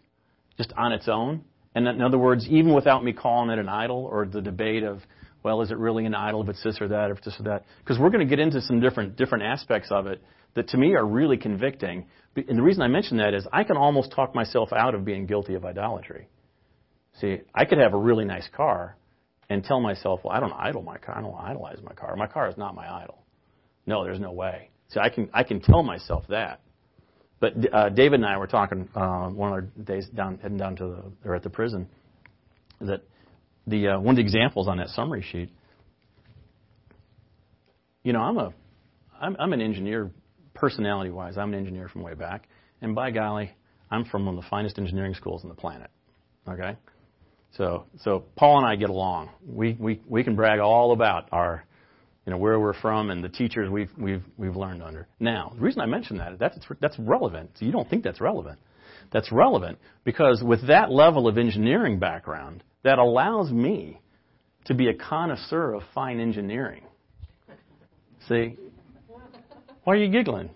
just 0.56 0.72
on 0.76 0.92
its 0.92 1.08
own. 1.08 1.44
And 1.74 1.86
in 1.86 2.00
other 2.00 2.18
words, 2.18 2.46
even 2.48 2.74
without 2.74 3.04
me 3.04 3.12
calling 3.12 3.50
it 3.50 3.58
an 3.58 3.68
idol 3.68 4.08
or 4.10 4.26
the 4.26 4.40
debate 4.40 4.82
of, 4.82 5.00
well, 5.42 5.60
is 5.62 5.70
it 5.70 5.78
really 5.78 6.06
an 6.06 6.14
idol 6.14 6.42
if 6.42 6.48
it's 6.48 6.62
this 6.64 6.80
or 6.80 6.88
that, 6.88 7.10
or 7.10 7.12
if 7.12 7.22
this 7.22 7.38
or 7.38 7.44
that? 7.44 7.64
Because 7.80 7.98
we're 7.98 8.10
going 8.10 8.26
to 8.26 8.36
get 8.36 8.40
into 8.40 8.60
some 8.62 8.80
different 8.80 9.16
different 9.16 9.44
aspects 9.44 9.90
of 9.90 10.06
it 10.06 10.22
that 10.54 10.68
to 10.68 10.78
me 10.78 10.94
are 10.94 11.06
really 11.06 11.36
convicting. 11.36 12.06
And 12.34 12.58
the 12.58 12.62
reason 12.62 12.82
I 12.82 12.88
mention 12.88 13.18
that 13.18 13.34
is 13.34 13.46
I 13.52 13.62
can 13.64 13.76
almost 13.76 14.10
talk 14.12 14.34
myself 14.34 14.72
out 14.72 14.94
of 14.94 15.04
being 15.04 15.26
guilty 15.26 15.54
of 15.54 15.64
idolatry. 15.64 16.28
See, 17.20 17.38
I 17.54 17.64
could 17.66 17.78
have 17.78 17.94
a 17.94 17.98
really 17.98 18.24
nice 18.24 18.48
car 18.56 18.96
and 19.50 19.62
tell 19.62 19.80
myself, 19.80 20.20
well, 20.24 20.34
I 20.34 20.40
don't 20.40 20.52
idol 20.52 20.82
my 20.82 20.98
car. 20.98 21.16
I 21.16 21.20
don't 21.20 21.34
idolize 21.34 21.78
my 21.82 21.92
car. 21.92 22.16
My 22.16 22.26
car 22.26 22.48
is 22.48 22.56
not 22.56 22.74
my 22.74 22.90
idol. 23.02 23.22
No, 23.86 24.04
there's 24.04 24.20
no 24.20 24.32
way. 24.32 24.70
See, 24.88 25.00
I 25.00 25.10
can 25.10 25.28
I 25.32 25.42
can 25.42 25.60
tell 25.60 25.82
myself 25.82 26.24
that. 26.28 26.60
But 27.40 27.72
uh, 27.72 27.88
David 27.90 28.20
and 28.20 28.26
I 28.26 28.36
were 28.38 28.46
talking 28.46 28.88
uh, 28.94 29.28
one 29.28 29.48
of 29.48 29.52
our 29.52 29.60
days 29.60 30.06
down 30.08 30.38
heading 30.42 30.56
down 30.56 30.76
to 30.76 30.84
the 30.86 31.28
or 31.28 31.34
at 31.34 31.42
the 31.42 31.50
prison 31.50 31.88
that 32.80 33.02
the 33.66 33.88
uh, 33.88 34.00
one 34.00 34.12
of 34.12 34.16
the 34.16 34.22
examples 34.22 34.66
on 34.66 34.78
that 34.78 34.88
summary 34.88 35.22
sheet. 35.22 35.50
You 38.02 38.12
know, 38.12 38.20
I'm 38.20 38.38
a 38.38 38.52
I'm, 39.20 39.36
I'm 39.38 39.52
an 39.52 39.60
engineer 39.60 40.10
personality 40.54 41.10
wise. 41.10 41.36
I'm 41.36 41.52
an 41.52 41.58
engineer 41.58 41.88
from 41.88 42.02
way 42.02 42.14
back, 42.14 42.48
and 42.80 42.94
by 42.94 43.10
golly, 43.10 43.52
I'm 43.90 44.04
from 44.04 44.26
one 44.26 44.36
of 44.36 44.42
the 44.42 44.48
finest 44.48 44.78
engineering 44.78 45.14
schools 45.14 45.42
on 45.44 45.48
the 45.48 45.54
planet. 45.54 45.90
Okay, 46.48 46.76
so 47.52 47.84
so 48.02 48.24
Paul 48.36 48.58
and 48.58 48.66
I 48.66 48.76
get 48.76 48.90
along. 48.90 49.30
We 49.46 49.76
we 49.78 50.00
we 50.06 50.24
can 50.24 50.34
brag 50.34 50.60
all 50.60 50.92
about 50.92 51.28
our 51.30 51.64
you 52.28 52.32
know, 52.32 52.36
where 52.36 52.60
we're 52.60 52.74
from 52.74 53.08
and 53.08 53.24
the 53.24 53.28
teachers 53.30 53.70
we've, 53.70 53.88
we've, 53.96 54.22
we've 54.36 54.54
learned 54.54 54.82
under. 54.82 55.08
Now, 55.18 55.50
the 55.54 55.62
reason 55.62 55.80
I 55.80 55.86
mention 55.86 56.18
that, 56.18 56.38
that's, 56.38 56.58
that's 56.78 56.98
relevant. 56.98 57.52
So 57.54 57.64
you 57.64 57.72
don't 57.72 57.88
think 57.88 58.04
that's 58.04 58.20
relevant. 58.20 58.58
That's 59.10 59.32
relevant 59.32 59.78
because 60.04 60.42
with 60.42 60.66
that 60.66 60.92
level 60.92 61.26
of 61.26 61.38
engineering 61.38 61.98
background, 61.98 62.64
that 62.84 62.98
allows 62.98 63.50
me 63.50 64.02
to 64.66 64.74
be 64.74 64.88
a 64.88 64.94
connoisseur 64.94 65.72
of 65.72 65.84
fine 65.94 66.20
engineering. 66.20 66.82
See? 68.28 68.58
Why 69.84 69.94
are 69.94 69.96
you 69.96 70.12
giggling? 70.12 70.50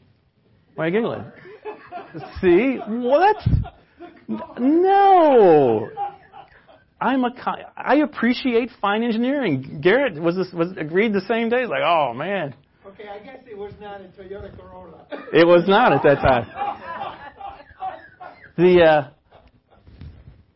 Why 0.74 0.84
are 0.84 0.88
you 0.88 1.00
giggling? 1.00 1.24
See? 2.42 2.76
What? 2.86 3.36
No. 4.58 5.88
I'm 7.02 7.24
a, 7.24 7.30
I 7.76 7.96
appreciate 7.96 8.70
fine 8.80 9.02
engineering. 9.02 9.80
Garrett 9.82 10.20
was 10.22 10.36
this, 10.36 10.52
was 10.52 10.68
agreed 10.76 11.12
the 11.12 11.20
same 11.22 11.48
day. 11.48 11.62
He's 11.62 11.68
like, 11.68 11.82
oh 11.84 12.14
man. 12.14 12.54
Okay, 12.86 13.08
I 13.08 13.18
guess 13.18 13.40
it 13.50 13.58
was 13.58 13.72
not 13.80 14.00
a 14.00 14.04
Toyota 14.04 14.56
Corolla. 14.56 15.06
it 15.32 15.46
was 15.46 15.64
not 15.66 15.92
at 15.92 16.02
that 16.04 16.20
time. 16.20 16.46
the 18.56 18.82
uh, 18.84 19.10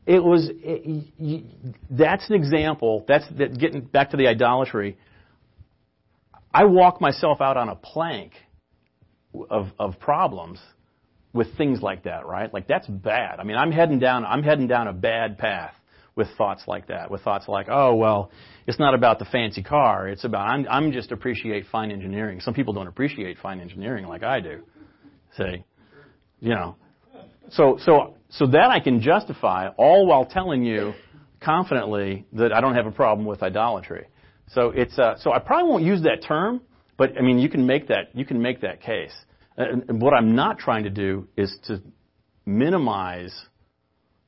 it 0.06 0.22
was 0.22 0.48
it, 0.52 1.12
you, 1.18 1.42
that's 1.90 2.28
an 2.30 2.36
example. 2.36 3.04
That's 3.08 3.24
that, 3.38 3.58
getting 3.58 3.80
back 3.80 4.10
to 4.10 4.16
the 4.16 4.28
idolatry. 4.28 4.98
I 6.54 6.66
walk 6.66 7.00
myself 7.00 7.40
out 7.40 7.56
on 7.56 7.68
a 7.68 7.74
plank 7.74 8.34
of 9.50 9.66
of 9.80 9.98
problems 9.98 10.60
with 11.32 11.56
things 11.56 11.82
like 11.82 12.04
that, 12.04 12.24
right? 12.24 12.54
Like 12.54 12.68
that's 12.68 12.86
bad. 12.86 13.40
I 13.40 13.44
mean, 13.44 13.56
I'm 13.56 13.72
heading 13.72 13.98
down 13.98 14.24
I'm 14.24 14.44
heading 14.44 14.68
down 14.68 14.86
a 14.86 14.92
bad 14.92 15.38
path 15.38 15.74
with 16.16 16.28
thoughts 16.38 16.62
like 16.66 16.88
that, 16.88 17.10
with 17.10 17.20
thoughts 17.20 17.46
like, 17.46 17.66
oh, 17.70 17.94
well, 17.94 18.30
it's 18.66 18.78
not 18.78 18.94
about 18.94 19.18
the 19.18 19.26
fancy 19.26 19.62
car. 19.62 20.08
It's 20.08 20.24
about, 20.24 20.48
I'm, 20.48 20.66
I'm 20.68 20.92
just 20.92 21.12
appreciate 21.12 21.66
fine 21.70 21.92
engineering. 21.92 22.40
Some 22.40 22.54
people 22.54 22.72
don't 22.72 22.86
appreciate 22.86 23.36
fine 23.38 23.60
engineering 23.60 24.06
like 24.06 24.22
I 24.22 24.40
do. 24.40 24.62
See? 25.36 25.64
You 26.40 26.54
know. 26.54 26.76
So, 27.50 27.78
so, 27.84 28.14
so 28.30 28.46
that 28.46 28.70
I 28.70 28.80
can 28.80 29.02
justify 29.02 29.68
all 29.76 30.06
while 30.06 30.24
telling 30.24 30.64
you 30.64 30.94
confidently 31.40 32.26
that 32.32 32.50
I 32.52 32.62
don't 32.62 32.74
have 32.74 32.86
a 32.86 32.90
problem 32.90 33.26
with 33.26 33.42
idolatry. 33.42 34.06
So 34.48 34.70
it's, 34.70 34.98
uh, 34.98 35.16
so 35.18 35.32
I 35.32 35.38
probably 35.38 35.70
won't 35.70 35.84
use 35.84 36.02
that 36.02 36.24
term, 36.26 36.62
but 36.96 37.18
I 37.18 37.20
mean, 37.20 37.38
you 37.38 37.50
can 37.50 37.66
make 37.66 37.88
that, 37.88 38.14
you 38.14 38.24
can 38.24 38.40
make 38.40 38.62
that 38.62 38.80
case. 38.80 39.12
And, 39.58 39.84
and 39.88 40.00
what 40.00 40.14
I'm 40.14 40.34
not 40.34 40.58
trying 40.58 40.84
to 40.84 40.90
do 40.90 41.28
is 41.36 41.54
to 41.64 41.82
minimize 42.46 43.34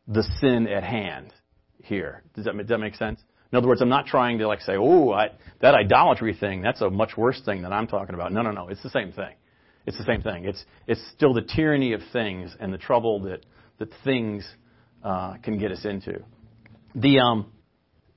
the 0.07 0.22
sin 0.40 0.68
at 0.68 0.85
hand 0.85 1.33
here. 1.88 2.22
Does 2.35 2.44
that, 2.44 2.57
does 2.57 2.68
that 2.68 2.79
make 2.79 2.94
sense? 2.94 3.20
In 3.51 3.57
other 3.57 3.66
words, 3.66 3.81
I'm 3.81 3.88
not 3.88 4.07
trying 4.07 4.38
to 4.38 4.46
like 4.46 4.61
say, 4.61 4.74
oh, 4.77 5.12
I, 5.12 5.31
that 5.61 5.74
idolatry 5.74 6.37
thing, 6.38 6.61
that's 6.62 6.81
a 6.83 6.90
much 6.90 7.16
worse 7.16 7.40
thing 7.44 7.62
than 7.62 7.72
I'm 7.72 7.87
talking 7.87 8.14
about. 8.14 8.33
No, 8.33 8.42
no, 8.42 8.51
no. 8.51 8.68
It's 8.68 8.83
the 8.83 8.90
same 8.90 9.12
thing. 9.12 9.35
It's 9.87 9.96
the 9.96 10.05
same 10.05 10.20
thing. 10.20 10.44
It's, 10.44 10.62
it's 10.87 11.01
still 11.16 11.33
the 11.33 11.42
tyranny 11.42 11.94
of 11.94 12.03
things 12.12 12.55
and 12.61 12.72
the 12.72 12.79
trouble 12.79 13.22
that, 13.22 13.46
that 13.79 13.88
things 14.05 14.46
uh, 15.03 15.38
can 15.42 15.59
get 15.59 15.72
us 15.72 15.85
into. 15.85 16.22
The, 16.94 17.20
um, 17.20 17.53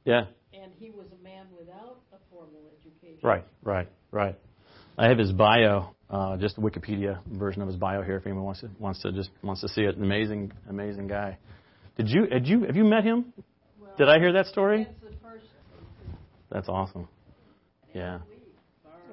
yeah. 0.03 0.25
And 0.53 0.73
he 0.77 0.91
was 0.91 1.07
a 1.17 1.23
man 1.23 1.45
without 1.57 1.99
a 2.11 2.17
formal 2.29 2.69
education. 2.77 3.19
Right, 3.23 3.45
right, 3.63 3.87
right. 4.11 4.37
I 4.97 5.07
have 5.07 5.17
his 5.17 5.31
bio, 5.31 5.95
uh, 6.09 6.35
just 6.35 6.57
a 6.57 6.61
Wikipedia 6.61 7.19
version 7.25 7.61
of 7.61 7.69
his 7.69 7.77
bio 7.77 8.01
here 8.01 8.17
if 8.17 8.25
anyone 8.25 8.43
wants 8.43 8.61
to, 8.61 8.69
wants 8.77 9.01
to 9.03 9.13
just 9.13 9.29
wants 9.41 9.61
to 9.61 9.69
see 9.69 9.81
it. 9.81 9.95
An 9.95 10.03
amazing, 10.03 10.51
amazing 10.69 11.07
guy. 11.07 11.37
Did 11.95 12.09
you, 12.09 12.27
had 12.29 12.47
you, 12.47 12.63
have 12.65 12.75
you 12.75 12.83
met 12.83 13.05
him? 13.05 13.31
Did 13.97 14.09
I 14.09 14.19
hear 14.19 14.33
that 14.33 14.47
story? 14.47 14.87
That's 16.49 16.69
awesome. 16.69 17.07
Yeah. 17.93 18.19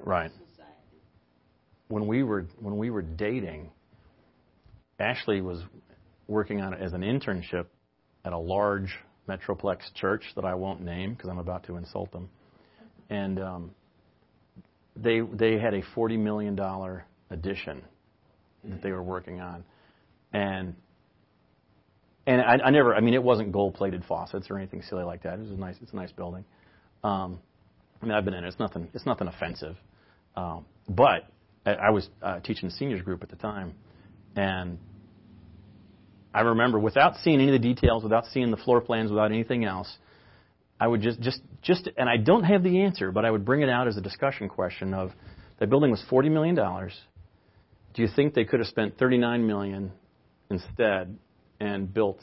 Right. 0.03 0.31
When 1.89 2.07
we 2.07 2.23
were 2.23 2.45
when 2.59 2.77
we 2.77 2.89
were 2.89 3.01
dating, 3.01 3.71
Ashley 4.99 5.41
was 5.41 5.61
working 6.27 6.61
on 6.61 6.73
it 6.73 6.81
as 6.81 6.93
an 6.93 7.01
internship 7.01 7.65
at 8.23 8.33
a 8.33 8.37
large 8.37 8.95
metroplex 9.27 9.93
church 9.95 10.23
that 10.35 10.45
I 10.45 10.53
won't 10.55 10.81
name 10.81 11.13
because 11.13 11.29
I'm 11.29 11.39
about 11.39 11.63
to 11.65 11.77
insult 11.77 12.11
them, 12.11 12.29
and 13.09 13.39
um, 13.39 13.71
they 14.95 15.21
they 15.21 15.57
had 15.57 15.73
a 15.73 15.81
forty 15.93 16.17
million 16.17 16.55
dollar 16.55 17.05
addition 17.31 17.81
that 18.63 18.81
they 18.81 18.91
were 18.91 19.03
working 19.03 19.41
on, 19.41 19.63
and 20.33 20.75
and 22.29 22.41
I, 22.41 22.67
I 22.67 22.69
never, 22.69 22.93
I 22.93 22.99
mean, 22.99 23.15
it 23.15 23.23
wasn't 23.23 23.51
gold-plated 23.51 24.03
faucets 24.07 24.51
or 24.51 24.57
anything 24.59 24.83
silly 24.83 25.03
like 25.03 25.23
that. 25.23 25.33
It 25.33 25.39
was 25.39 25.49
a 25.49 25.55
nice, 25.55 25.75
it's 25.81 25.93
a 25.93 25.95
nice 25.95 26.11
building. 26.11 26.45
Um, 27.03 27.39
I 27.99 28.05
mean, 28.05 28.13
I've 28.13 28.23
been 28.23 28.35
in 28.35 28.43
it. 28.43 28.47
It's 28.47 28.59
nothing, 28.59 28.87
it's 28.93 29.07
nothing 29.07 29.27
offensive. 29.27 29.75
Um, 30.35 30.65
but 30.87 31.23
I, 31.65 31.71
I 31.71 31.89
was 31.89 32.07
uh, 32.21 32.39
teaching 32.41 32.69
the 32.69 32.75
seniors 32.75 33.01
group 33.01 33.23
at 33.23 33.29
the 33.29 33.35
time, 33.35 33.73
and 34.35 34.77
I 36.31 36.41
remember, 36.41 36.77
without 36.77 37.15
seeing 37.23 37.41
any 37.41 37.47
of 37.47 37.59
the 37.59 37.67
details, 37.67 38.03
without 38.03 38.25
seeing 38.27 38.51
the 38.51 38.57
floor 38.57 38.79
plans, 38.79 39.09
without 39.09 39.31
anything 39.31 39.65
else, 39.65 39.91
I 40.79 40.87
would 40.87 41.01
just, 41.01 41.19
just, 41.21 41.41
just, 41.63 41.89
and 41.97 42.07
I 42.07 42.17
don't 42.17 42.43
have 42.43 42.61
the 42.61 42.83
answer, 42.83 43.11
but 43.11 43.25
I 43.25 43.31
would 43.31 43.43
bring 43.43 43.63
it 43.63 43.69
out 43.69 43.87
as 43.87 43.97
a 43.97 44.01
discussion 44.01 44.49
question 44.49 44.93
of 44.93 45.13
that 45.59 45.71
building 45.71 45.89
was 45.89 46.03
forty 46.07 46.29
million 46.29 46.53
dollars. 46.53 46.93
Do 47.95 48.03
you 48.03 48.07
think 48.15 48.35
they 48.35 48.45
could 48.45 48.59
have 48.59 48.67
spent 48.67 48.99
39 48.99 49.47
million 49.47 49.91
instead 50.51 51.17
and 51.59 51.93
built 51.93 52.21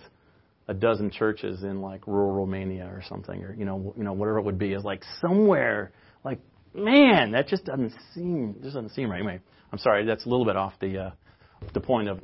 a 0.68 0.74
dozen 0.74 1.10
churches 1.10 1.62
in 1.62 1.80
like 1.80 2.06
rural 2.06 2.32
Romania 2.34 2.86
or 2.86 3.02
something, 3.08 3.42
or 3.42 3.54
you 3.54 3.64
know, 3.64 3.94
you 3.96 4.04
know, 4.04 4.12
whatever 4.12 4.38
it 4.38 4.44
would 4.44 4.58
be, 4.58 4.72
is 4.72 4.84
like 4.84 5.02
somewhere 5.20 5.92
like, 6.24 6.40
man, 6.74 7.32
that 7.32 7.48
just 7.48 7.64
doesn't 7.64 7.92
seem 8.14 8.54
just 8.62 8.74
doesn't 8.74 8.90
seem 8.90 9.10
right. 9.10 9.18
Anyway, 9.18 9.40
I'm 9.72 9.78
sorry, 9.78 10.04
that's 10.04 10.26
a 10.26 10.28
little 10.28 10.44
bit 10.44 10.56
off 10.56 10.74
the 10.80 10.98
uh, 10.98 11.10
the 11.74 11.80
point 11.80 12.08
of. 12.08 12.20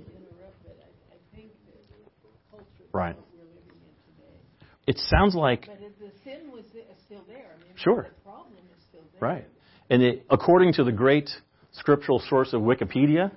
Right. 2.92 3.16
what 3.16 3.26
we're 3.38 3.44
living 3.44 3.80
in 3.80 4.14
today. 4.14 4.66
It 4.86 4.98
sounds 4.98 5.34
like 5.34 5.66
But 5.66 5.80
the 5.98 6.10
sin 6.24 6.50
was 6.52 6.64
still 7.06 7.22
there. 7.26 7.52
I 7.56 7.58
mean, 7.64 7.72
Sure. 7.76 8.08
the 8.14 8.20
problem 8.30 8.52
is 8.76 8.82
still 8.88 9.00
there. 9.18 9.28
Right. 9.30 9.48
And 9.88 10.02
it, 10.02 10.26
according 10.30 10.74
to 10.74 10.84
the 10.84 10.92
great 10.92 11.30
scriptural 11.72 12.18
source 12.28 12.52
of 12.52 12.60
Wikipedia, 12.60 13.30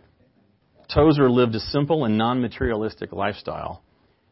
Tozer 0.93 1.29
lived 1.29 1.55
a 1.55 1.59
simple 1.59 2.05
and 2.05 2.17
non 2.17 2.41
materialistic 2.41 3.11
lifestyle. 3.11 3.81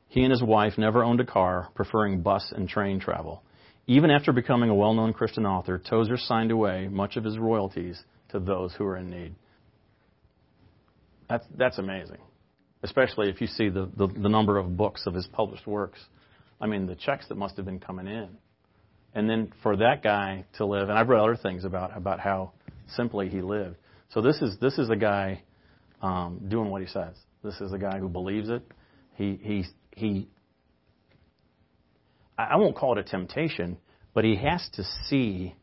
He 0.08 0.22
and 0.24 0.32
his 0.32 0.44
wife 0.44 0.78
never 0.78 1.04
owned 1.04 1.20
a 1.20 1.26
car, 1.26 1.70
preferring 1.74 2.22
bus 2.22 2.54
and 2.56 2.70
train 2.70 3.00
travel. 3.00 3.44
Even 3.88 4.12
after 4.12 4.32
becoming 4.32 4.70
a 4.70 4.76
well 4.76 4.94
known 4.94 5.14
Christian 5.14 5.46
author, 5.46 5.80
Tozer 5.80 6.18
signed 6.18 6.52
away 6.52 6.88
much 6.88 7.18
of 7.18 7.24
his 7.24 7.38
royalties 7.38 8.02
to 8.30 8.40
those 8.40 8.74
who 8.74 8.84
were 8.84 8.98
in 8.98 9.10
need. 9.10 9.36
That's, 11.30 11.46
that's 11.58 11.80
amazing, 11.80 12.20
especially 12.84 13.30
if 13.30 13.42
you 13.42 13.48
see 13.48 13.70
the, 13.70 13.90
the, 13.98 14.08
the 14.08 14.30
number 14.30 14.58
of 14.58 14.78
books 14.78 15.06
of 15.08 15.14
his 15.14 15.26
published 15.28 15.66
works. 15.66 16.00
I 16.62 16.68
mean, 16.68 16.86
the 16.86 16.96
checks 16.96 17.28
that 17.30 17.36
must 17.36 17.58
have 17.58 17.66
been 17.66 17.80
coming 17.80 18.08
in 18.08 18.38
and 19.16 19.30
then 19.30 19.52
for 19.62 19.78
that 19.78 20.02
guy 20.04 20.46
to 20.58 20.66
live 20.66 20.90
and 20.90 20.98
I've 20.98 21.10
read 21.10 21.22
other 21.22 21.36
things 21.36 21.66
about 21.66 21.96
about 21.96 22.20
how 22.20 22.54
simply 22.96 23.30
he 23.30 23.42
lived. 23.42 23.78
So 24.10 24.22
this 24.22 24.42
is 24.42 24.58
this 24.60 24.78
is 24.78 24.90
a 24.90 24.96
guy 24.96 25.44
um, 26.04 26.42
doing 26.50 26.70
what 26.70 26.82
he 26.82 26.88
says. 26.88 27.16
This 27.44 27.60
is 27.62 27.74
a 27.74 27.78
guy 27.78 27.98
who 27.98 28.10
believes 28.10 28.50
it. 28.50 28.62
He 29.16 29.40
he 29.42 29.66
he. 29.96 30.28
I 32.38 32.58
won't 32.58 32.76
call 32.76 32.98
it 32.98 33.00
a 33.00 33.10
temptation, 33.10 33.78
but 34.14 34.24
he 34.24 34.36
has 34.36 34.70
to 34.74 34.84
see. 35.08 35.56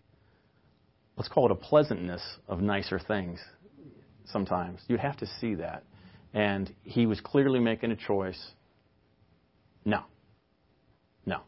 Let's 1.16 1.28
call 1.28 1.46
it 1.46 1.52
a 1.52 1.56
pleasantness 1.56 2.22
of 2.48 2.60
nicer 2.60 2.98
things. 2.98 3.38
Sometimes 4.24 4.80
you'd 4.88 5.00
have 5.00 5.18
to 5.18 5.26
see 5.40 5.56
that, 5.56 5.84
and 6.32 6.74
he 6.82 7.06
was 7.06 7.20
clearly 7.20 7.60
making 7.60 7.90
a 7.90 7.96
choice. 7.96 8.40
No, 9.84 10.04
no. 11.26 11.40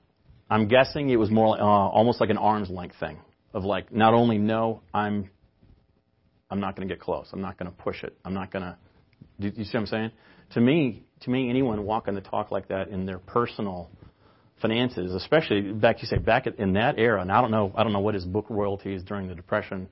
I'm 0.50 0.68
guessing 0.68 1.08
it 1.08 1.16
was 1.16 1.30
more 1.30 1.58
uh, 1.58 1.64
almost 1.64 2.20
like 2.20 2.30
an 2.30 2.38
arm's 2.38 2.68
length 2.68 2.96
thing 3.00 3.18
of 3.54 3.64
like 3.64 3.92
not 3.92 4.12
only 4.12 4.38
no, 4.38 4.82
I'm 4.92 5.30
I'm 6.52 6.60
not 6.60 6.76
going 6.76 6.86
to 6.86 6.94
get 6.94 7.00
close. 7.00 7.28
I'm 7.32 7.40
not 7.40 7.58
going 7.58 7.70
to 7.70 7.76
push 7.76 8.04
it. 8.04 8.14
I'm 8.26 8.34
not 8.34 8.52
going 8.52 8.62
to. 8.62 8.76
Do 9.40 9.50
you 9.56 9.64
see 9.64 9.70
what 9.72 9.80
I'm 9.80 9.86
saying? 9.86 10.10
To 10.52 10.60
me, 10.60 11.02
to 11.22 11.30
me, 11.30 11.48
anyone 11.48 11.82
walking 11.84 12.14
the 12.14 12.20
talk 12.20 12.50
like 12.50 12.68
that 12.68 12.88
in 12.88 13.06
their 13.06 13.18
personal 13.18 13.90
finances, 14.60 15.14
especially 15.14 15.72
back 15.72 16.02
you 16.02 16.06
say 16.08 16.18
back 16.18 16.46
in 16.46 16.74
that 16.74 16.98
era, 16.98 17.22
and 17.22 17.32
I 17.32 17.40
don't 17.40 17.50
know 17.50 17.72
I 17.74 17.82
don't 17.82 17.94
know 17.94 18.00
what 18.00 18.14
his 18.14 18.26
book 18.26 18.44
royalties 18.50 19.02
during 19.02 19.28
the 19.28 19.34
Depression 19.34 19.88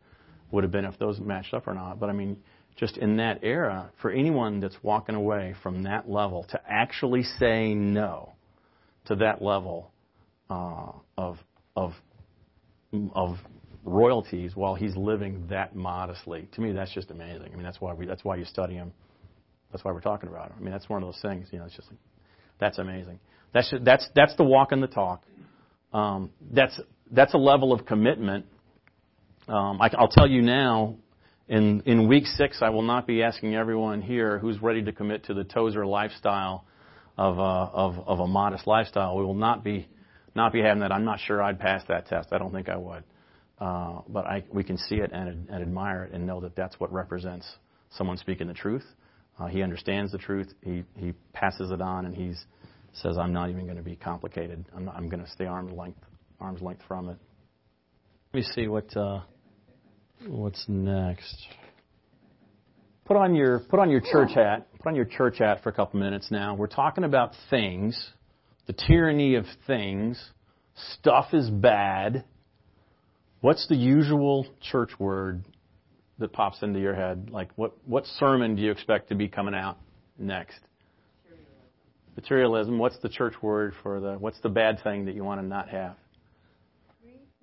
would 0.50 0.62
have 0.62 0.70
been 0.70 0.84
if 0.84 0.98
those 0.98 1.18
matched 1.18 1.54
up 1.54 1.66
or 1.66 1.72
not, 1.72 1.98
but 1.98 2.10
I 2.10 2.12
mean 2.12 2.36
just 2.76 2.98
in 2.98 3.16
that 3.16 3.40
era, 3.42 3.90
for 4.02 4.10
anyone 4.10 4.60
that's 4.60 4.76
walking 4.82 5.14
away 5.14 5.54
from 5.62 5.84
that 5.84 6.10
level 6.10 6.44
to 6.50 6.60
actually 6.68 7.22
say 7.22 7.74
no 7.74 8.32
to 9.06 9.16
that 9.16 9.40
level 9.40 9.90
uh, 10.50 10.92
of 11.16 11.38
of 11.74 11.92
of 13.14 13.38
royalties 13.84 14.54
while 14.54 14.74
he's 14.74 14.96
living 14.96 15.46
that 15.48 15.74
modestly. 15.74 16.48
To 16.52 16.60
me, 16.60 16.72
that's 16.72 16.92
just 16.92 17.10
amazing. 17.10 17.50
I 17.52 17.54
mean, 17.54 17.62
that's 17.62 17.80
why 17.80 17.94
we 17.94 18.06
that's 18.06 18.24
why 18.24 18.36
you 18.36 18.44
study 18.44 18.74
him. 18.74 18.92
That's 19.72 19.84
why 19.84 19.92
we're 19.92 20.00
talking 20.00 20.28
about 20.28 20.48
him. 20.48 20.56
I 20.58 20.62
mean, 20.62 20.72
that's 20.72 20.88
one 20.88 21.02
of 21.02 21.06
those 21.06 21.20
things. 21.22 21.48
You 21.50 21.58
know, 21.58 21.64
it's 21.64 21.76
just 21.76 21.88
that's 22.58 22.78
amazing. 22.78 23.20
That's 23.52 23.70
just, 23.70 23.84
that's 23.84 24.08
that's 24.14 24.36
the 24.36 24.44
walk 24.44 24.72
and 24.72 24.82
the 24.82 24.88
talk. 24.88 25.24
Um, 25.92 26.30
that's 26.52 26.78
that's 27.10 27.34
a 27.34 27.38
level 27.38 27.72
of 27.72 27.86
commitment. 27.86 28.46
Um, 29.48 29.80
I, 29.80 29.90
I'll 29.96 30.08
tell 30.08 30.28
you 30.28 30.42
now. 30.42 30.96
In 31.48 31.82
in 31.84 32.06
week 32.06 32.26
six, 32.26 32.58
I 32.62 32.70
will 32.70 32.82
not 32.82 33.08
be 33.08 33.24
asking 33.24 33.56
everyone 33.56 34.02
here 34.02 34.38
who's 34.38 34.62
ready 34.62 34.84
to 34.84 34.92
commit 34.92 35.24
to 35.24 35.34
the 35.34 35.42
Tozer 35.42 35.84
lifestyle 35.84 36.64
of 37.18 37.38
a, 37.38 37.40
of 37.40 37.98
of 38.06 38.20
a 38.20 38.26
modest 38.28 38.68
lifestyle. 38.68 39.16
We 39.16 39.24
will 39.24 39.34
not 39.34 39.64
be 39.64 39.88
not 40.36 40.52
be 40.52 40.60
having 40.60 40.82
that. 40.82 40.92
I'm 40.92 41.04
not 41.04 41.18
sure 41.18 41.42
I'd 41.42 41.58
pass 41.58 41.82
that 41.88 42.06
test. 42.06 42.28
I 42.30 42.38
don't 42.38 42.52
think 42.52 42.68
I 42.68 42.76
would. 42.76 43.02
Uh, 43.60 44.00
but 44.08 44.24
I, 44.26 44.42
we 44.52 44.64
can 44.64 44.78
see 44.78 44.96
it 44.96 45.12
and, 45.12 45.48
and 45.48 45.62
admire 45.62 46.04
it 46.04 46.12
and 46.12 46.26
know 46.26 46.40
that 46.40 46.56
that's 46.56 46.80
what 46.80 46.90
represents 46.92 47.46
someone 47.90 48.16
speaking 48.16 48.46
the 48.46 48.54
truth. 48.54 48.84
Uh, 49.38 49.46
he 49.46 49.62
understands 49.62 50.12
the 50.12 50.18
truth. 50.18 50.52
He, 50.62 50.84
he 50.96 51.12
passes 51.32 51.70
it 51.70 51.80
on 51.80 52.06
and 52.06 52.14
he 52.14 52.34
says, 52.94 53.18
I'm 53.18 53.32
not 53.32 53.50
even 53.50 53.64
going 53.64 53.76
to 53.76 53.82
be 53.82 53.96
complicated. 53.96 54.64
I'm, 54.74 54.86
not, 54.86 54.96
I'm 54.96 55.08
going 55.08 55.22
to 55.22 55.30
stay 55.30 55.44
arm's 55.44 55.72
length, 55.72 56.00
arm's 56.40 56.62
length 56.62 56.82
from 56.88 57.08
it. 57.08 57.18
Let 58.32 58.40
me 58.40 58.42
see 58.54 58.66
what, 58.68 58.96
uh, 58.96 59.20
what's 60.26 60.64
next. 60.68 61.36
Put 63.04 63.16
on 63.16 63.34
your, 63.34 63.60
put 63.60 63.80
on 63.80 63.90
your 63.90 64.00
church 64.00 64.30
hat. 64.34 64.68
Put 64.78 64.86
on 64.86 64.94
your 64.94 65.04
church 65.04 65.38
hat 65.38 65.62
for 65.62 65.68
a 65.68 65.72
couple 65.72 65.98
minutes 66.00 66.30
now. 66.30 66.54
We're 66.54 66.68
talking 66.68 67.04
about 67.04 67.32
things, 67.50 68.10
the 68.66 68.72
tyranny 68.72 69.34
of 69.34 69.46
things. 69.66 70.22
Stuff 70.94 71.34
is 71.34 71.50
bad. 71.50 72.24
What's 73.40 73.66
the 73.68 73.76
usual 73.76 74.46
church 74.60 74.90
word 74.98 75.44
that 76.18 76.32
pops 76.32 76.62
into 76.62 76.78
your 76.78 76.94
head? 76.94 77.30
Like, 77.30 77.48
what, 77.56 77.72
what 77.86 78.04
sermon 78.04 78.54
do 78.54 78.62
you 78.62 78.70
expect 78.70 79.08
to 79.08 79.14
be 79.14 79.28
coming 79.28 79.54
out 79.54 79.78
next? 80.18 80.58
Materialism. 82.16 82.78
What's 82.78 82.98
the 82.98 83.08
church 83.08 83.34
word 83.40 83.72
for 83.82 83.98
the, 83.98 84.12
what's 84.18 84.38
the 84.40 84.50
bad 84.50 84.82
thing 84.84 85.06
that 85.06 85.14
you 85.14 85.24
want 85.24 85.40
to 85.40 85.46
not 85.46 85.70
have? 85.70 85.96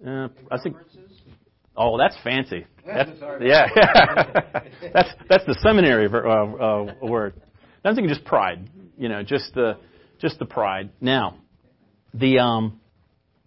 Uh, 0.05 0.27
I 0.51 0.61
think, 0.61 0.77
oh, 1.75 1.97
that's 1.97 2.15
fancy. 2.23 2.67
That's, 2.85 3.09
yeah. 3.41 3.67
that's, 4.93 5.09
that's 5.27 5.45
the 5.45 5.57
seminary 5.61 6.07
ver- 6.07 6.25
uh, 6.25 6.45
uh, 6.45 6.93
word. 7.01 7.33
I'm 7.83 7.95
thinking 7.95 8.13
just 8.13 8.23
pride. 8.23 8.69
You 8.97 9.09
know, 9.09 9.23
just 9.23 9.53
the, 9.55 9.77
just 10.19 10.39
the 10.39 10.45
pride. 10.45 10.91
Now, 11.01 11.39
the, 12.13 12.39
um, 12.39 12.79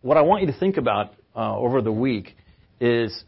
what 0.03 0.18
I 0.18 0.22
want 0.22 0.42
you 0.42 0.53
to 0.53 0.59
think 0.59 0.76
about 0.76 1.14
uh, 1.34 1.57
over 1.57 1.80
the 1.80 1.92
week 1.92 2.36
is 2.81 3.24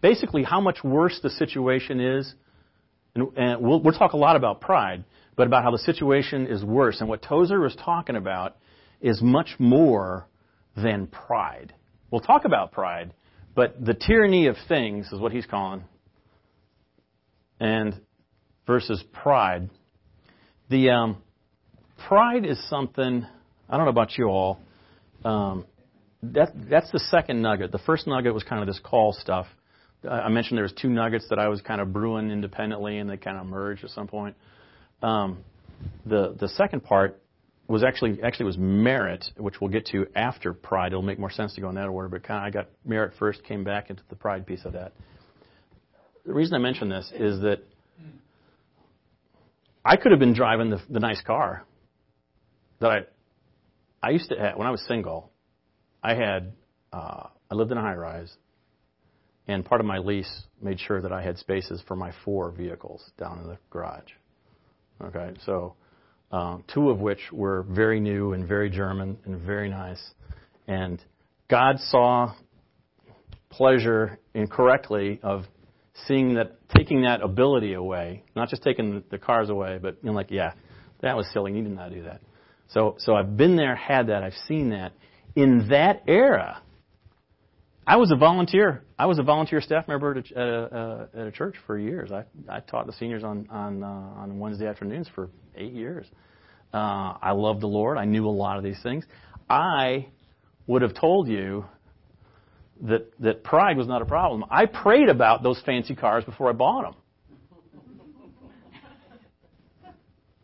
basically 0.00 0.44
how 0.44 0.60
much 0.60 0.84
worse 0.84 1.18
the 1.22 1.30
situation 1.30 2.00
is. 2.00 2.34
And, 3.14 3.28
and 3.36 3.60
we'll, 3.60 3.80
we'll 3.80 3.98
talk 3.98 4.12
a 4.12 4.16
lot 4.16 4.36
about 4.36 4.60
pride, 4.60 5.04
but 5.36 5.46
about 5.46 5.64
how 5.64 5.72
the 5.72 5.78
situation 5.78 6.46
is 6.46 6.64
worse. 6.64 7.00
And 7.00 7.08
what 7.08 7.22
Tozer 7.22 7.66
is 7.66 7.76
talking 7.84 8.16
about 8.16 8.56
is 9.00 9.20
much 9.20 9.56
more 9.58 10.26
than 10.76 11.06
pride. 11.06 11.74
We'll 12.10 12.20
talk 12.20 12.44
about 12.44 12.72
pride, 12.72 13.12
but 13.54 13.84
the 13.84 13.94
tyranny 13.94 14.46
of 14.46 14.56
things 14.68 15.10
is 15.12 15.18
what 15.18 15.32
he's 15.32 15.46
calling. 15.46 15.84
And 17.58 18.00
versus 18.66 19.02
pride. 19.12 19.68
The 20.68 20.90
um, 20.90 21.16
pride 22.06 22.46
is 22.46 22.56
something, 22.68 23.26
I 23.68 23.76
don't 23.76 23.84
know 23.84 23.90
about 23.90 24.16
you 24.16 24.26
all. 24.26 24.60
Um, 25.24 25.66
that, 26.22 26.52
that's 26.68 26.90
the 26.90 26.98
second 26.98 27.42
nugget. 27.42 27.72
The 27.72 27.78
first 27.78 28.06
nugget 28.06 28.34
was 28.34 28.42
kind 28.42 28.60
of 28.60 28.66
this 28.66 28.80
call 28.82 29.12
stuff. 29.12 29.46
I 30.08 30.28
mentioned 30.28 30.56
there 30.56 30.62
was 30.62 30.72
two 30.72 30.88
nuggets 30.88 31.26
that 31.28 31.38
I 31.38 31.48
was 31.48 31.60
kind 31.60 31.80
of 31.80 31.92
brewing 31.92 32.30
independently, 32.30 32.98
and 32.98 33.08
they 33.08 33.16
kind 33.16 33.36
of 33.36 33.46
merged 33.46 33.84
at 33.84 33.90
some 33.90 34.06
point. 34.06 34.34
Um, 35.02 35.38
the 36.06 36.36
the 36.38 36.48
second 36.48 36.84
part 36.84 37.20
was 37.68 37.84
actually 37.84 38.22
actually 38.22 38.46
was 38.46 38.58
merit, 38.58 39.24
which 39.36 39.60
we'll 39.60 39.70
get 39.70 39.86
to 39.86 40.06
after 40.14 40.52
pride. 40.52 40.92
It'll 40.92 41.02
make 41.02 41.18
more 41.18 41.30
sense 41.30 41.54
to 41.54 41.60
go 41.60 41.68
in 41.68 41.74
that 41.74 41.86
order, 41.86 42.08
but 42.08 42.22
kind 42.22 42.40
of 42.40 42.46
I 42.46 42.50
got 42.50 42.70
merit 42.84 43.12
first, 43.18 43.44
came 43.44 43.62
back 43.62 43.90
into 43.90 44.02
the 44.08 44.16
pride 44.16 44.46
piece 44.46 44.64
of 44.64 44.72
that. 44.72 44.92
The 46.26 46.32
reason 46.32 46.54
I 46.54 46.58
mention 46.58 46.88
this 46.88 47.10
is 47.14 47.40
that 47.42 47.62
I 49.84 49.96
could 49.96 50.12
have 50.12 50.20
been 50.20 50.34
driving 50.34 50.70
the, 50.70 50.80
the 50.90 51.00
nice 51.00 51.20
car 51.22 51.64
that 52.80 52.90
I 52.90 53.00
I 54.02 54.10
used 54.10 54.30
to 54.30 54.38
have 54.38 54.56
when 54.56 54.66
I 54.66 54.70
was 54.70 54.82
single. 54.86 55.30
I 56.02 56.14
had 56.14 56.52
uh, 56.92 57.28
I 57.50 57.54
lived 57.54 57.72
in 57.72 57.78
a 57.78 57.82
high 57.82 57.94
rise, 57.94 58.32
and 59.46 59.64
part 59.64 59.80
of 59.80 59.86
my 59.86 59.98
lease 59.98 60.42
made 60.62 60.80
sure 60.80 61.00
that 61.00 61.12
I 61.12 61.22
had 61.22 61.38
spaces 61.38 61.82
for 61.86 61.96
my 61.96 62.12
four 62.24 62.50
vehicles 62.50 63.02
down 63.18 63.38
in 63.40 63.48
the 63.48 63.58
garage. 63.70 64.10
Okay, 65.02 65.32
so 65.44 65.74
um, 66.32 66.64
two 66.72 66.90
of 66.90 67.00
which 67.00 67.20
were 67.32 67.64
very 67.68 68.00
new 68.00 68.32
and 68.32 68.46
very 68.46 68.70
German 68.70 69.18
and 69.24 69.40
very 69.40 69.68
nice, 69.68 70.02
and 70.66 71.02
God 71.48 71.78
saw 71.78 72.34
pleasure 73.50 74.18
incorrectly 74.34 75.20
of 75.22 75.44
seeing 76.06 76.34
that 76.34 76.56
taking 76.76 77.02
that 77.02 77.20
ability 77.20 77.74
away, 77.74 78.22
not 78.36 78.48
just 78.48 78.62
taking 78.62 79.02
the 79.10 79.18
cars 79.18 79.50
away, 79.50 79.78
but 79.80 79.96
you 80.02 80.10
know, 80.10 80.16
like 80.16 80.30
yeah, 80.30 80.52
that 81.02 81.16
was 81.16 81.26
silly. 81.32 81.52
You 81.52 81.62
did 81.62 81.72
not 81.74 81.92
do 81.92 82.04
that. 82.04 82.20
So 82.68 82.96
so 82.98 83.14
I've 83.14 83.36
been 83.36 83.56
there, 83.56 83.74
had 83.74 84.06
that, 84.08 84.22
I've 84.22 84.38
seen 84.46 84.70
that. 84.70 84.92
In 85.40 85.68
that 85.70 86.02
era, 86.06 86.62
I 87.86 87.96
was 87.96 88.10
a 88.12 88.16
volunteer. 88.16 88.84
I 88.98 89.06
was 89.06 89.18
a 89.18 89.22
volunteer 89.22 89.60
staff 89.60 89.88
member 89.88 90.18
at 90.18 90.30
a, 90.30 90.38
at 90.38 90.48
a, 90.48 91.08
at 91.14 91.26
a 91.28 91.32
church 91.32 91.56
for 91.66 91.78
years. 91.78 92.12
I, 92.12 92.24
I 92.48 92.60
taught 92.60 92.86
the 92.86 92.92
seniors 92.92 93.24
on 93.24 93.48
on, 93.50 93.82
uh, 93.82 93.86
on 93.86 94.38
Wednesday 94.38 94.66
afternoons 94.66 95.08
for 95.14 95.30
eight 95.56 95.72
years. 95.72 96.06
Uh, 96.74 97.14
I 97.22 97.32
loved 97.32 97.62
the 97.62 97.66
Lord. 97.66 97.96
I 97.96 98.04
knew 98.04 98.26
a 98.26 98.30
lot 98.30 98.58
of 98.58 98.64
these 98.64 98.80
things. 98.82 99.04
I 99.48 100.08
would 100.66 100.82
have 100.82 100.94
told 100.94 101.26
you 101.26 101.64
that 102.82 103.10
that 103.20 103.42
pride 103.42 103.76
was 103.78 103.86
not 103.86 104.02
a 104.02 104.06
problem. 104.06 104.44
I 104.50 104.66
prayed 104.66 105.08
about 105.08 105.42
those 105.42 105.60
fancy 105.64 105.94
cars 105.94 106.24
before 106.24 106.50
I 106.50 106.52
bought 106.52 106.82
them. 106.84 106.94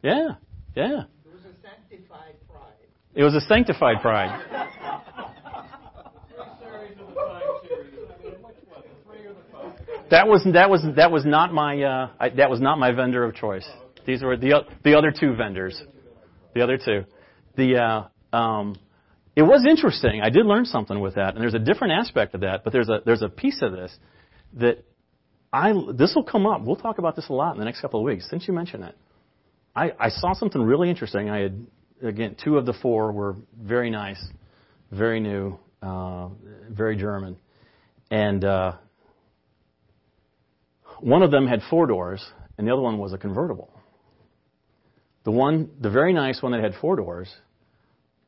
Yeah, 0.03 0.28
yeah. 0.74 1.05
Those 1.24 1.44
are 1.44 1.57
sanctified 1.62 2.34
pride. 2.49 2.72
It 3.14 3.24
was 3.24 3.34
a 3.34 3.40
sanctified 3.42 4.01
pride. 4.01 4.82
That 10.11 10.28
was 10.28 10.46
that 10.52 10.70
was 10.70 10.84
that 10.96 11.11
was 11.11 11.24
not 11.24 11.52
my 11.52 11.82
uh, 11.82 12.11
I, 12.20 12.28
that 12.30 12.48
was 12.48 12.61
not 12.61 12.78
my 12.78 12.92
vendor 12.92 13.24
of 13.24 13.34
choice. 13.34 13.68
These 14.07 14.22
were 14.22 14.36
the 14.36 14.64
the 14.84 14.96
other 14.96 15.11
two 15.11 15.34
vendors, 15.34 15.80
the 16.54 16.62
other 16.62 16.78
two. 16.78 17.04
The 17.57 18.09
uh, 18.32 18.36
um, 18.36 18.76
it 19.34 19.42
was 19.42 19.66
interesting. 19.68 20.20
I 20.22 20.30
did 20.30 20.46
learn 20.46 20.64
something 20.64 21.00
with 21.00 21.16
that, 21.16 21.34
and 21.34 21.42
there's 21.42 21.54
a 21.54 21.59
different 21.59 21.94
aspect 21.94 22.34
of 22.34 22.42
that. 22.42 22.62
But 22.62 22.72
there's 22.72 22.88
a 22.88 23.00
there's 23.04 23.22
a 23.22 23.28
piece 23.28 23.61
of 23.62 23.72
this 23.72 23.96
that 24.54 24.84
I 25.52 25.72
this 25.92 26.14
will 26.14 26.24
come 26.24 26.46
up. 26.46 26.62
We'll 26.62 26.76
talk 26.76 26.98
about 26.98 27.16
this 27.16 27.28
a 27.28 27.32
lot 27.32 27.54
in 27.54 27.59
the 27.59 27.64
next 27.64 27.80
couple 27.80 27.98
of 27.98 28.04
weeks. 28.04 28.28
Since 28.30 28.46
you 28.46 28.54
mentioned 28.54 28.84
it, 28.84 28.96
I, 29.74 29.90
I 29.98 30.09
saw 30.11 30.34
something 30.34 30.62
really 30.62 30.88
interesting. 30.88 31.30
I 31.30 31.40
had 31.40 31.66
again 32.00 32.36
two 32.42 32.59
of 32.59 32.64
the 32.64 32.74
four 32.74 33.11
were 33.11 33.34
very 33.61 33.90
nice, 33.90 34.24
very 34.92 35.18
new, 35.18 35.59
uh, 35.82 36.28
very 36.70 36.96
German, 36.96 37.38
and. 38.09 38.44
Uh, 38.44 38.72
one 41.01 41.22
of 41.22 41.30
them 41.30 41.47
had 41.47 41.61
four 41.68 41.86
doors, 41.86 42.24
and 42.59 42.66
the 42.66 42.72
other 42.72 42.82
one 42.82 42.99
was 42.99 43.12
a 43.12 43.18
convertible. 43.18 43.70
The 45.24 45.30
one, 45.30 45.70
the 45.80 45.90
very 45.90 46.12
nice 46.12 46.40
one 46.42 46.53
that 46.53 46.62
had 46.62 46.74
four 46.80 46.97
doors, 46.97 47.32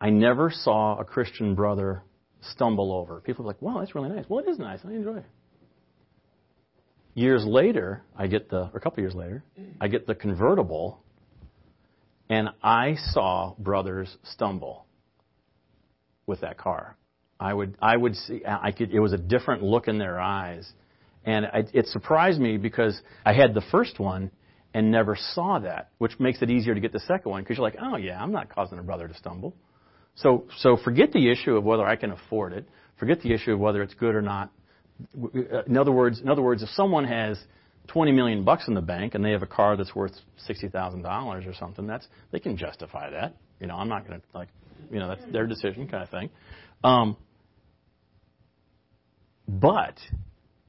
I 0.01 0.11
never 0.11 0.51
saw 0.51 0.99
a 0.99 1.05
Christian 1.05 1.55
brother 1.55 2.03
stumble 2.41 2.93
over. 2.93 3.21
People 3.21 3.45
were 3.45 3.51
like, 3.51 3.63
wow, 3.63 3.79
that's 3.81 3.95
really 3.95 4.09
nice. 4.09 4.25
Well, 4.29 4.45
it 4.45 4.49
is 4.49 4.59
nice. 4.59 4.81
I 4.85 4.91
enjoy 4.91 5.19
it. 5.19 5.25
Years 7.15 7.45
later, 7.45 8.03
I 8.17 8.29
get 8.29 8.49
the, 8.49 8.71
or 8.73 8.77
a 8.77 8.81
couple 8.81 9.03
years 9.03 9.15
later, 9.15 9.43
I 9.81 9.89
get 9.89 10.07
the 10.07 10.15
convertible, 10.15 11.03
and 12.29 12.51
I 12.63 12.95
saw 13.13 13.55
brothers 13.59 14.17
stumble 14.23 14.87
with 16.27 16.43
that 16.43 16.59
car. 16.59 16.97
I 17.41 17.55
would, 17.55 17.77
I 17.81 17.97
would 17.97 18.15
see, 18.15 18.43
I 18.47 18.71
could, 18.73 18.93
it 18.93 19.01
was 19.01 19.13
a 19.13 19.19
different 19.19 19.63
look 19.63 19.89
in 19.89 19.99
their 19.99 20.21
eyes 20.21 20.71
and 21.25 21.47
I, 21.47 21.65
it 21.73 21.87
surprised 21.87 22.41
me 22.41 22.57
because 22.57 23.01
I 23.25 23.33
had 23.33 23.55
the 23.55 23.63
first 23.71 23.99
one 23.99 24.31
and 24.75 24.91
never 24.91 25.17
saw 25.35 25.59
that, 25.61 25.91
which 25.99 26.19
makes 26.19 26.43
it 26.43 26.51
easier 26.51 26.75
to 26.75 26.81
get 26.81 26.93
the 26.93 27.01
second 27.01 27.31
one 27.31 27.43
because 27.43 27.57
you're 27.57 27.65
like, 27.67 27.79
oh 27.81 27.97
yeah, 27.97 28.23
I'm 28.23 28.33
not 28.33 28.49
causing 28.55 28.79
a 28.79 28.83
brother 28.83 29.09
to 29.09 29.15
stumble. 29.15 29.55
So, 30.15 30.47
so 30.59 30.77
forget 30.77 31.13
the 31.13 31.31
issue 31.31 31.57
of 31.57 31.65
whether 31.65 31.85
I 31.85 31.97
can 31.97 32.11
afford 32.11 32.53
it. 32.53 32.69
Forget 32.99 33.21
the 33.23 33.33
issue 33.33 33.53
of 33.53 33.61
whether 33.61 33.83
it's 33.83 33.95
good 33.95 34.15
or 34.15 34.23
not. 34.23 34.51
In 35.67 35.77
other 35.77 35.93
words, 35.93 36.21
in 36.21 36.29
other 36.29 36.43
words, 36.43 36.63
if 36.63 36.69
someone 36.71 37.05
has 37.05 37.39
20 37.89 38.13
million 38.13 38.45
bucks 38.45 38.67
in 38.69 38.75
the 38.75 38.81
bank 38.81 39.15
and 39.15 39.25
they 39.25 39.31
have 39.31 39.43
a 39.43 39.47
car 39.47 39.77
that's 39.77 39.95
worth 39.95 40.13
$60,000 40.49 41.49
or 41.49 41.55
something, 41.55 41.87
that's 41.87 42.07
they 42.33 42.41
can 42.41 42.57
justify 42.57 43.11
that. 43.11 43.37
You 43.61 43.69
know, 43.69 43.77
I'm 43.77 43.89
not 43.89 44.07
going 44.07 44.21
to 44.21 44.27
like, 44.35 44.49
you 44.91 44.99
know, 44.99 45.09
that's 45.09 45.25
their 45.33 45.47
decision 45.47 45.89
kind 45.89 46.03
of 46.03 46.11
thing. 46.11 46.31
Um, 46.83 47.17
but 49.47 49.97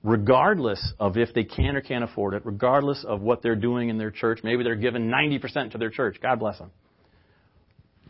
regardless 0.04 0.94
of 1.00 1.18
if 1.18 1.34
they 1.34 1.44
can 1.44 1.76
or 1.76 1.82
can't 1.82 2.04
afford 2.04 2.34
it, 2.34 2.46
regardless 2.46 3.04
of 3.06 3.22
what 3.22 3.42
they're 3.42 3.56
doing 3.56 3.90
in 3.90 3.98
their 3.98 4.12
church. 4.12 4.40
Maybe 4.44 4.64
they're 4.64 4.76
giving 4.76 5.10
90% 5.10 5.72
to 5.72 5.78
their 5.78 5.90
church. 5.90 6.18
God 6.22 6.40
bless 6.40 6.58
them. 6.58 6.72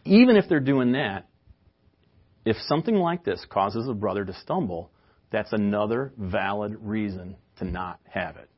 Even 0.05 0.35
if 0.35 0.47
they're 0.47 0.59
doing 0.59 0.93
that, 0.93 1.27
if 2.45 2.57
something 2.67 2.95
like 2.95 3.23
this 3.23 3.45
causes 3.49 3.87
a 3.87 3.93
brother 3.93 4.23
to 4.23 4.33
stumble, 4.33 4.91
that's 5.31 5.51
another 5.53 6.13
valid 6.17 6.77
reason 6.81 7.35
to 7.57 7.65
not 7.65 7.99
have 8.09 8.37
it. 8.37 8.49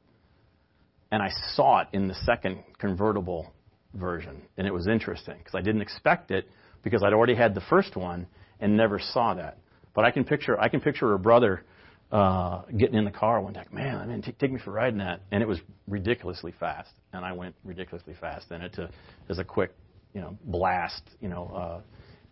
And 1.11 1.21
I 1.21 1.29
saw 1.55 1.81
it 1.81 1.87
in 1.91 2.07
the 2.07 2.15
second 2.25 2.63
convertible 2.79 3.51
version, 3.93 4.41
and 4.57 4.65
it 4.65 4.73
was 4.73 4.87
interesting 4.87 5.35
because 5.37 5.55
I 5.55 5.61
didn't 5.61 5.81
expect 5.81 6.31
it 6.31 6.49
because 6.83 7.03
I'd 7.03 7.13
already 7.13 7.35
had 7.35 7.53
the 7.53 7.61
first 7.61 7.95
one 7.95 8.27
and 8.59 8.77
never 8.77 8.99
saw 8.99 9.33
that. 9.33 9.57
But 9.93 10.05
I 10.05 10.11
can 10.11 10.23
picture 10.23 10.57
I 10.59 10.69
can 10.69 10.79
picture 10.79 11.13
a 11.13 11.19
brother 11.19 11.65
uh, 12.11 12.63
getting 12.77 12.95
in 12.95 13.05
the 13.05 13.11
car 13.11 13.39
one 13.41 13.53
day, 13.53 13.63
man, 13.71 13.97
I 13.97 14.05
mean, 14.05 14.21
t- 14.21 14.33
take 14.33 14.51
me 14.51 14.59
for 14.59 14.71
riding 14.71 14.99
that, 14.99 15.21
and 15.31 15.41
it 15.41 15.47
was 15.47 15.59
ridiculously 15.87 16.53
fast, 16.59 16.89
and 17.13 17.23
I 17.23 17.31
went 17.31 17.55
ridiculously 17.63 18.15
fast 18.19 18.51
in 18.51 18.61
it 18.61 18.73
to 18.73 18.89
as 19.29 19.39
a 19.39 19.45
quick, 19.45 19.73
you 20.13 20.19
know, 20.19 20.37
blast, 20.43 21.03
you 21.21 21.29
know, 21.29 21.81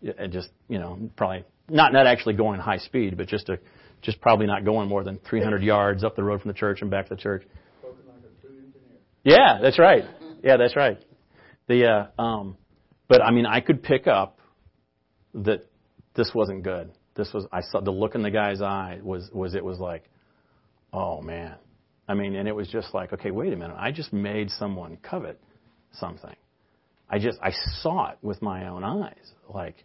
uh, 0.04 0.12
and 0.18 0.34
just 0.34 0.50
you 0.68 0.80
know, 0.80 1.00
probably 1.16 1.46
not 1.70 1.94
not 1.94 2.08
actually 2.08 2.34
going 2.34 2.60
high 2.60 2.78
speed, 2.78 3.16
but 3.16 3.28
just 3.28 3.48
a 3.48 3.58
just 4.02 4.20
probably 4.22 4.48
not 4.48 4.66
going 4.66 4.88
more 4.88 5.04
than 5.04 5.20
300 5.30 5.62
yards 5.62 6.04
up 6.04 6.16
the 6.16 6.24
road 6.24 6.42
from 6.42 6.50
the 6.50 6.58
church 6.58 6.82
and 6.82 6.90
back 6.90 7.08
to 7.08 7.16
the 7.16 7.22
church. 7.22 7.44
Yeah, 9.24 9.60
that's 9.62 9.78
right. 9.78 10.04
Yeah, 10.44 10.58
that's 10.58 10.76
right. 10.76 10.98
The 11.68 12.10
uh, 12.18 12.22
um, 12.22 12.58
but 13.08 13.22
I 13.22 13.32
mean, 13.32 13.46
I 13.46 13.60
could 13.62 13.84
pick 13.84 14.08
up 14.08 14.40
that 15.34 15.66
this 16.16 16.32
wasn't 16.34 16.64
good 16.64 16.92
this 17.20 17.34
was 17.34 17.46
I 17.52 17.62
saw 17.62 17.82
the 17.82 17.92
look 17.92 18.16
in 18.16 18.24
the 18.24 18.32
guy's 18.32 18.62
eye 18.62 19.00
was 19.04 19.30
was 19.34 19.54
it 19.54 19.64
was 19.64 19.78
like, 19.78 20.10
oh 20.94 21.22
man. 21.22 21.56
I 22.08 22.16
mean, 22.16 22.34
and 22.36 22.48
it 22.48 22.56
was 22.56 22.68
just 22.68 22.92
like, 22.96 23.14
okay, 23.14 23.30
wait 23.30 23.54
a 23.54 23.56
minute. 23.56 23.78
I 23.78 23.92
just 23.92 24.12
made 24.12 24.50
someone 24.50 24.98
covet 24.98 25.40
something. 25.94 26.36
I 27.08 27.20
just 27.20 27.38
I 27.44 27.52
saw 27.82 28.12
it 28.12 28.18
with 28.24 28.42
my 28.42 28.68
own 28.68 28.84
eyes. 28.84 29.34
Like 29.54 29.76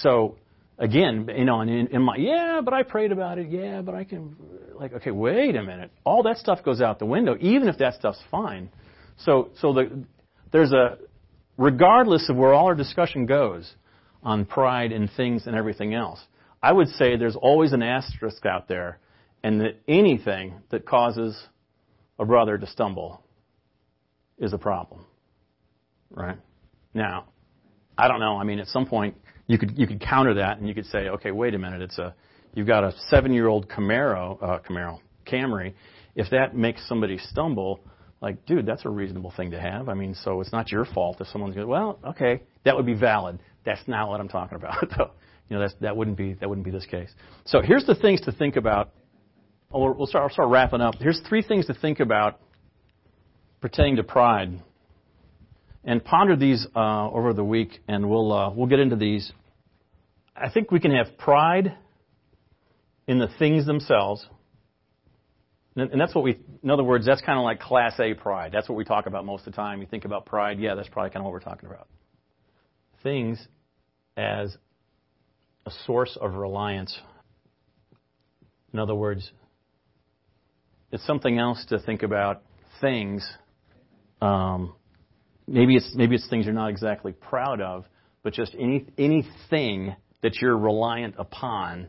so 0.00 0.36
again, 0.78 1.28
you 1.36 1.44
know, 1.44 1.60
and 1.60 1.70
in, 1.70 1.86
in 1.88 2.02
my 2.02 2.16
yeah, 2.16 2.60
but 2.64 2.72
I 2.72 2.84
prayed 2.84 3.12
about 3.12 3.38
it. 3.38 3.48
Yeah, 3.50 3.82
but 3.82 3.94
I 3.94 4.04
can 4.04 4.36
like 4.78 4.92
okay, 4.94 5.10
wait 5.10 5.56
a 5.56 5.62
minute. 5.62 5.90
All 6.04 6.22
that 6.22 6.38
stuff 6.38 6.62
goes 6.64 6.80
out 6.80 6.98
the 7.00 7.06
window, 7.06 7.36
even 7.40 7.68
if 7.68 7.78
that 7.78 7.94
stuff's 7.94 8.22
fine. 8.30 8.70
So 9.18 9.50
so 9.60 9.72
the 9.72 10.04
there's 10.52 10.72
a 10.72 10.98
regardless 11.58 12.28
of 12.30 12.36
where 12.36 12.54
all 12.54 12.66
our 12.66 12.74
discussion 12.76 13.26
goes 13.26 13.70
on 14.22 14.44
pride 14.44 14.92
and 14.92 15.10
things 15.16 15.46
and 15.46 15.56
everything 15.56 15.94
else, 15.94 16.20
I 16.66 16.72
would 16.72 16.88
say 16.88 17.16
there's 17.16 17.36
always 17.36 17.72
an 17.72 17.84
asterisk 17.84 18.44
out 18.44 18.66
there, 18.66 18.98
and 19.44 19.60
that 19.60 19.78
anything 19.86 20.54
that 20.70 20.84
causes 20.84 21.40
a 22.18 22.24
brother 22.24 22.58
to 22.58 22.66
stumble 22.66 23.22
is 24.36 24.52
a 24.52 24.58
problem. 24.58 25.06
Right? 26.10 26.38
Now, 26.92 27.26
I 27.96 28.08
don't 28.08 28.18
know. 28.18 28.36
I 28.36 28.42
mean, 28.42 28.58
at 28.58 28.66
some 28.66 28.84
point, 28.84 29.16
you 29.46 29.58
could 29.58 29.78
you 29.78 29.86
could 29.86 30.00
counter 30.00 30.34
that, 30.34 30.58
and 30.58 30.66
you 30.66 30.74
could 30.74 30.86
say, 30.86 31.08
okay, 31.08 31.30
wait 31.30 31.54
a 31.54 31.58
minute. 31.58 31.82
It's 31.82 31.98
a 31.98 32.16
you've 32.52 32.66
got 32.66 32.82
a 32.82 32.92
seven-year-old 33.10 33.68
Camaro, 33.68 34.42
uh, 34.42 34.58
Camaro, 34.68 34.98
Camry. 35.24 35.74
If 36.16 36.30
that 36.30 36.56
makes 36.56 36.84
somebody 36.88 37.18
stumble, 37.18 37.78
like, 38.20 38.44
dude, 38.44 38.66
that's 38.66 38.84
a 38.84 38.90
reasonable 38.90 39.32
thing 39.36 39.52
to 39.52 39.60
have. 39.60 39.88
I 39.88 39.94
mean, 39.94 40.16
so 40.16 40.40
it's 40.40 40.50
not 40.50 40.72
your 40.72 40.84
fault 40.84 41.20
if 41.20 41.28
someone's 41.28 41.54
going. 41.54 41.68
Well, 41.68 42.00
okay, 42.08 42.42
that 42.64 42.74
would 42.74 42.86
be 42.86 42.94
valid. 42.94 43.38
That's 43.64 43.86
not 43.86 44.08
what 44.08 44.18
I'm 44.18 44.28
talking 44.28 44.56
about, 44.56 44.84
though 44.98 45.12
you 45.48 45.56
know, 45.56 45.60
that's, 45.60 45.74
that 45.80 45.96
wouldn't 45.96 46.16
be 46.16 46.34
that 46.34 46.48
wouldn't 46.48 46.64
be 46.64 46.70
this 46.70 46.86
case. 46.86 47.10
So 47.44 47.60
here's 47.62 47.86
the 47.86 47.94
things 47.94 48.20
to 48.22 48.32
think 48.32 48.56
about. 48.56 48.92
Oh, 49.72 49.92
we'll 49.92 50.06
start, 50.06 50.24
we'll 50.24 50.30
start 50.30 50.48
wrapping 50.48 50.80
up. 50.80 50.94
Here's 51.00 51.20
three 51.28 51.42
things 51.42 51.66
to 51.66 51.74
think 51.74 52.00
about 52.00 52.40
pertaining 53.60 53.96
to 53.96 54.04
pride, 54.04 54.62
and 55.84 56.04
ponder 56.04 56.36
these 56.36 56.66
uh, 56.74 57.10
over 57.10 57.32
the 57.32 57.44
week, 57.44 57.80
and 57.88 58.08
we'll 58.08 58.32
uh, 58.32 58.50
we'll 58.50 58.68
get 58.68 58.80
into 58.80 58.96
these. 58.96 59.32
I 60.36 60.50
think 60.50 60.70
we 60.70 60.80
can 60.80 60.90
have 60.92 61.16
pride 61.18 61.76
in 63.06 63.18
the 63.18 63.28
things 63.38 63.66
themselves, 63.66 64.26
and 65.76 66.00
that's 66.00 66.14
what 66.14 66.24
we. 66.24 66.38
In 66.62 66.70
other 66.70 66.84
words, 66.84 67.06
that's 67.06 67.22
kind 67.22 67.38
of 67.38 67.44
like 67.44 67.60
Class 67.60 67.98
A 68.00 68.14
pride. 68.14 68.50
That's 68.52 68.68
what 68.68 68.76
we 68.76 68.84
talk 68.84 69.06
about 69.06 69.24
most 69.24 69.46
of 69.46 69.52
the 69.52 69.56
time. 69.56 69.80
You 69.80 69.86
think 69.86 70.04
about 70.04 70.26
pride, 70.26 70.58
yeah, 70.58 70.74
that's 70.74 70.88
probably 70.88 71.10
kind 71.10 71.18
of 71.18 71.24
what 71.24 71.32
we're 71.32 71.40
talking 71.40 71.68
about. 71.68 71.88
Things 73.02 73.44
as 74.16 74.56
a 75.66 75.70
source 75.84 76.16
of 76.20 76.34
reliance. 76.34 76.96
In 78.72 78.78
other 78.78 78.94
words, 78.94 79.30
it's 80.92 81.04
something 81.06 81.38
else 81.38 81.64
to 81.68 81.78
think 81.80 82.02
about 82.02 82.42
things. 82.80 83.28
Um, 84.22 84.74
maybe 85.46 85.76
it's 85.76 85.92
maybe 85.94 86.14
it's 86.14 86.28
things 86.28 86.46
you're 86.46 86.54
not 86.54 86.70
exactly 86.70 87.12
proud 87.12 87.60
of, 87.60 87.84
but 88.22 88.32
just 88.32 88.54
any 88.58 88.86
anything 88.96 89.96
that 90.22 90.36
you're 90.40 90.56
reliant 90.56 91.16
upon 91.18 91.88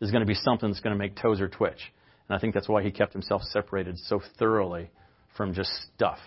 is 0.00 0.10
going 0.10 0.20
to 0.20 0.26
be 0.26 0.34
something 0.34 0.68
that's 0.68 0.80
going 0.80 0.94
to 0.94 0.98
make 0.98 1.16
Tozer 1.16 1.48
twitch. 1.48 1.80
And 2.28 2.36
I 2.36 2.40
think 2.40 2.54
that's 2.54 2.68
why 2.68 2.82
he 2.82 2.90
kept 2.90 3.12
himself 3.12 3.42
separated 3.42 3.98
so 3.98 4.20
thoroughly 4.38 4.90
from 5.36 5.54
just 5.54 5.70
stuff. 5.94 6.18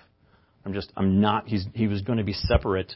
I'm 0.66 0.74
just 0.74 0.92
I'm 0.98 1.22
not. 1.22 1.48
He's 1.48 1.66
he 1.74 1.88
was 1.88 2.02
going 2.02 2.18
to 2.18 2.24
be 2.24 2.34
separate 2.34 2.94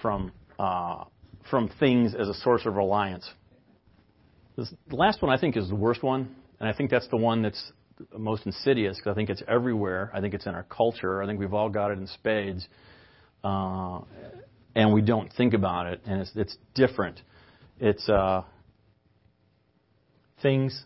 from 0.00 0.32
uh, 0.58 1.04
from 1.50 1.70
things 1.80 2.14
as 2.14 2.28
a 2.28 2.34
source 2.34 2.66
of 2.66 2.74
reliance. 2.74 3.28
This, 4.56 4.72
the 4.88 4.96
last 4.96 5.22
one 5.22 5.32
I 5.32 5.40
think 5.40 5.56
is 5.56 5.68
the 5.68 5.74
worst 5.74 6.02
one, 6.02 6.34
and 6.60 6.68
I 6.68 6.72
think 6.72 6.90
that's 6.90 7.08
the 7.08 7.16
one 7.16 7.42
that's 7.42 7.72
most 8.16 8.46
insidious 8.46 8.96
because 8.96 9.12
I 9.12 9.14
think 9.14 9.30
it's 9.30 9.42
everywhere. 9.48 10.10
I 10.14 10.20
think 10.20 10.34
it's 10.34 10.46
in 10.46 10.54
our 10.54 10.64
culture. 10.64 11.22
I 11.22 11.26
think 11.26 11.38
we've 11.38 11.54
all 11.54 11.68
got 11.68 11.90
it 11.90 11.98
in 11.98 12.06
spades, 12.06 12.66
uh, 13.44 14.00
and 14.74 14.92
we 14.92 15.02
don't 15.02 15.32
think 15.32 15.54
about 15.54 15.86
it, 15.86 16.00
and 16.06 16.20
it's 16.20 16.32
it's 16.34 16.56
different. 16.74 17.20
It's 17.80 18.08
uh, 18.08 18.42
things 20.42 20.84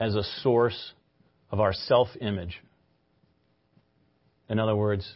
as 0.00 0.14
a 0.14 0.22
source 0.42 0.92
of 1.50 1.60
our 1.60 1.72
self-image. 1.72 2.58
In 4.48 4.58
other 4.58 4.74
words, 4.74 5.10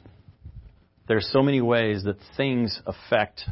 there's 1.09 1.29
so 1.33 1.43
many 1.43 1.61
ways 1.61 2.05
that 2.05 2.17
things 2.37 2.81
affect 2.87 3.43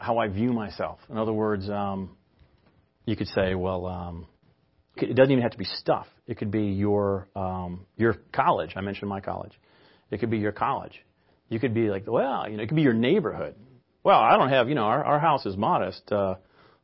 how 0.00 0.18
I 0.18 0.28
view 0.28 0.52
myself. 0.52 0.98
In 1.08 1.18
other 1.18 1.32
words, 1.32 1.68
um, 1.68 2.16
you 3.04 3.16
could 3.16 3.28
say, 3.28 3.54
well, 3.54 3.86
um, 3.86 4.26
it 4.96 5.14
doesn't 5.14 5.30
even 5.30 5.42
have 5.42 5.52
to 5.52 5.58
be 5.58 5.64
stuff. 5.64 6.06
It 6.26 6.38
could 6.38 6.50
be 6.50 6.66
your 6.66 7.28
um, 7.36 7.86
your 7.96 8.16
college. 8.32 8.72
I 8.76 8.80
mentioned 8.80 9.08
my 9.08 9.20
college. 9.20 9.52
It 10.10 10.18
could 10.18 10.30
be 10.30 10.38
your 10.38 10.52
college. 10.52 10.94
You 11.48 11.58
could 11.60 11.74
be 11.74 11.88
like, 11.90 12.04
well, 12.06 12.48
you 12.48 12.56
know, 12.56 12.62
it 12.62 12.68
could 12.68 12.76
be 12.76 12.82
your 12.82 12.92
neighborhood. 12.94 13.54
Well, 14.02 14.18
I 14.18 14.36
don't 14.36 14.48
have, 14.48 14.68
you 14.68 14.74
know, 14.74 14.84
our, 14.84 15.04
our 15.04 15.20
house 15.20 15.44
is 15.46 15.56
modest, 15.56 16.10
uh, 16.10 16.36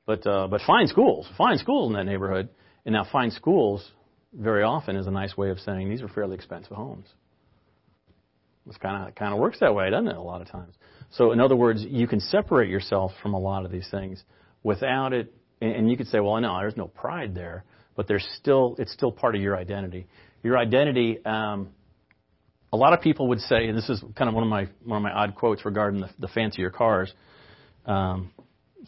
but 0.05 0.27
uh, 0.27 0.49
but 0.49 0.61
fine 0.67 0.87
schools, 0.87 1.27
fine 1.39 1.59
schools 1.59 1.91
in 1.91 1.97
that 1.97 2.05
neighborhood. 2.05 2.49
And 2.85 2.93
now, 2.93 3.07
fine 3.11 3.31
schools 3.31 3.89
very 4.33 4.63
often 4.63 4.97
is 4.97 5.07
a 5.07 5.11
nice 5.11 5.37
way 5.37 5.51
of 5.51 5.59
saying 5.61 5.89
these 5.89 6.03
are 6.03 6.09
fairly 6.09 6.35
expensive 6.35 6.77
homes. 6.77 7.07
It's 8.69 8.77
kind 8.79 9.09
of 9.09 9.15
kind 9.15 9.33
of 9.33 9.41
works 9.41 9.59
that 9.61 9.75
way, 9.75 9.91
doesn't 9.91 10.09
it? 10.09 10.17
A 10.17 10.21
lot 10.21 10.41
of 10.41 10.49
times. 10.51 10.75
So, 11.11 11.33
in 11.33 11.41
other 11.41 11.57
words, 11.57 11.85
you 11.89 12.07
can 12.07 12.21
separate 12.21 12.69
yourself 12.69 13.13
from 13.23 13.35
a 13.35 13.39
lot 13.39 13.65
of 13.65 13.71
these 13.71 13.89
things 13.91 14.23
without 14.63 15.13
it. 15.13 15.33
And 15.61 15.91
you 15.91 15.97
could 15.97 16.09
say, 16.09 16.21
well, 16.21 16.39
no, 16.39 16.59
there's 16.59 16.77
no 16.77 16.89
pride 16.89 17.35
there, 17.35 17.65
but 17.95 18.07
there's 18.07 18.27
still 18.39 18.77
it's 18.79 18.93
still 18.93 19.11
part 19.11 19.35
of 19.35 19.41
your 19.41 19.57
identity. 19.57 20.07
Your 20.43 20.59
identity. 20.59 21.25
Um, 21.25 21.71
a 22.73 22.77
lot 22.77 22.93
of 22.93 23.01
people 23.01 23.29
would 23.29 23.41
say, 23.41 23.69
and 23.69 23.79
this 23.79 23.89
is 23.89 24.03
kind 24.17 24.29
of 24.29 24.35
one 24.35 24.43
of 24.45 24.51
my 24.51 24.69
one 24.85 24.99
of 24.99 25.03
my 25.03 25.13
odd 25.13 25.35
quotes 25.35 25.65
regarding 25.65 26.01
the, 26.01 26.11
the 26.19 26.29
fancier 26.29 26.71
cars. 26.71 27.13
Um, 27.87 28.33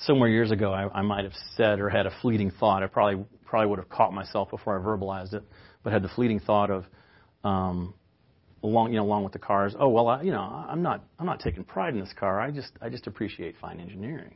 somewhere 0.01 0.29
years 0.29 0.51
ago, 0.51 0.73
I, 0.73 0.99
I 0.99 1.03
might 1.03 1.25
have 1.25 1.33
said 1.57 1.81
or 1.81 1.89
had 1.89 2.07
a 2.07 2.11
fleeting 2.21 2.51
thought. 2.51 2.83
I 2.83 2.87
probably 2.87 3.25
probably 3.47 3.69
would 3.69 3.79
have 3.79 3.89
caught 3.89 4.12
myself 4.12 4.51
before 4.51 4.79
I 4.79 4.83
verbalized 4.83 5.33
it, 5.33 5.43
but 5.83 5.93
had 5.93 6.03
the 6.03 6.09
fleeting 6.09 6.41
thought 6.41 6.71
of, 6.71 6.85
um, 7.45 7.95
along 8.62 8.92
you 8.92 8.98
know 8.98 9.04
along 9.04 9.24
with 9.24 9.32
the 9.32 9.38
cars. 9.38 9.74
Oh 9.78 9.88
well, 9.88 10.09
I, 10.09 10.22
you 10.22 10.32
know 10.32 10.40
I'm 10.40 10.82
not 10.82 11.04
I'm 11.18 11.26
not 11.26 11.40
taking 11.40 11.64
pride 11.64 11.94
in 11.94 12.00
this 12.00 12.12
car. 12.18 12.40
I 12.40 12.50
just 12.50 12.72
I 12.80 12.88
just 12.88 13.06
appreciate 13.06 13.56
fine 13.61 13.80
engineering. 13.80 14.34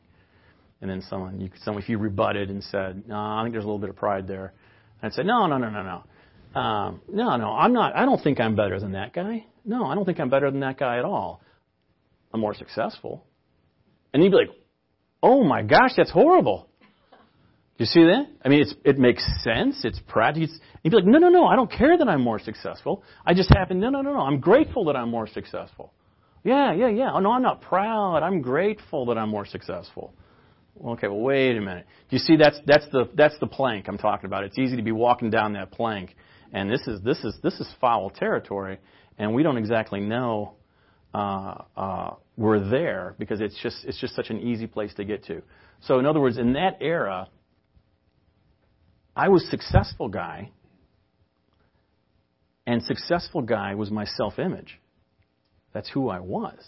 And 0.80 0.90
then 0.90 1.02
someone 1.02 1.40
you 1.40 1.50
someone 1.64 1.82
if 1.82 1.88
you 1.88 1.98
rebutted 1.98 2.50
and 2.50 2.62
said 2.64 3.04
no, 3.06 3.16
I 3.16 3.40
think 3.42 3.52
there's 3.52 3.64
a 3.64 3.66
little 3.66 3.78
bit 3.78 3.90
of 3.90 3.96
pride 3.96 4.26
there. 4.26 4.52
I'd 5.02 5.12
say 5.12 5.22
no 5.22 5.46
no 5.46 5.58
no 5.58 5.70
no 5.70 5.82
no. 5.82 6.04
Um, 6.54 7.00
no, 7.10 7.36
no, 7.36 7.52
I'm 7.52 7.72
not. 7.72 7.96
I 7.96 8.04
don't 8.04 8.22
think 8.22 8.38
I'm 8.38 8.54
better 8.54 8.78
than 8.78 8.92
that 8.92 9.14
guy. 9.14 9.46
No, 9.64 9.86
I 9.86 9.94
don't 9.94 10.04
think 10.04 10.20
I'm 10.20 10.28
better 10.28 10.50
than 10.50 10.60
that 10.60 10.78
guy 10.78 10.98
at 10.98 11.04
all. 11.04 11.40
I'm 12.32 12.40
more 12.40 12.54
successful. 12.54 13.24
And 14.12 14.22
you'd 14.22 14.30
be 14.30 14.36
like, 14.36 14.50
oh 15.22 15.44
my 15.44 15.62
gosh, 15.62 15.92
that's 15.96 16.10
horrible. 16.10 16.68
You 17.78 17.86
see 17.86 18.02
that? 18.04 18.26
I 18.44 18.48
mean, 18.48 18.64
it 18.84 18.98
makes 18.98 19.24
sense. 19.42 19.84
It's 19.84 20.00
practical. 20.06 20.54
You'd 20.82 20.90
be 20.90 20.96
like, 20.96 21.06
no, 21.06 21.18
no, 21.18 21.28
no, 21.28 21.46
I 21.46 21.56
don't 21.56 21.70
care 21.70 21.96
that 21.96 22.08
I'm 22.08 22.20
more 22.20 22.38
successful. 22.38 23.02
I 23.24 23.34
just 23.34 23.52
happen, 23.52 23.80
no, 23.80 23.88
no, 23.88 24.02
no, 24.02 24.12
no, 24.12 24.20
I'm 24.20 24.40
grateful 24.40 24.84
that 24.84 24.96
I'm 24.96 25.10
more 25.10 25.26
successful. 25.26 25.92
Yeah, 26.44 26.72
yeah, 26.72 26.88
yeah. 26.88 27.10
Oh, 27.12 27.20
no, 27.20 27.32
I'm 27.32 27.42
not 27.42 27.60
proud. 27.62 28.22
I'm 28.22 28.42
grateful 28.42 29.06
that 29.06 29.18
I'm 29.18 29.30
more 29.30 29.46
successful. 29.46 30.12
Okay, 30.84 31.06
well, 31.06 31.20
wait 31.20 31.56
a 31.56 31.60
minute. 31.60 31.86
Do 32.10 32.16
you 32.16 32.18
see 32.18 32.36
that's, 32.36 32.58
that's, 32.66 32.86
the, 32.92 33.08
that's 33.14 33.38
the 33.40 33.46
plank 33.46 33.88
I'm 33.88 33.98
talking 33.98 34.26
about. 34.26 34.44
It's 34.44 34.58
easy 34.58 34.76
to 34.76 34.82
be 34.82 34.92
walking 34.92 35.30
down 35.30 35.52
that 35.54 35.70
plank. 35.70 36.14
And 36.52 36.70
this 36.70 36.82
is, 36.86 37.00
this 37.02 37.18
is, 37.24 37.34
this 37.42 37.54
is 37.54 37.68
foul 37.80 38.10
territory. 38.10 38.78
And 39.18 39.34
we 39.34 39.42
don't 39.42 39.56
exactly 39.56 40.00
know 40.00 40.54
uh, 41.14 41.62
uh, 41.76 42.10
we're 42.36 42.68
there 42.68 43.14
because 43.18 43.40
it's 43.40 43.58
just, 43.62 43.84
it's 43.84 44.00
just 44.00 44.14
such 44.16 44.30
an 44.30 44.40
easy 44.40 44.66
place 44.66 44.92
to 44.94 45.04
get 45.04 45.24
to. 45.26 45.42
So, 45.82 45.98
in 45.98 46.06
other 46.06 46.20
words, 46.20 46.38
in 46.38 46.54
that 46.54 46.78
era, 46.80 47.28
I 49.14 49.28
was 49.28 49.48
successful 49.50 50.08
guy, 50.08 50.50
and 52.66 52.82
successful 52.82 53.42
guy 53.42 53.74
was 53.74 53.90
my 53.90 54.04
self-image. 54.04 54.80
That's 55.72 55.90
who 55.90 56.08
I 56.08 56.20
was. 56.20 56.58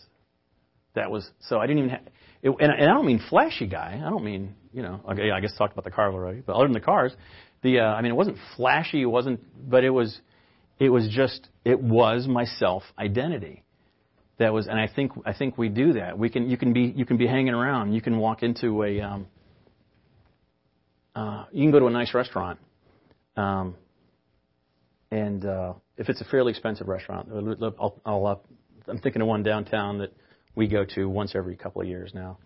That 0.95 1.11
was 1.11 1.29
so 1.41 1.59
I 1.59 1.67
didn't 1.67 1.79
even 1.79 1.91
have, 1.91 2.03
it, 2.43 2.51
and, 2.51 2.73
and 2.73 2.85
I 2.85 2.95
don't 2.95 3.07
mean 3.07 3.21
flashy 3.29 3.67
guy. 3.67 4.01
I 4.05 4.11
don't 4.11 4.25
mean 4.25 4.55
you 4.73 4.83
know. 4.83 5.01
Okay, 5.11 5.31
I 5.31 5.41
guess 5.41 5.55
talked 5.57 5.73
about 5.73 5.85
the 5.85 5.91
car 5.91 6.13
already, 6.13 6.41
but 6.41 6.55
other 6.55 6.65
than 6.65 6.73
the 6.73 6.81
cars, 6.81 7.13
the 7.63 7.81
uh, 7.81 7.85
I 7.85 8.03
mean 8.03 8.13
it 8.13 8.17
wasn't 8.17 8.39
flashy. 8.57 9.03
It 9.03 9.07
wasn't, 9.07 9.41
but 9.71 9.85
it 9.85 9.91
was, 9.91 10.19
it 10.79 10.89
was 10.89 11.09
just 11.09 11.49
it 11.65 11.81
was 11.81 12.27
my 12.29 12.45
self 12.45 12.83
identity. 12.99 13.63
That 14.39 14.53
was, 14.53 14.67
and 14.67 14.79
I 14.79 14.89
think 14.89 15.13
I 15.25 15.33
think 15.33 15.57
we 15.57 15.69
do 15.69 15.95
that. 15.95 16.19
We 16.19 16.29
can 16.29 16.51
you 16.51 16.57
can 16.57 16.73
be 16.73 16.93
you 16.95 17.07
can 17.07 17.17
be 17.17 17.27
hanging 17.27 17.55
around. 17.55 17.93
You 17.93 18.03
can 18.03 18.19
walk 18.19 18.43
into 18.43 18.83
a 18.83 19.01
um, 19.01 19.27
uh, 21.15 21.45
you 21.53 21.63
can 21.65 21.71
go 21.71 21.81
to 21.81 21.87
a 21.87 21.91
nice 21.91 22.15
restaurant, 22.15 22.59
um, 23.37 23.77
and 25.11 25.45
uh, 25.45 25.75
if 25.97 26.09
it's 26.09 26.21
a 26.21 26.25
fairly 26.25 26.51
expensive 26.51 26.89
restaurant, 26.89 27.29
I'll, 27.79 28.01
I'll, 28.05 28.27
uh, 28.27 28.37
I'm 28.89 28.99
thinking 28.99 29.23
of 29.23 29.29
one 29.29 29.43
downtown 29.43 29.99
that 29.99 30.13
we 30.55 30.67
go 30.67 30.85
to 30.85 31.09
once 31.09 31.35
every 31.35 31.57
couple 31.57 31.83
of 31.83 31.89
years 31.89 32.13
now, 32.15 32.39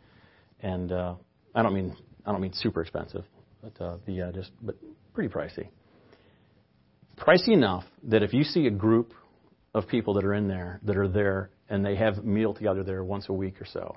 and 0.60 0.92
uh, 0.92 1.14
I 1.54 1.62
don't 1.62 1.74
mean 1.74 1.96
I 2.26 2.32
don't 2.32 2.40
mean 2.40 2.52
super 2.52 2.82
expensive, 2.82 3.24
but 3.62 3.80
uh, 3.84 3.96
the 4.06 4.22
uh, 4.22 4.32
just 4.32 4.50
but 4.62 4.76
pretty 5.14 5.32
pricey. 5.32 5.68
Pricey 7.16 7.48
enough 7.48 7.84
that 8.04 8.22
if 8.22 8.32
you 8.32 8.44
see 8.44 8.66
a 8.66 8.70
group 8.70 9.12
of 9.74 9.88
people 9.88 10.14
that 10.14 10.24
are 10.24 10.34
in 10.34 10.46
there 10.46 10.80
that 10.84 10.96
are 10.96 11.08
there 11.08 11.50
and 11.68 11.84
they 11.84 11.96
have 11.96 12.24
meal 12.24 12.54
together 12.54 12.82
there 12.82 13.02
once 13.02 13.28
a 13.28 13.32
week 13.32 13.60
or 13.60 13.66
so, 13.66 13.96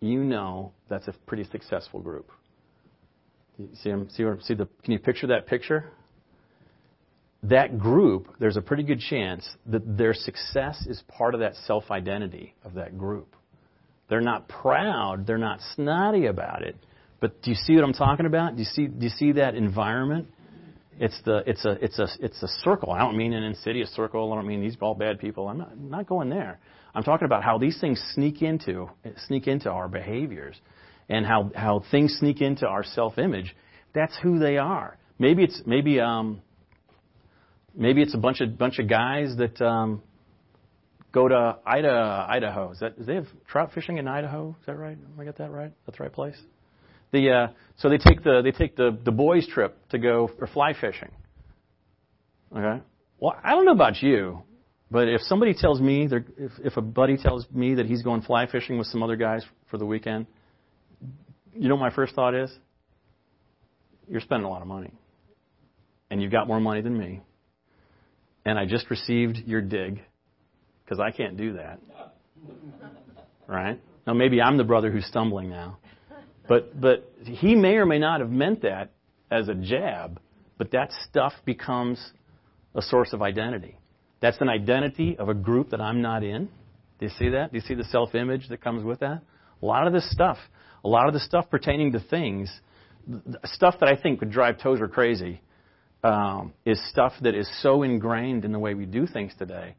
you 0.00 0.22
know 0.22 0.72
that's 0.88 1.08
a 1.08 1.12
pretty 1.26 1.44
successful 1.44 2.00
group. 2.00 2.30
See, 3.56 3.92
see, 4.10 4.24
see 4.42 4.54
the, 4.54 4.68
can 4.82 4.92
you 4.92 4.98
picture 4.98 5.28
that 5.28 5.46
picture? 5.46 5.90
That 7.44 7.78
group, 7.78 8.28
there's 8.40 8.56
a 8.56 8.62
pretty 8.62 8.82
good 8.82 9.00
chance 9.00 9.46
that 9.66 9.96
their 9.96 10.14
success 10.14 10.86
is 10.86 11.02
part 11.08 11.34
of 11.34 11.40
that 11.40 11.54
self 11.66 11.90
identity 11.90 12.54
of 12.64 12.74
that 12.74 12.98
group. 12.98 13.36
They're 14.08 14.20
not 14.20 14.48
proud, 14.48 15.26
they're 15.26 15.38
not 15.38 15.60
snotty 15.74 16.26
about 16.26 16.62
it. 16.62 16.76
But 17.20 17.42
do 17.42 17.50
you 17.50 17.56
see 17.56 17.74
what 17.74 17.84
I'm 17.84 17.92
talking 17.92 18.26
about? 18.26 18.56
Do 18.56 18.60
you 18.60 18.68
see, 18.68 18.86
do 18.86 19.04
you 19.04 19.10
see 19.10 19.32
that 19.32 19.54
environment? 19.54 20.28
It's 20.98 21.18
the 21.24 21.42
it's 21.46 21.64
a 21.64 21.72
it's 21.84 21.98
a 21.98 22.06
it's 22.20 22.42
a 22.42 22.48
circle. 22.62 22.92
I 22.92 22.98
don't 23.00 23.16
mean 23.16 23.32
an 23.32 23.42
insidious 23.42 23.90
circle. 23.90 24.32
I 24.32 24.36
don't 24.36 24.46
mean 24.46 24.60
these 24.60 24.76
are 24.76 24.84
all 24.84 24.94
bad 24.94 25.18
people. 25.18 25.48
I'm 25.48 25.58
not 25.58 25.72
I'm 25.72 25.90
not 25.90 26.06
going 26.06 26.28
there. 26.28 26.60
I'm 26.94 27.02
talking 27.02 27.26
about 27.26 27.42
how 27.42 27.58
these 27.58 27.80
things 27.80 28.00
sneak 28.14 28.42
into 28.42 28.88
sneak 29.26 29.48
into 29.48 29.70
our 29.70 29.88
behaviors 29.88 30.56
and 31.08 31.26
how, 31.26 31.50
how 31.54 31.82
things 31.90 32.16
sneak 32.18 32.40
into 32.40 32.66
our 32.66 32.84
self 32.84 33.18
image, 33.18 33.54
that's 33.94 34.16
who 34.22 34.38
they 34.38 34.58
are. 34.58 34.98
Maybe 35.18 35.44
it's 35.44 35.62
maybe 35.64 36.00
um, 36.00 36.42
maybe 37.74 38.02
it's 38.02 38.14
a 38.14 38.18
bunch 38.18 38.40
of 38.40 38.58
bunch 38.58 38.78
of 38.78 38.88
guys 38.88 39.36
that 39.36 39.60
um, 39.62 40.02
go 41.12 41.28
to 41.28 41.58
Idaho. 41.64 42.26
Idaho. 42.28 42.72
Is 42.72 42.80
that? 42.80 42.98
Do 42.98 43.04
they 43.04 43.14
have 43.14 43.28
trout 43.46 43.72
fishing 43.72 43.98
in 43.98 44.08
Idaho? 44.08 44.56
Is 44.60 44.66
that 44.66 44.76
right? 44.76 44.98
Am 44.98 45.20
I 45.20 45.24
get 45.24 45.38
that 45.38 45.50
right? 45.50 45.72
That's 45.86 45.98
the 45.98 46.02
right 46.02 46.12
place. 46.12 46.36
The 47.12 47.30
uh, 47.30 47.46
so 47.76 47.88
they 47.88 47.98
take 47.98 48.24
the 48.24 48.40
they 48.42 48.50
take 48.50 48.76
the 48.76 48.98
the 49.04 49.12
boys 49.12 49.46
trip 49.46 49.76
to 49.90 49.98
go 49.98 50.28
for 50.38 50.48
fly 50.48 50.74
fishing. 50.78 51.12
Okay. 52.54 52.82
Well, 53.20 53.36
I 53.42 53.50
don't 53.50 53.64
know 53.64 53.72
about 53.72 54.02
you, 54.02 54.42
but 54.90 55.08
if 55.08 55.20
somebody 55.22 55.54
tells 55.54 55.80
me, 55.80 56.08
if 56.10 56.52
if 56.64 56.76
a 56.76 56.82
buddy 56.82 57.16
tells 57.16 57.48
me 57.52 57.76
that 57.76 57.86
he's 57.86 58.02
going 58.02 58.22
fly 58.22 58.46
fishing 58.46 58.78
with 58.78 58.88
some 58.88 59.02
other 59.02 59.16
guys 59.16 59.44
for 59.70 59.78
the 59.78 59.86
weekend, 59.86 60.26
you 61.54 61.68
know 61.68 61.76
my 61.76 61.90
first 61.90 62.14
thought 62.14 62.34
is? 62.34 62.50
You're 64.08 64.20
spending 64.20 64.44
a 64.44 64.50
lot 64.50 64.62
of 64.62 64.68
money. 64.68 64.92
And 66.10 66.22
you've 66.22 66.32
got 66.32 66.46
more 66.46 66.60
money 66.60 66.82
than 66.82 66.98
me. 66.98 67.22
And 68.44 68.58
I 68.58 68.66
just 68.66 68.90
received 68.90 69.38
your 69.46 69.62
dig 69.62 70.02
because 70.84 71.00
I 71.00 71.10
can't 71.10 71.36
do 71.36 71.54
that. 71.54 71.80
Right? 73.46 73.80
Now 74.06 74.12
maybe 74.12 74.40
I'm 74.40 74.56
the 74.56 74.64
brother 74.64 74.90
who's 74.90 75.06
stumbling 75.06 75.48
now. 75.48 75.78
But 76.46 76.78
but 76.78 77.10
he 77.22 77.54
may 77.54 77.76
or 77.76 77.86
may 77.86 77.98
not 77.98 78.20
have 78.20 78.30
meant 78.30 78.62
that 78.62 78.90
as 79.30 79.48
a 79.48 79.54
jab, 79.54 80.20
but 80.58 80.72
that 80.72 80.90
stuff 81.08 81.32
becomes 81.46 82.12
a 82.74 82.82
source 82.82 83.12
of 83.12 83.22
identity. 83.22 83.78
That's 84.20 84.40
an 84.40 84.48
identity 84.48 85.16
of 85.18 85.28
a 85.28 85.34
group 85.34 85.70
that 85.70 85.80
I'm 85.80 86.02
not 86.02 86.22
in. 86.22 86.48
Do 86.98 87.06
you 87.06 87.12
see 87.18 87.30
that? 87.30 87.50
Do 87.50 87.58
you 87.58 87.62
see 87.62 87.74
the 87.74 87.84
self 87.84 88.14
image 88.14 88.48
that 88.48 88.62
comes 88.62 88.84
with 88.84 89.00
that? 89.00 89.22
A 89.62 89.66
lot 89.66 89.86
of 89.86 89.92
this 89.92 90.10
stuff 90.10 90.36
a 90.84 90.88
lot 90.88 91.08
of 91.08 91.14
the 91.14 91.20
stuff 91.20 91.50
pertaining 91.50 91.92
to 91.92 92.00
things, 92.00 92.52
stuff 93.44 93.76
that 93.80 93.88
I 93.88 93.96
think 94.00 94.20
would 94.20 94.30
drive 94.30 94.58
Tozer 94.58 94.88
crazy, 94.88 95.40
um, 96.02 96.52
is 96.66 96.80
stuff 96.90 97.14
that 97.22 97.34
is 97.34 97.48
so 97.62 97.82
ingrained 97.82 98.44
in 98.44 98.52
the 98.52 98.58
way 98.58 98.74
we 98.74 98.84
do 98.84 99.06
things 99.06 99.32
today. 99.38 99.74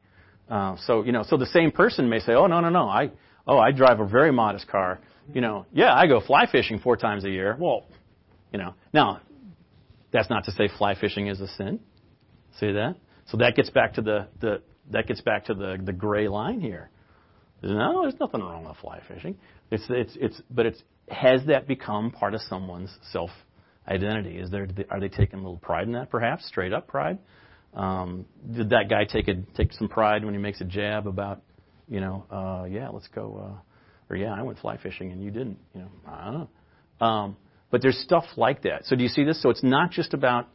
Uh, 0.49 0.75
so 0.85 1.03
you 1.03 1.11
know, 1.11 1.23
so 1.23 1.37
the 1.37 1.45
same 1.47 1.71
person 1.71 2.09
may 2.09 2.19
say, 2.19 2.33
"Oh 2.33 2.47
no, 2.47 2.59
no, 2.59 2.69
no, 2.69 2.87
I 2.87 3.11
oh 3.47 3.57
I 3.57 3.71
drive 3.71 3.99
a 3.99 4.07
very 4.07 4.31
modest 4.31 4.67
car." 4.67 4.99
You 5.33 5.41
know, 5.41 5.65
yeah, 5.71 5.93
I 5.93 6.07
go 6.07 6.19
fly 6.21 6.45
fishing 6.51 6.79
four 6.79 6.97
times 6.97 7.25
a 7.25 7.29
year. 7.29 7.55
Well, 7.59 7.85
you 8.51 8.59
know, 8.59 8.73
now 8.93 9.21
that's 10.11 10.29
not 10.29 10.45
to 10.45 10.51
say 10.51 10.67
fly 10.77 10.95
fishing 10.95 11.27
is 11.27 11.41
a 11.41 11.47
sin. 11.47 11.79
See 12.59 12.71
that? 12.71 12.95
So 13.27 13.37
that 13.37 13.55
gets 13.55 13.69
back 13.69 13.95
to 13.95 14.01
the, 14.01 14.27
the 14.39 14.61
that 14.91 15.07
gets 15.07 15.21
back 15.21 15.45
to 15.45 15.53
the 15.53 15.77
the 15.83 15.93
gray 15.93 16.27
line 16.27 16.61
here. 16.61 16.89
No, 17.65 18.03
there's 18.03 18.19
nothing 18.19 18.41
wrong 18.41 18.65
with 18.65 18.77
fly 18.77 19.01
fishing. 19.07 19.37
It's 19.71 19.85
it's 19.89 20.17
it's 20.19 20.41
but 20.49 20.65
it's 20.65 20.81
has 21.09 21.45
that 21.47 21.67
become 21.67 22.11
part 22.11 22.33
of 22.33 22.41
someone's 22.41 22.95
self 23.11 23.31
identity? 23.87 24.37
Is 24.37 24.51
there 24.51 24.67
are 24.89 24.99
they 24.99 25.09
taking 25.09 25.39
a 25.39 25.41
little 25.41 25.57
pride 25.57 25.87
in 25.87 25.93
that? 25.93 26.09
Perhaps 26.09 26.45
straight 26.45 26.73
up 26.73 26.87
pride. 26.87 27.17
Um, 27.73 28.25
did 28.55 28.69
that 28.69 28.85
guy 28.89 29.05
take 29.05 29.27
a 29.27 29.35
take 29.57 29.73
some 29.73 29.89
pride 29.89 30.23
when 30.23 30.33
he 30.33 30.39
makes 30.39 30.61
a 30.61 30.65
jab 30.65 31.07
about, 31.07 31.41
you 31.89 31.99
know, 31.99 32.25
uh, 32.31 32.65
yeah, 32.65 32.89
let's 32.89 33.07
go, 33.09 33.57
uh, 33.57 34.13
or 34.13 34.15
yeah, 34.15 34.33
I 34.33 34.43
went 34.43 34.59
fly 34.59 34.77
fishing 34.77 35.11
and 35.11 35.23
you 35.23 35.31
didn't. 35.31 35.57
You 35.73 35.81
know, 35.81 35.89
I 36.07 36.25
don't 36.25 36.33
know. 37.01 37.05
Um, 37.05 37.37
but 37.71 37.81
there's 37.81 37.97
stuff 37.97 38.25
like 38.37 38.61
that. 38.63 38.85
So 38.85 38.95
do 38.95 39.03
you 39.03 39.09
see 39.09 39.23
this? 39.23 39.41
So 39.41 39.49
it's 39.49 39.63
not 39.63 39.91
just 39.91 40.13
about 40.13 40.47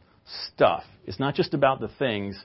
stuff. 0.47 0.83
It's 1.05 1.19
not 1.19 1.35
just 1.35 1.53
about 1.53 1.79
the 1.79 1.89
things. 1.99 2.41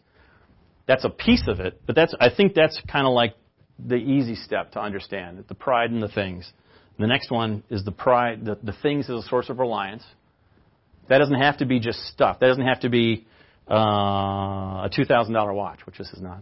That's 0.87 1.05
a 1.05 1.11
piece 1.11 1.45
of 1.49 1.61
it, 1.61 1.81
but 1.87 1.97
that's 1.97 2.15
I 2.21 2.29
think 2.35 2.55
that's 2.55 2.81
kind 2.91 3.07
of 3.07 3.13
like 3.13 3.35
the 3.79 3.97
easy 3.97 4.35
step 4.35 4.73
to 4.73 4.81
understand 4.81 5.45
the 5.49 5.55
pride 5.55 5.91
in 5.91 6.01
the 6.01 6.09
things. 6.09 6.51
The 6.99 7.07
next 7.07 7.31
one 7.31 7.63
is 7.69 7.85
the 7.85 7.93
pride, 7.93 8.45
the, 8.45 8.59
the 8.63 8.73
things 8.83 9.11
as 9.11 9.25
a 9.25 9.29
source 9.29 9.51
of 9.51 9.59
reliance. 9.59 10.03
That 11.09 11.19
doesn't 11.19 11.39
have 11.39 11.59
to 11.59 11.67
be 11.67 11.79
just 11.79 12.01
stuff. 12.07 12.41
That 12.41 12.49
doesn't 12.49 12.67
have 12.67 12.81
to 12.81 12.89
be 12.89 13.27
uh, 13.71 13.75
a 14.85 14.91
two 14.95 15.05
thousand 15.05 15.35
dollar 15.35 15.53
watch, 15.53 15.81
which 15.87 15.99
this 15.99 16.11
is 16.13 16.21
not. 16.21 16.41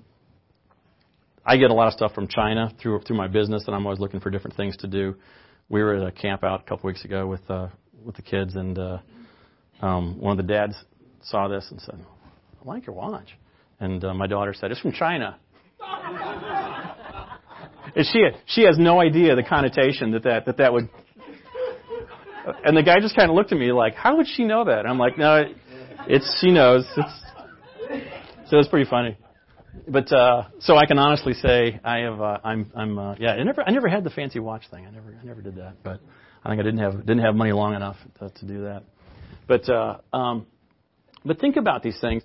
I 1.44 1.56
get 1.56 1.70
a 1.70 1.74
lot 1.74 1.88
of 1.88 1.92
stuff 1.92 2.14
from 2.14 2.28
China 2.28 2.72
through 2.80 3.00
through 3.00 3.16
my 3.16 3.26
business, 3.26 3.64
and 3.66 3.74
I'm 3.74 3.84
always 3.84 4.00
looking 4.00 4.20
for 4.20 4.30
different 4.30 4.56
things 4.56 4.76
to 4.78 4.86
do. 4.86 5.16
We 5.68 5.82
were 5.82 5.96
at 5.96 6.06
a 6.06 6.12
camp 6.12 6.44
out 6.44 6.60
a 6.60 6.64
couple 6.64 6.86
weeks 6.86 7.04
ago 7.04 7.26
with 7.26 7.42
uh, 7.50 7.68
with 8.04 8.16
the 8.16 8.22
kids, 8.22 8.54
and 8.54 8.78
uh, 8.78 8.98
um, 9.82 10.20
one 10.20 10.38
of 10.38 10.46
the 10.46 10.50
dads 10.50 10.74
saw 11.22 11.48
this 11.48 11.66
and 11.70 11.80
said, 11.80 11.98
"I 12.62 12.68
like 12.68 12.86
your 12.86 12.94
watch," 12.94 13.28
and 13.80 14.02
uh, 14.04 14.14
my 14.14 14.26
daughter 14.26 14.54
said, 14.54 14.70
"It's 14.70 14.80
from 14.80 14.92
China." 14.92 15.36
and 17.96 18.06
she 18.06 18.22
she 18.46 18.62
has 18.62 18.78
no 18.78 19.00
idea 19.00 19.36
the 19.36 19.42
connotation 19.42 20.12
that 20.12 20.24
that 20.24 20.46
that, 20.46 20.56
that 20.58 20.72
would. 20.72 20.88
And 22.64 22.76
the 22.76 22.82
guy 22.82 23.00
just 23.00 23.16
kind 23.16 23.30
of 23.30 23.36
looked 23.36 23.52
at 23.52 23.58
me 23.58 23.72
like, 23.72 23.94
"How 23.94 24.16
would 24.16 24.26
she 24.26 24.44
know 24.44 24.64
that?" 24.64 24.80
And 24.80 24.88
I'm 24.88 24.98
like, 24.98 25.16
"No, 25.16 25.44
it's 26.06 26.38
she 26.40 26.50
knows." 26.50 26.84
It's, 26.96 28.50
so 28.50 28.58
it's 28.58 28.68
pretty 28.68 28.88
funny 28.88 29.16
but 29.88 30.10
uh, 30.12 30.44
so 30.60 30.76
I 30.76 30.86
can 30.86 30.98
honestly 30.98 31.34
say 31.34 31.80
I 31.84 31.98
have 32.00 32.20
uh, 32.20 32.38
I'm 32.44 32.70
I'm 32.74 32.98
uh, 32.98 33.14
yeah 33.18 33.32
I 33.32 33.42
never 33.42 33.62
I 33.62 33.70
never 33.70 33.88
had 33.88 34.04
the 34.04 34.10
fancy 34.10 34.38
watch 34.38 34.62
thing 34.70 34.86
I 34.86 34.90
never 34.90 35.16
I 35.20 35.24
never 35.24 35.42
did 35.42 35.56
that 35.56 35.82
but 35.82 36.00
I 36.44 36.48
think 36.48 36.60
I 36.60 36.62
didn't 36.62 36.78
have 36.78 37.00
didn't 37.00 37.24
have 37.24 37.34
money 37.34 37.52
long 37.52 37.74
enough 37.74 37.96
to, 38.20 38.30
to 38.30 38.46
do 38.46 38.62
that 38.64 38.82
but 39.46 39.68
uh, 39.68 39.98
um, 40.12 40.46
but 41.24 41.38
think 41.38 41.56
about 41.56 41.82
these 41.82 41.98
things 42.00 42.22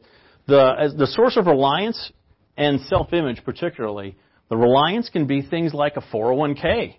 the 0.47 0.73
as 0.79 0.95
the 0.95 1.07
source 1.07 1.37
of 1.37 1.47
reliance 1.47 2.11
and 2.57 2.81
self 2.81 3.13
image 3.13 3.43
particularly 3.43 4.15
the 4.49 4.57
reliance 4.57 5.09
can 5.09 5.27
be 5.27 5.41
things 5.41 5.73
like 5.73 5.97
a 5.97 6.01
401k 6.01 6.95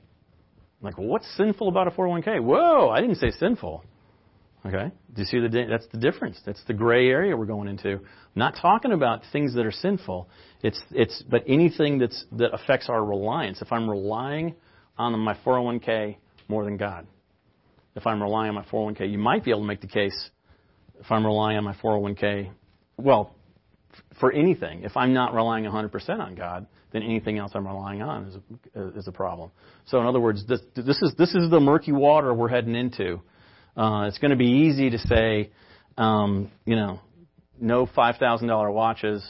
like 0.83 0.97
well, 0.99 1.09
what's 1.09 1.37
sinful 1.37 1.69
about 1.69 1.87
a 1.87 1.91
401k 1.91 2.43
whoa 2.43 2.89
I 2.91 3.01
didn't 3.01 3.17
say 3.17 3.31
sinful 3.31 3.85
Okay? 4.67 4.91
Do 5.15 5.23
you 5.23 5.25
see 5.25 5.41
the 5.41 5.67
that's 5.69 5.87
the 5.91 5.99
difference? 5.99 6.39
That's 6.45 6.63
the 6.65 6.75
gray 6.75 7.09
area 7.09 7.37
we're 7.37 7.47
going 7.47 7.67
into. 7.67 7.93
I'm 7.93 8.01
not 8.35 8.57
talking 8.61 8.93
about 8.93 9.23
things 9.33 9.55
that 9.55 9.65
are 9.65 9.73
sinful. 9.73 10.29
It's 10.63 10.81
it's 10.91 11.23
but 11.23 11.45
anything 11.47 11.99
that's 11.99 12.25
that 12.33 12.53
affects 12.53 12.89
our 12.91 13.03
reliance. 13.03 13.63
If 13.63 13.73
I'm 13.73 13.89
relying 13.89 14.55
on 14.99 15.19
my 15.19 15.35
401k 15.47 16.17
more 16.49 16.65
than 16.65 16.77
God, 16.77 17.07
if 17.97 18.07
I'm 18.07 18.23
relying 18.23 18.51
on 18.51 18.55
my 18.57 18.65
401k, 18.65 19.11
you 19.11 19.19
might 19.19 19.45
be 19.45 19.51
able 19.51 19.61
to 19.61 19.67
make 19.67 19.81
the 19.81 19.87
case. 19.87 20.31
If 21.01 21.11
I'm 21.11 21.25
relying 21.25 21.57
on 21.57 21.65
my 21.65 21.75
401k, 21.75 22.51
well, 22.99 23.35
for 24.21 24.31
anything, 24.31 24.83
if 24.85 24.95
I'm 24.95 25.15
not 25.15 25.33
relying 25.33 25.65
100% 25.65 26.21
on 26.21 26.35
God, 26.35 26.67
then 26.93 27.03
anything 27.03 27.39
else 27.39 27.53
I'm 27.55 27.67
relying 27.67 28.03
on 28.03 28.25
is 28.27 28.37
a, 28.75 28.99
is 28.99 29.09
a 29.09 29.13
problem. 29.13 29.51
So, 29.87 30.01
in 30.01 30.07
other 30.07 30.21
words, 30.21 30.47
this, 30.47 30.61
this 30.75 31.01
is 31.03 31.15
this 31.17 31.35
is 31.35 31.51
the 31.51 31.61
murky 31.61 31.93
water 31.93 32.33
we're 32.35 32.49
heading 32.49 32.75
into 32.75 33.21
uh, 33.77 34.05
it's 34.09 34.19
going 34.19 34.31
to 34.31 34.37
be 34.37 34.67
easy 34.69 34.91
to 34.91 34.99
say, 34.99 35.51
um, 35.97 36.51
you 36.65 36.77
know, 36.77 37.01
no 37.59 37.87
$5,000 37.87 38.73
watches 38.73 39.25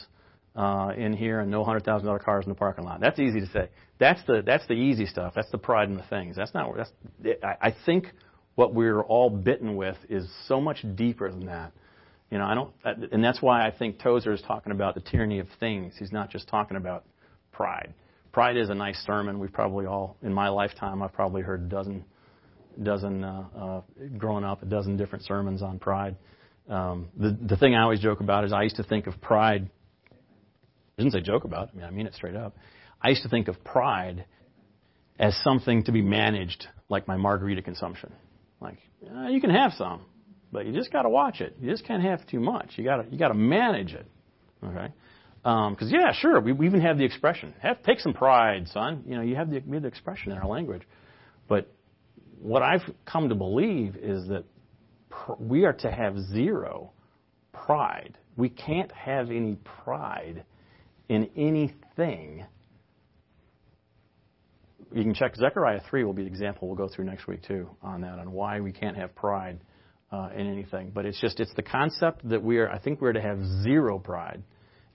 uh, 0.55 0.91
in 0.97 1.13
here 1.13 1.39
and 1.39 1.51
no 1.51 1.63
$100,000 1.63 2.23
cars 2.23 2.45
in 2.45 2.49
the 2.49 2.55
parking 2.55 2.83
lot. 2.83 2.99
That's 2.99 3.19
easy 3.19 3.39
to 3.39 3.47
say. 3.47 3.69
That's 3.99 4.21
the 4.25 4.41
that's 4.43 4.65
the 4.67 4.73
easy 4.73 5.05
stuff. 5.05 5.33
That's 5.35 5.51
the 5.51 5.59
pride 5.59 5.87
in 5.87 5.95
the 5.95 6.03
things. 6.09 6.35
That's 6.35 6.53
not. 6.55 6.75
That's. 6.75 6.91
I, 7.43 7.67
I 7.67 7.75
think 7.85 8.07
what 8.55 8.73
we're 8.73 9.01
all 9.01 9.29
bitten 9.29 9.75
with 9.75 9.97
is 10.09 10.27
so 10.47 10.59
much 10.59 10.83
deeper 10.95 11.29
than 11.29 11.45
that. 11.45 11.71
You 12.31 12.39
know, 12.39 12.45
I 12.45 12.55
don't, 12.55 12.73
and 13.11 13.23
that's 13.23 13.41
why 13.41 13.65
I 13.65 13.71
think 13.71 13.99
Tozer 13.99 14.33
is 14.33 14.41
talking 14.41 14.71
about 14.71 14.95
the 14.95 15.01
tyranny 15.01 15.37
of 15.37 15.47
things. 15.59 15.93
He's 15.99 16.11
not 16.11 16.31
just 16.31 16.47
talking 16.47 16.77
about 16.77 17.05
pride. 17.61 17.93
Pride 18.31 18.57
is 18.57 18.69
a 18.69 18.73
nice 18.73 18.97
sermon. 19.05 19.39
We've 19.39 19.51
probably 19.53 19.85
all, 19.85 20.17
in 20.23 20.33
my 20.33 20.49
lifetime, 20.49 21.03
I've 21.03 21.13
probably 21.13 21.41
heard 21.41 21.61
a 21.61 21.65
dozen 21.65 22.05
dozen 22.81 23.23
uh, 23.23 23.45
uh, 23.55 23.81
growing 24.17 24.45
up, 24.45 24.63
a 24.63 24.65
dozen 24.65 24.97
different 24.97 25.25
sermons 25.25 25.61
on 25.61 25.77
pride. 25.77 26.15
Um, 26.69 27.09
the 27.17 27.37
the 27.39 27.57
thing 27.57 27.75
I 27.75 27.83
always 27.83 27.99
joke 27.99 28.21
about 28.21 28.45
is 28.45 28.53
I 28.53 28.63
used 28.63 28.77
to 28.77 28.83
think 28.83 29.05
of 29.07 29.21
pride. 29.21 29.69
I 30.97 31.01
didn't 31.01 31.13
say 31.13 31.21
joke 31.21 31.43
about. 31.43 31.69
I 31.73 31.75
mean, 31.75 31.85
I 31.85 31.91
mean 31.91 32.07
it 32.07 32.15
straight 32.15 32.35
up. 32.35 32.55
I 33.01 33.09
used 33.09 33.23
to 33.23 33.29
think 33.29 33.47
of 33.47 33.63
pride 33.63 34.25
as 35.19 35.35
something 35.43 35.83
to 35.83 35.91
be 35.91 36.01
managed, 36.01 36.65
like 36.89 37.07
my 37.07 37.17
margarita 37.17 37.61
consumption. 37.61 38.11
Like 38.59 38.77
uh, 39.13 39.27
you 39.27 39.41
can 39.41 39.49
have 39.51 39.73
some, 39.73 40.01
but 40.51 40.65
you 40.65 40.73
just 40.73 40.91
got 40.91 41.03
to 41.03 41.09
watch 41.09 41.41
it. 41.41 41.57
You 41.59 41.69
just 41.69 41.85
can't 41.85 42.01
have 42.01 42.25
too 42.27 42.39
much. 42.39 42.71
You 42.77 42.85
got 42.85 42.97
to 42.97 43.11
you 43.11 43.19
got 43.19 43.27
to 43.27 43.35
manage 43.35 43.93
it. 43.93 44.07
Okay. 44.63 44.93
Because 45.43 45.75
um, 45.81 45.89
yeah, 45.89 46.13
sure, 46.13 46.39
we, 46.39 46.51
we 46.53 46.67
even 46.67 46.81
have 46.81 46.97
the 46.97 47.03
expression. 47.03 47.53
Have 47.61 47.81
take 47.83 47.99
some 47.99 48.13
pride, 48.13 48.67
son. 48.67 49.03
You 49.07 49.15
know, 49.15 49.21
you 49.21 49.35
have 49.35 49.49
the, 49.49 49.59
we 49.65 49.75
have 49.75 49.81
the 49.81 49.87
expression 49.87 50.31
in 50.31 50.37
our 50.37 50.47
language, 50.47 50.83
but 51.47 51.71
what 52.39 52.61
I've 52.61 52.83
come 53.05 53.29
to 53.29 53.35
believe 53.35 53.95
is 53.95 54.27
that 54.27 54.43
pr- 55.09 55.33
we 55.39 55.65
are 55.65 55.73
to 55.73 55.91
have 55.91 56.17
zero 56.31 56.91
pride. 57.53 58.17
We 58.37 58.49
can't 58.49 58.91
have 58.91 59.31
any 59.31 59.57
pride 59.83 60.43
in 61.09 61.29
anything. 61.35 62.45
You 64.93 65.03
can 65.03 65.13
check 65.13 65.35
Zechariah 65.35 65.81
3 65.89 66.03
will 66.03 66.13
be 66.13 66.23
the 66.23 66.27
example 66.27 66.67
we'll 66.67 66.77
go 66.77 66.87
through 66.93 67.05
next 67.05 67.27
week 67.27 67.43
too 67.43 67.69
on 67.81 68.01
that, 68.01 68.19
on 68.19 68.31
why 68.31 68.59
we 68.59 68.71
can't 68.71 68.97
have 68.97 69.15
pride 69.15 69.59
uh, 70.11 70.29
in 70.35 70.47
anything. 70.47 70.91
But 70.93 71.05
it's 71.05 71.19
just, 71.19 71.39
it's 71.39 71.53
the 71.55 71.63
concept 71.63 72.27
that 72.29 72.43
we 72.43 72.57
are, 72.57 72.69
I 72.69 72.79
think 72.79 73.01
we're 73.01 73.13
to 73.13 73.21
have 73.21 73.39
zero 73.63 73.99
pride. 73.99 74.43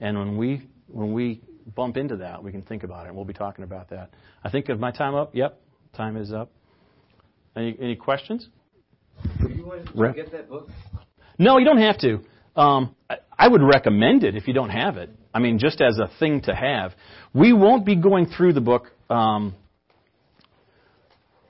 And 0.00 0.18
when 0.18 0.36
we, 0.36 0.66
when 0.88 1.12
we 1.12 1.40
bump 1.74 1.96
into 1.96 2.16
that, 2.18 2.42
we 2.42 2.52
can 2.52 2.62
think 2.62 2.82
about 2.82 3.04
it. 3.04 3.08
And 3.08 3.16
we'll 3.16 3.24
be 3.24 3.32
talking 3.32 3.64
about 3.64 3.90
that. 3.90 4.10
I 4.44 4.50
think 4.50 4.68
of 4.68 4.78
my 4.78 4.90
time 4.90 5.14
up. 5.14 5.34
Yep, 5.34 5.60
time 5.94 6.16
is 6.16 6.32
up. 6.32 6.50
Any, 7.56 7.76
any 7.80 7.96
questions? 7.96 8.48
Do 9.40 9.48
you 9.48 9.64
want 9.64 9.86
to 9.86 10.12
get 10.12 10.32
that 10.32 10.48
book? 10.48 10.68
No, 11.38 11.58
you 11.58 11.64
don't 11.64 11.78
have 11.78 11.98
to. 11.98 12.20
Um, 12.54 12.94
I, 13.08 13.16
I 13.38 13.48
would 13.48 13.62
recommend 13.62 14.24
it 14.24 14.34
if 14.36 14.46
you 14.46 14.54
don't 14.54 14.70
have 14.70 14.96
it. 14.96 15.10
I 15.32 15.38
mean, 15.38 15.58
just 15.58 15.80
as 15.80 15.98
a 15.98 16.10
thing 16.18 16.42
to 16.42 16.54
have. 16.54 16.92
We 17.34 17.52
won't 17.52 17.84
be 17.84 17.96
going 17.96 18.26
through 18.26 18.54
the 18.54 18.60
book. 18.60 18.90
Um, 19.10 19.54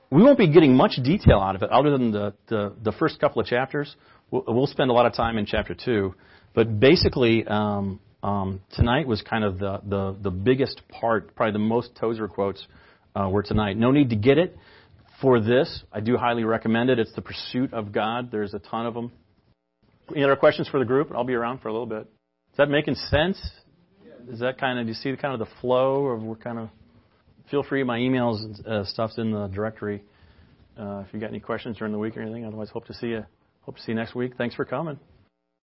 we 0.09 0.23
won't 0.23 0.37
be 0.37 0.51
getting 0.51 0.75
much 0.75 0.99
detail 1.03 1.39
out 1.39 1.55
of 1.55 1.63
it, 1.63 1.69
other 1.69 1.91
than 1.91 2.11
the, 2.11 2.33
the, 2.47 2.73
the 2.83 2.91
first 2.93 3.19
couple 3.19 3.41
of 3.41 3.47
chapters. 3.47 3.95
We'll, 4.31 4.43
we'll, 4.47 4.67
spend 4.67 4.89
a 4.89 4.93
lot 4.93 5.05
of 5.05 5.13
time 5.13 5.37
in 5.37 5.45
chapter 5.45 5.73
two, 5.73 6.15
but 6.53 6.79
basically, 6.79 7.45
um, 7.47 7.99
um, 8.23 8.61
tonight 8.71 9.07
was 9.07 9.21
kind 9.21 9.43
of 9.43 9.59
the, 9.59 9.81
the, 9.87 10.15
the 10.21 10.31
biggest 10.31 10.81
part, 10.89 11.35
probably 11.35 11.53
the 11.53 11.59
most 11.59 11.95
Tozer 11.95 12.27
quotes 12.27 12.65
uh, 13.15 13.29
were 13.29 13.43
tonight. 13.43 13.77
No 13.77 13.91
need 13.91 14.09
to 14.09 14.15
get 14.15 14.37
it 14.37 14.57
for 15.21 15.39
this. 15.39 15.83
I 15.91 15.99
do 15.99 16.17
highly 16.17 16.43
recommend 16.43 16.89
it. 16.89 16.99
It's 16.99 17.13
the 17.13 17.21
pursuit 17.21 17.73
of 17.73 17.91
God. 17.91 18.31
There's 18.31 18.53
a 18.53 18.59
ton 18.59 18.85
of 18.85 18.93
them. 18.93 19.11
Any 20.13 20.23
other 20.23 20.35
questions 20.35 20.67
for 20.67 20.79
the 20.79 20.85
group? 20.85 21.11
I'll 21.13 21.23
be 21.23 21.33
around 21.33 21.61
for 21.61 21.67
a 21.67 21.71
little 21.71 21.87
bit. 21.87 22.01
Is 22.51 22.57
that 22.57 22.69
making 22.69 22.95
sense? 22.95 23.37
Is 24.29 24.39
that 24.39 24.57
kind 24.57 24.79
of, 24.79 24.85
do 24.85 24.89
you 24.89 24.95
see 24.95 25.15
kind 25.15 25.33
of 25.33 25.39
the 25.39 25.53
flow 25.61 26.07
of 26.07 26.21
we're 26.21 26.35
kind 26.35 26.59
of, 26.59 26.69
feel 27.49 27.63
free, 27.63 27.83
my 27.83 27.97
emails 27.97 28.43
and 28.43 28.67
uh, 28.67 28.85
stuff's 28.85 29.17
in 29.17 29.31
the 29.31 29.47
directory. 29.47 30.03
Uh, 30.77 31.03
if 31.07 31.13
you 31.13 31.19
got 31.19 31.29
any 31.29 31.39
questions 31.39 31.77
during 31.77 31.93
the 31.93 31.99
week 31.99 32.17
or 32.17 32.21
anything, 32.21 32.45
otherwise 32.45 32.69
hope 32.69 32.85
to 32.85 32.93
see 32.93 33.07
you, 33.07 33.25
hope 33.61 33.75
to 33.77 33.81
see 33.81 33.91
you 33.91 33.95
next 33.95 34.15
week. 34.15 34.33
Thanks 34.37 34.55
for 34.55 34.65
coming. 34.65 34.99